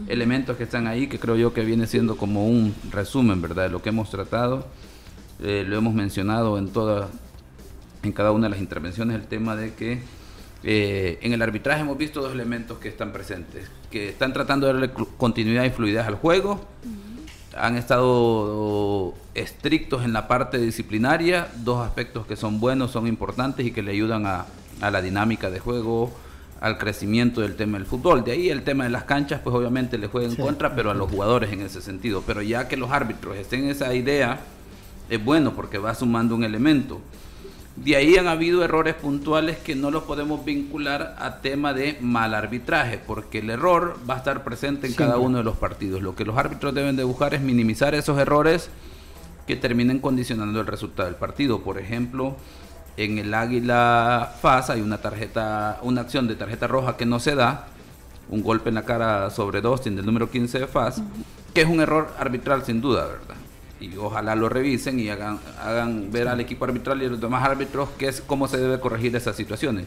elementos 0.08 0.56
que 0.56 0.64
están 0.64 0.86
ahí 0.86 1.06
que 1.06 1.18
creo 1.18 1.36
yo 1.36 1.54
que 1.54 1.64
viene 1.64 1.86
siendo 1.86 2.16
como 2.16 2.46
un 2.46 2.74
resumen, 2.90 3.40
¿verdad? 3.40 3.64
De 3.64 3.70
lo 3.70 3.82
que 3.82 3.88
hemos 3.88 4.10
tratado. 4.10 4.66
Eh, 5.42 5.64
lo 5.66 5.76
hemos 5.76 5.94
mencionado 5.94 6.58
en 6.58 6.68
toda, 6.68 7.08
en 8.02 8.12
cada 8.12 8.32
una 8.32 8.46
de 8.46 8.50
las 8.50 8.60
intervenciones, 8.60 9.16
el 9.16 9.26
tema 9.26 9.54
de 9.54 9.74
que 9.74 10.00
eh, 10.64 11.18
en 11.22 11.32
el 11.32 11.42
arbitraje 11.42 11.82
hemos 11.82 11.98
visto 11.98 12.20
dos 12.20 12.32
elementos 12.32 12.78
que 12.78 12.88
están 12.88 13.12
presentes, 13.12 13.68
que 13.98 14.08
están 14.10 14.32
tratando 14.32 14.66
de 14.66 14.72
darle 14.72 14.90
continuidad 15.16 15.64
y 15.64 15.70
fluidez 15.70 16.06
al 16.06 16.16
juego 16.16 16.60
han 17.58 17.76
estado 17.76 19.14
estrictos 19.34 20.04
en 20.04 20.12
la 20.12 20.28
parte 20.28 20.58
disciplinaria, 20.58 21.48
dos 21.56 21.84
aspectos 21.86 22.26
que 22.26 22.36
son 22.36 22.60
buenos, 22.60 22.90
son 22.90 23.06
importantes 23.06 23.66
y 23.66 23.70
que 23.70 23.82
le 23.82 23.92
ayudan 23.92 24.26
a, 24.26 24.46
la 24.80 25.00
dinámica 25.00 25.50
de 25.50 25.58
juego, 25.58 26.12
al 26.60 26.78
crecimiento 26.78 27.40
del 27.40 27.56
tema 27.56 27.78
del 27.78 27.86
fútbol. 27.86 28.24
De 28.24 28.32
ahí 28.32 28.50
el 28.50 28.62
tema 28.62 28.84
de 28.84 28.90
las 28.90 29.04
canchas, 29.04 29.40
pues 29.42 29.56
obviamente 29.56 29.96
le 29.96 30.06
juega 30.06 30.28
en 30.28 30.36
contra, 30.36 30.74
pero 30.74 30.90
a 30.90 30.94
los 30.94 31.10
jugadores 31.10 31.50
en 31.52 31.62
ese 31.62 31.80
sentido. 31.80 32.22
Pero 32.26 32.42
ya 32.42 32.68
que 32.68 32.76
los 32.76 32.90
árbitros 32.90 33.36
estén 33.36 33.64
en 33.64 33.70
esa 33.70 33.94
idea, 33.94 34.40
es 35.08 35.24
bueno 35.24 35.54
porque 35.54 35.78
va 35.78 35.94
sumando 35.94 36.34
un 36.34 36.44
elemento. 36.44 37.00
De 37.76 37.94
ahí 37.94 38.16
han 38.16 38.26
habido 38.26 38.64
errores 38.64 38.94
puntuales 38.94 39.58
que 39.58 39.74
no 39.74 39.90
los 39.90 40.04
podemos 40.04 40.44
vincular 40.46 41.14
a 41.18 41.42
tema 41.42 41.74
de 41.74 41.98
mal 42.00 42.34
arbitraje, 42.34 42.98
porque 42.98 43.40
el 43.40 43.50
error 43.50 43.98
va 44.08 44.14
a 44.14 44.18
estar 44.18 44.44
presente 44.44 44.86
en 44.86 44.94
cada 44.94 45.18
uno 45.18 45.38
de 45.38 45.44
los 45.44 45.58
partidos. 45.58 46.00
Lo 46.00 46.14
que 46.14 46.24
los 46.24 46.38
árbitros 46.38 46.74
deben 46.74 46.96
de 46.96 47.04
buscar 47.04 47.34
es 47.34 47.42
minimizar 47.42 47.94
esos 47.94 48.18
errores 48.18 48.70
que 49.46 49.56
terminen 49.56 49.98
condicionando 49.98 50.58
el 50.60 50.66
resultado 50.66 51.06
del 51.06 51.16
partido. 51.16 51.60
Por 51.60 51.78
ejemplo, 51.78 52.36
en 52.96 53.18
el 53.18 53.34
Águila 53.34 54.32
FAS 54.40 54.70
hay 54.70 54.80
una 54.80 54.98
tarjeta, 54.98 55.78
una 55.82 56.00
acción 56.00 56.26
de 56.28 56.34
tarjeta 56.34 56.66
roja 56.66 56.96
que 56.96 57.04
no 57.04 57.20
se 57.20 57.34
da, 57.34 57.66
un 58.30 58.42
golpe 58.42 58.70
en 58.70 58.76
la 58.76 58.84
cara 58.84 59.28
sobre 59.28 59.60
Dostin 59.60 59.96
del 59.96 60.06
número 60.06 60.30
15 60.30 60.60
de 60.60 60.66
FAS, 60.66 61.02
que 61.52 61.60
es 61.60 61.68
un 61.68 61.80
error 61.80 62.08
arbitral 62.18 62.64
sin 62.64 62.80
duda, 62.80 63.06
¿verdad? 63.06 63.36
Y 63.80 63.96
ojalá 63.96 64.34
lo 64.34 64.48
revisen 64.48 64.98
y 64.98 65.08
hagan, 65.10 65.38
hagan 65.62 66.10
ver 66.10 66.28
al 66.28 66.40
equipo 66.40 66.64
arbitral 66.64 67.02
y 67.02 67.06
a 67.06 67.08
los 67.08 67.20
demás 67.20 67.44
árbitros 67.44 67.88
qué 67.98 68.08
es, 68.08 68.20
cómo 68.20 68.48
se 68.48 68.56
debe 68.58 68.80
corregir 68.80 69.14
esas 69.14 69.36
situaciones. 69.36 69.86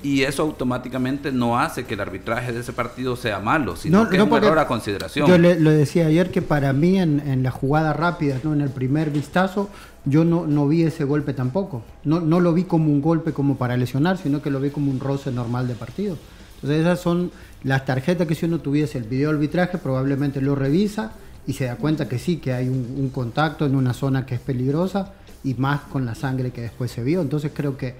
Y 0.00 0.22
eso 0.22 0.42
automáticamente 0.42 1.32
no 1.32 1.58
hace 1.58 1.84
que 1.84 1.94
el 1.94 2.00
arbitraje 2.00 2.52
de 2.52 2.60
ese 2.60 2.72
partido 2.72 3.16
sea 3.16 3.40
malo, 3.40 3.74
sino 3.74 4.08
que 4.08 4.16
es 4.16 4.22
un 4.22 4.32
error 4.32 4.58
a 4.58 4.68
consideración. 4.68 5.26
Yo 5.26 5.38
le, 5.38 5.58
lo 5.58 5.70
decía 5.70 6.06
ayer 6.06 6.30
que 6.30 6.40
para 6.40 6.72
mí 6.72 7.00
en, 7.00 7.20
en 7.26 7.42
la 7.42 7.50
jugada 7.50 7.92
rápida, 7.92 8.38
¿no? 8.44 8.52
en 8.52 8.60
el 8.60 8.70
primer 8.70 9.10
vistazo, 9.10 9.68
yo 10.04 10.24
no, 10.24 10.46
no 10.46 10.68
vi 10.68 10.84
ese 10.84 11.02
golpe 11.02 11.32
tampoco. 11.32 11.82
No, 12.04 12.20
no 12.20 12.38
lo 12.38 12.52
vi 12.54 12.62
como 12.64 12.92
un 12.92 13.02
golpe 13.02 13.32
como 13.32 13.56
para 13.56 13.76
lesionar, 13.76 14.18
sino 14.18 14.40
que 14.40 14.50
lo 14.50 14.60
vi 14.60 14.70
como 14.70 14.90
un 14.90 15.00
roce 15.00 15.32
normal 15.32 15.66
de 15.66 15.74
partido. 15.74 16.16
Entonces 16.56 16.80
esas 16.80 17.00
son 17.00 17.32
las 17.64 17.84
tarjetas 17.84 18.28
que 18.28 18.36
si 18.36 18.46
uno 18.46 18.60
tuviese 18.60 18.98
el 18.98 19.04
video 19.04 19.30
arbitraje 19.30 19.78
probablemente 19.78 20.40
lo 20.40 20.54
revisa 20.54 21.12
y 21.48 21.54
se 21.54 21.64
da 21.64 21.76
cuenta 21.76 22.06
que 22.06 22.18
sí, 22.18 22.36
que 22.36 22.52
hay 22.52 22.68
un, 22.68 23.08
contacto 23.08 23.64
en 23.64 23.74
una 23.74 23.94
zona 23.94 24.26
que 24.26 24.34
es 24.34 24.40
peligrosa 24.40 25.14
y 25.42 25.54
más 25.54 25.80
con 25.80 26.04
la 26.04 26.14
sangre 26.14 26.50
que 26.50 26.60
después 26.60 26.90
se 26.90 27.02
vio. 27.02 27.22
Entonces 27.22 27.52
creo 27.54 27.78
que, 27.78 27.94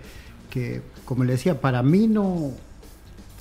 que, 0.50 0.82
como 1.06 1.24
le 1.24 1.32
decía, 1.32 1.58
para 1.58 1.82
mí 1.82 2.08
no, 2.08 2.52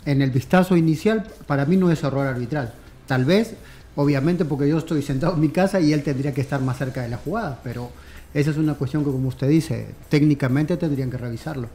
en 0.05 0.22
el 0.22 0.32
vistazo 0.32 0.78
inicial, 0.78 1.28
para 1.45 1.66
mí 1.66 1.76
no 1.76 1.91
es 1.91 2.01
error 2.05 2.26
arbitral. 2.26 2.74
Tal 3.05 3.26
vez, 3.26 3.55
obviamente, 3.97 4.45
porque 4.45 4.70
yo 4.70 4.78
estoy 4.78 5.01
sentado 5.01 5.34
en 5.34 5.41
mi 5.41 5.49
casa 5.49 5.82
y 5.82 5.91
él 5.91 6.03
tendría 6.03 6.34
que 6.34 6.39
estar 6.39 6.62
más 6.62 6.78
cerca 6.78 7.01
de 7.01 7.10
la 7.10 7.18
jugada, 7.18 7.60
pero 7.62 7.91
esa 8.34 8.51
es 8.51 8.58
una 8.58 8.76
cuestión 8.76 9.03
que, 9.03 9.12
como 9.12 9.28
usted 9.28 9.49
dice, 9.49 9.88
técnicamente 10.08 10.78
tendrían 10.78 11.12
que 11.12 11.18
revisarlo. 11.18 11.68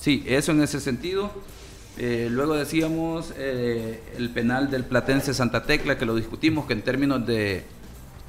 Sí, 0.00 0.24
eso 0.26 0.52
en 0.52 0.62
ese 0.62 0.80
sentido. 0.80 1.30
Eh, 1.96 2.28
luego 2.30 2.54
decíamos 2.54 3.32
eh, 3.36 4.02
el 4.16 4.30
penal 4.30 4.70
del 4.70 4.84
Platense 4.84 5.32
Santa 5.32 5.62
Tecla, 5.64 5.96
que 5.96 6.06
lo 6.06 6.16
discutimos, 6.16 6.66
que 6.66 6.72
en 6.72 6.82
términos 6.82 7.24
de 7.26 7.64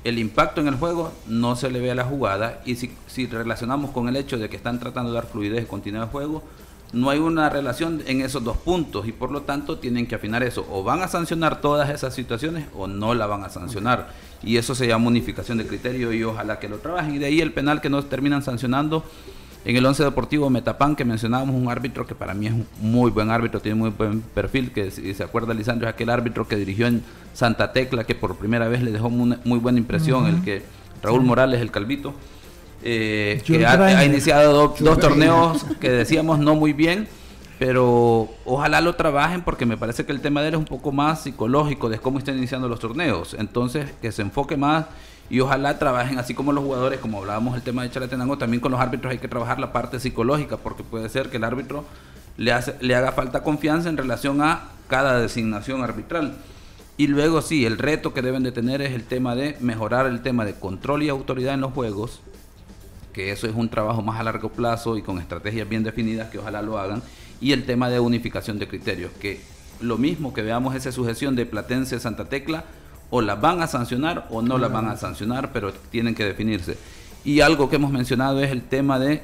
el 0.03 0.20
impacto 0.20 0.61
en 0.61 0.68
el 0.68 0.76
juego 0.76 1.11
no 1.28 1.55
se 1.55 1.72
le 1.72 1.80
ve 1.80 1.89
a 1.89 1.95
la 1.95 2.03
jugada 2.03 2.61
y 2.63 2.76
si, 2.76 2.91
si 3.07 3.26
relacionamos 3.26 3.89
con 3.89 4.07
el 4.07 4.16
hecho 4.16 4.38
de 4.38 4.49
que 4.49 4.55
están 4.55 4.80
tratando 4.80 5.09
de 5.09 5.16
dar 5.16 5.26
fluidez 5.26 5.63
y 5.63 5.66
continuidad 5.66 6.05
de 6.05 6.11
juego, 6.11 6.43
no 6.93 7.09
hay 7.09 7.20
una 7.20 7.49
relación 7.49 8.03
en 8.05 8.22
esos 8.22 8.43
dos 8.43 8.57
puntos 8.57 9.07
y 9.07 9.11
por 9.11 9.32
lo 9.32 9.41
tanto 9.41 9.80
tienen 9.80 10.07
que 10.07 10.16
afinar 10.16 10.43
eso. 10.43 10.66
O 10.72 10.84
van 10.84 11.01
a 11.01 11.07
sancionar 11.07 11.59
todas 11.59 11.89
esas 11.89 12.13
situaciones 12.13 12.68
o 12.74 12.88
no 12.88 13.13
la 13.13 13.26
van 13.26 13.43
a 13.43 13.49
sancionar. 13.49 14.09
Y 14.43 14.57
eso 14.57 14.76
se 14.76 14.88
llama 14.88 15.07
unificación 15.07 15.57
de 15.57 15.68
criterio 15.68 16.13
y 16.13 16.24
ojalá 16.24 16.59
que 16.59 16.70
lo 16.70 16.78
trabajen. 16.78 17.16
Y 17.16 17.18
de 17.18 17.26
ahí 17.26 17.41
el 17.41 17.51
penal 17.51 17.82
que 17.82 17.89
no 17.89 18.03
terminan 18.05 18.43
sancionando 18.43 19.03
en 19.66 19.76
el 19.76 19.86
11 19.86 20.03
Deportivo 20.03 20.49
Metapan, 20.51 20.95
que 20.95 21.03
mencionábamos 21.03 21.55
un 21.55 21.70
árbitro 21.70 22.05
que 22.05 22.13
para 22.13 22.36
mí 22.36 22.45
es 22.45 22.53
un 22.53 22.68
muy 22.80 23.09
buen 23.09 23.32
árbitro, 23.32 23.59
tiene 23.59 23.76
muy 23.76 23.89
buen 23.89 24.22
perfil, 24.22 24.72
que 24.72 24.91
si 24.91 25.11
se 25.16 25.24
acuerda 25.24 25.55
Lisandro, 25.55 25.88
es 25.88 25.93
aquel 25.93 26.11
árbitro 26.11 26.47
que 26.47 26.55
dirigió 26.55 26.86
en 26.86 27.03
Santa 27.34 27.74
Tecla, 27.74 28.03
que 28.03 28.13
por 28.13 28.36
primera 28.36 28.68
vez 28.68 28.84
le 28.84 28.91
dejó 28.91 29.09
muy, 29.09 29.59
buena 29.59 29.80
impresión, 29.80 30.28
el 30.28 30.43
que 30.43 30.61
Raúl 31.01 31.24
Morales, 31.24 31.61
el 31.61 31.72
Calvito, 31.72 32.13
eh, 32.84 33.41
que 33.43 33.66
ha, 33.66 34.05
iniciado 34.05 34.76
dos 34.80 34.99
torneos 34.99 35.66
que 35.82 35.89
decíamos 35.89 36.38
no 36.38 36.53
muy 36.53 36.74
bien, 36.74 37.07
pero 37.57 38.30
ojalá 38.45 38.82
lo 38.82 38.93
trabajen 38.93 39.41
porque 39.41 39.66
me 39.66 39.78
parece 39.78 40.05
que 40.05 40.11
el 40.11 40.22
tema 40.22 40.41
de 40.41 40.49
él 40.49 40.53
es 40.53 40.59
un 40.59 40.66
poco 40.66 40.91
más 40.91 41.24
psicológico 41.24 41.89
de 41.89 41.97
cómo 41.97 42.20
están 42.20 42.38
iniciando 42.38 42.68
los 42.68 42.80
torneos, 42.80 43.36
entonces 43.39 43.89
que 43.99 44.11
se 44.11 44.22
enfoque 44.22 44.57
más 44.57 44.86
y 45.30 45.39
ojalá 45.39 45.80
trabajen 45.80 46.19
así 46.19 46.34
como 46.34 46.51
los 46.51 46.63
jugadores, 46.63 46.99
como 46.99 47.19
hablábamos 47.19 47.55
el 47.55 47.63
tema 47.63 47.84
de 47.84 47.89
Chalatenango, 47.89 48.38
también 48.38 48.61
con 48.61 48.71
los 48.71 48.80
árbitros 48.80 49.11
hay 49.11 49.17
que 49.17 49.28
trabajar 49.28 49.59
la 49.59 49.73
parte 49.73 49.99
psicológica, 49.99 50.57
porque 50.57 50.84
puede 50.84 51.09
ser 51.09 51.30
que 51.30 51.38
el 51.38 51.43
árbitro 51.43 51.86
le, 52.38 52.53
le 52.82 52.95
haga 52.95 53.11
falta 53.11 53.41
confianza 53.41 53.89
en 53.89 53.97
relación 53.97 54.41
a 54.41 54.69
cada 54.88 55.19
designación 55.19 55.82
arbitral. 55.82 56.36
Y 56.97 57.07
luego 57.07 57.41
sí, 57.41 57.65
el 57.65 57.78
reto 57.78 58.13
que 58.13 58.21
deben 58.21 58.43
de 58.43 58.51
tener 58.51 58.82
es 58.82 58.93
el 58.93 59.03
tema 59.03 59.36
de 59.36 59.57
mejorar 59.59 60.05
el 60.05 60.21
tema 60.21 60.45
de 60.45 60.53
control 60.53 61.03
y 61.03 61.09
autoridad 61.09 61.55
en 61.55 61.61
los 61.61 61.73
juegos, 61.73 62.21
que 63.11 63.32
eso 63.32 63.47
es 63.47 63.55
un 63.55 63.69
trabajo 63.69 64.01
más 64.01 64.19
a 64.19 64.23
largo 64.23 64.49
plazo 64.49 64.95
y 64.95 65.01
con 65.01 65.19
estrategias 65.19 65.67
bien 65.67 65.84
definidas 65.84 66.30
que 66.30 66.38
ojalá 66.38 66.61
lo 66.61 66.78
hagan, 66.78 67.01
y 67.41 67.51
el 67.51 67.65
tema 67.65 67.89
de 67.89 67.99
unificación 67.99 68.59
de 68.59 68.67
criterios, 68.67 69.11
que 69.19 69.41
lo 69.82 69.97
mismo 69.97 70.34
que 70.34 70.41
veamos 70.41 70.76
esa 70.76 70.91
sujeción 70.91 71.36
de 71.36 71.45
Platense 71.45 71.99
Santa 71.99 72.26
Tecla, 72.26 72.63
o 73.10 73.22
las 73.22 73.39
van 73.39 73.62
a 73.62 73.68
sancionar 73.68 74.28
o 74.30 74.41
no 74.41 74.58
las 74.58 74.72
van 74.72 74.88
a 74.88 74.97
sancionar, 74.97 75.51
pero 75.51 75.74
tienen 75.74 76.16
que 76.16 76.26
definirse. 76.26 76.78
Y 77.24 77.41
algo 77.41 77.70
que 77.70 77.78
hemos 77.78 77.91
mencionado 77.91 78.41
es 78.41 78.51
el 78.51 78.64
tema 78.64 78.99
de 78.99 79.24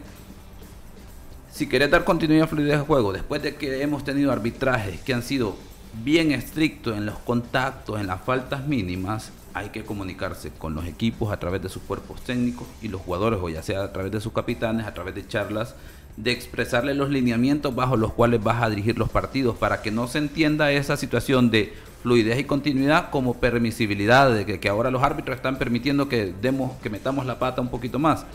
si 1.52 1.68
querés 1.68 1.92
dar 1.92 2.04
continuidad 2.04 2.46
a 2.46 2.48
fluidez 2.48 2.80
de 2.80 2.86
juego, 2.86 3.12
después 3.12 3.42
de 3.44 3.56
que 3.56 3.82
hemos 3.82 4.04
tenido 4.04 4.32
arbitrajes 4.32 5.02
que 5.02 5.14
han 5.14 5.22
sido 5.22 5.56
bien 6.04 6.32
estricto 6.32 6.96
en 6.96 7.06
los 7.06 7.20
contactos, 7.20 8.00
en 8.00 8.08
las 8.08 8.22
faltas 8.22 8.66
mínimas, 8.68 9.32
hay 9.54 9.70
que 9.70 9.84
comunicarse 9.84 10.52
con 10.52 10.74
los 10.74 10.86
equipos 10.86 11.32
a 11.32 11.38
través 11.38 11.62
de 11.62 11.70
sus 11.70 11.84
cuerpos 11.84 12.22
técnicos 12.22 12.68
y 12.82 12.88
los 12.88 13.02
jugadores, 13.02 13.40
o 13.42 13.50
ya 13.50 13.62
sea 13.62 13.84
a 13.84 13.92
través 13.92 14.12
de 14.12 14.22
sus 14.22 14.32
capitanes, 14.32 14.88
a 14.88 14.94
través 14.94 15.14
de 15.14 15.28
charlas, 15.28 15.76
de 16.18 16.32
expresarle 16.32 16.94
los 16.94 17.10
lineamientos 17.10 17.74
bajo 17.74 17.98
los 17.98 18.14
cuales 18.14 18.44
vas 18.44 18.62
a 18.62 18.70
dirigir 18.70 18.98
los 18.98 19.10
partidos, 19.10 19.58
para 19.58 19.82
que 19.82 19.92
no 19.92 20.08
se 20.08 20.18
entienda 20.18 20.72
esa 20.72 20.98
situación 20.98 21.52
de 21.52 21.74
fluidez 22.04 22.40
y 22.40 22.44
continuidad 22.44 23.10
como 23.10 23.36
permisibilidad, 23.36 24.34
de 24.34 24.46
que, 24.46 24.60
que 24.60 24.70
ahora 24.70 24.92
los 24.92 25.04
árbitros 25.04 25.38
están 25.38 25.58
permitiendo 25.58 26.10
que 26.10 26.34
demos, 26.42 26.74
que 26.82 26.90
metamos 26.90 27.26
la 27.26 27.40
pata 27.40 27.62
un 27.62 27.70
poquito 27.70 28.00
más. 28.00 28.26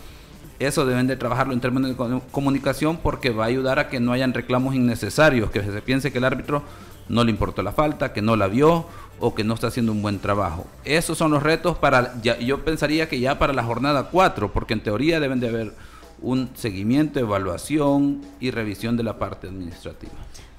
Eso 0.58 0.86
deben 0.86 1.06
de 1.06 1.16
trabajarlo 1.16 1.52
en 1.52 1.60
términos 1.60 1.90
de 1.90 2.20
comunicación 2.30 2.96
porque 2.96 3.30
va 3.30 3.44
a 3.44 3.48
ayudar 3.48 3.78
a 3.78 3.88
que 3.88 4.00
no 4.00 4.12
hayan 4.12 4.32
reclamos 4.32 4.74
innecesarios, 4.74 5.50
que 5.50 5.62
se 5.62 5.82
piense 5.82 6.12
que 6.12 6.18
el 6.18 6.24
árbitro 6.24 6.62
no 7.08 7.24
le 7.24 7.30
importó 7.30 7.62
la 7.62 7.72
falta, 7.72 8.12
que 8.12 8.22
no 8.22 8.36
la 8.36 8.46
vio 8.46 8.86
o 9.20 9.34
que 9.34 9.44
no 9.44 9.54
está 9.54 9.66
haciendo 9.66 9.92
un 9.92 10.00
buen 10.00 10.18
trabajo. 10.18 10.66
Esos 10.84 11.18
son 11.18 11.30
los 11.30 11.42
retos 11.42 11.76
para, 11.76 12.20
ya, 12.22 12.38
yo 12.38 12.64
pensaría 12.64 13.08
que 13.08 13.20
ya 13.20 13.38
para 13.38 13.52
la 13.52 13.64
jornada 13.64 14.04
4, 14.10 14.52
porque 14.52 14.74
en 14.74 14.80
teoría 14.80 15.20
deben 15.20 15.40
de 15.40 15.48
haber 15.48 15.74
un 16.22 16.50
seguimiento, 16.54 17.20
evaluación 17.20 18.22
y 18.40 18.50
revisión 18.50 18.96
de 18.96 19.02
la 19.02 19.18
parte 19.18 19.48
administrativa. 19.48 20.14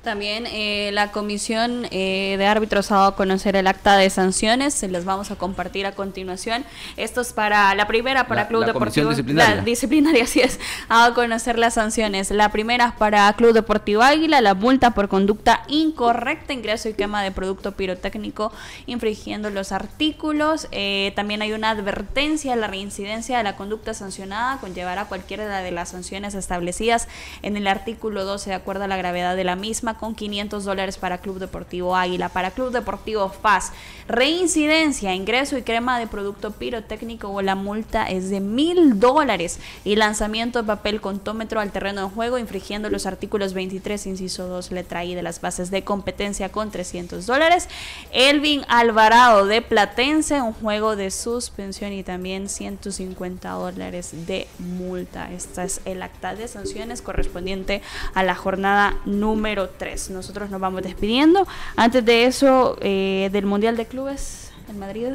También 0.07 0.45
eh, 0.47 0.91
la 0.93 1.11
comisión 1.11 1.85
eh, 1.91 2.35
de 2.37 2.45
árbitros 2.45 2.93
ha 2.93 2.95
dado 2.95 3.07
a 3.07 3.15
conocer 3.17 3.57
el 3.57 3.67
acta 3.67 3.97
de 3.97 4.09
sanciones, 4.09 4.73
se 4.73 4.87
las 4.87 5.03
vamos 5.03 5.31
a 5.31 5.35
compartir 5.35 5.85
a 5.85 5.91
continuación. 5.91 6.63
Esto 6.95 7.19
es 7.19 7.33
para 7.33 7.75
la 7.75 7.87
primera 7.87 8.25
para 8.25 8.47
Club 8.47 8.63
Deportivo 8.63 9.09
disciplinaria. 9.09 9.55
La 9.55 9.63
disciplinaria, 9.63 10.23
así 10.23 10.39
es, 10.39 10.61
ha 10.87 10.99
dado 10.99 11.11
a 11.11 11.13
conocer 11.13 11.59
las 11.59 11.73
sanciones. 11.73 12.31
La 12.31 12.53
primera 12.53 12.95
para 12.97 13.33
Club 13.33 13.51
Deportivo 13.51 14.01
Águila, 14.01 14.39
la 14.39 14.53
multa 14.53 14.91
por 14.91 15.09
conducta 15.09 15.63
incorrecta, 15.67 16.53
ingreso 16.53 16.87
y 16.87 16.93
quema 16.93 17.21
de 17.21 17.31
producto 17.31 17.73
pirotécnico 17.73 18.53
infringiendo 18.85 19.49
los 19.49 19.73
artículos. 19.73 20.69
Eh, 20.71 21.11
también 21.17 21.41
hay 21.41 21.51
una 21.51 21.71
advertencia, 21.71 22.55
la 22.55 22.67
reincidencia 22.67 23.39
de 23.39 23.43
la 23.43 23.57
conducta 23.57 23.93
sancionada 23.93 24.57
conllevará 24.61 25.03
cualquiera 25.09 25.59
de 25.59 25.71
las 25.71 25.89
sanciones 25.89 26.33
establecidas 26.33 27.09
en 27.41 27.57
el 27.57 27.67
artículo 27.67 28.23
12 28.23 28.51
de 28.51 28.55
acuerdo 28.55 28.85
a 28.85 28.87
la 28.87 28.95
gravedad 28.95 29.35
de 29.35 29.43
la 29.43 29.57
misma 29.57 29.96
con 29.97 30.15
500 30.15 30.65
dólares 30.65 30.97
para 30.97 31.17
Club 31.17 31.39
Deportivo 31.39 31.95
Águila, 31.95 32.29
para 32.29 32.51
Club 32.51 32.71
Deportivo 32.71 33.29
FAS. 33.29 33.71
Reincidencia, 34.07 35.13
ingreso 35.13 35.57
y 35.57 35.63
crema 35.63 35.99
de 35.99 36.07
producto 36.07 36.51
pirotécnico 36.51 37.29
o 37.29 37.41
la 37.41 37.55
multa 37.55 38.05
es 38.05 38.29
de 38.29 38.39
mil 38.39 38.99
dólares 38.99 39.59
y 39.83 39.95
lanzamiento 39.95 40.61
de 40.61 40.67
papel 40.67 41.01
contómetro 41.01 41.59
al 41.59 41.71
terreno 41.71 42.01
de 42.01 42.13
juego 42.13 42.37
infringiendo 42.37 42.89
los 42.89 43.05
artículos 43.05 43.53
23, 43.53 44.07
inciso 44.07 44.47
2, 44.47 44.71
letra 44.71 45.03
I 45.03 45.15
de 45.15 45.23
las 45.23 45.41
bases 45.41 45.71
de 45.71 45.83
competencia 45.83 46.49
con 46.49 46.71
300 46.71 47.25
dólares. 47.25 47.67
Elvin 48.11 48.63
Alvarado 48.67 49.45
de 49.45 49.61
Platense, 49.61 50.41
un 50.41 50.53
juego 50.53 50.95
de 50.95 51.11
suspensión 51.11 51.91
y 51.91 52.03
también 52.03 52.49
150 52.49 53.49
dólares 53.51 54.11
de 54.27 54.47
multa. 54.59 55.31
Esta 55.31 55.63
es 55.63 55.81
el 55.85 56.01
acta 56.01 56.35
de 56.35 56.47
sanciones 56.47 57.01
correspondiente 57.01 57.81
a 58.13 58.23
la 58.23 58.35
jornada 58.35 58.95
número 59.05 59.69
3. 59.69 59.86
Nosotros 60.09 60.49
nos 60.49 60.59
vamos 60.59 60.83
despidiendo. 60.83 61.47
Antes 61.75 62.03
de 62.03 62.25
eso, 62.25 62.77
eh, 62.81 63.29
del 63.31 63.45
Mundial 63.45 63.77
de 63.77 63.85
Clubes 63.85 64.51
en 64.69 64.79
Madrid. 64.79 65.13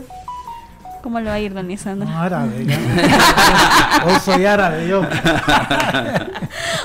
¿Cómo 1.03 1.19
lo 1.19 1.27
va 1.27 1.35
a 1.35 1.41
ir, 1.41 1.53
don 1.53 1.69
Isandro? 1.69 2.09
No, 2.09 2.17
árabe, 2.17 2.65
Hoy 4.07 4.15
soy 4.25 4.47
árabe, 4.47 4.89
yo. 4.89 5.01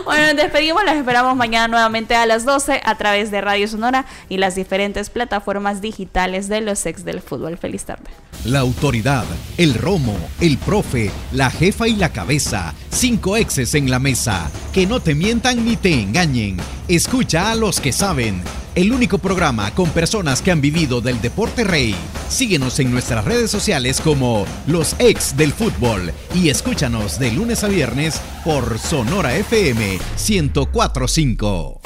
bueno, 0.05 0.27
nos 0.27 0.35
despedimos. 0.35 0.83
Las 0.83 0.97
esperamos 0.97 1.35
mañana 1.35 1.67
nuevamente 1.67 2.15
a 2.15 2.25
las 2.25 2.43
12 2.43 2.81
a 2.83 2.95
través 2.95 3.29
de 3.29 3.41
Radio 3.41 3.67
Sonora 3.67 4.05
y 4.27 4.37
las 4.37 4.55
diferentes 4.55 5.11
plataformas 5.11 5.81
digitales 5.81 6.49
de 6.49 6.61
los 6.61 6.83
ex 6.87 7.05
del 7.05 7.21
fútbol. 7.21 7.57
Feliz 7.57 7.85
tarde. 7.85 8.05
La 8.43 8.59
autoridad, 8.59 9.25
el 9.57 9.75
romo, 9.75 10.17
el 10.41 10.57
profe, 10.57 11.11
la 11.31 11.51
jefa 11.51 11.87
y 11.87 11.95
la 11.95 12.09
cabeza. 12.09 12.73
Cinco 12.89 13.37
exes 13.37 13.75
en 13.75 13.91
la 13.91 13.99
mesa. 13.99 14.49
Que 14.73 14.87
no 14.87 14.99
te 14.99 15.13
mientan 15.13 15.63
ni 15.63 15.75
te 15.75 15.93
engañen. 15.93 16.57
Escucha 16.87 17.51
a 17.51 17.55
los 17.55 17.79
que 17.79 17.91
saben 17.91 18.41
el 18.77 18.93
único 18.93 19.17
programa 19.17 19.71
con 19.71 19.89
personas 19.89 20.43
que 20.43 20.51
han 20.51 20.61
vivido 20.61 21.01
del 21.01 21.19
deporte 21.19 21.63
rey. 21.63 21.95
Síguenos 22.29 22.79
en 22.79 22.91
nuestras 22.91 23.25
redes 23.25 23.49
sociales 23.49 23.99
como 24.07 24.45
Los 24.67 24.95
Ex 24.99 25.35
del 25.35 25.51
Fútbol 25.51 26.13
y 26.33 26.47
escúchanos 26.47 27.19
de 27.19 27.29
lunes 27.29 27.65
a 27.65 27.67
viernes 27.67 28.21
por 28.45 28.79
Sonora 28.79 29.35
FM 29.35 29.99
1045. 30.29 31.81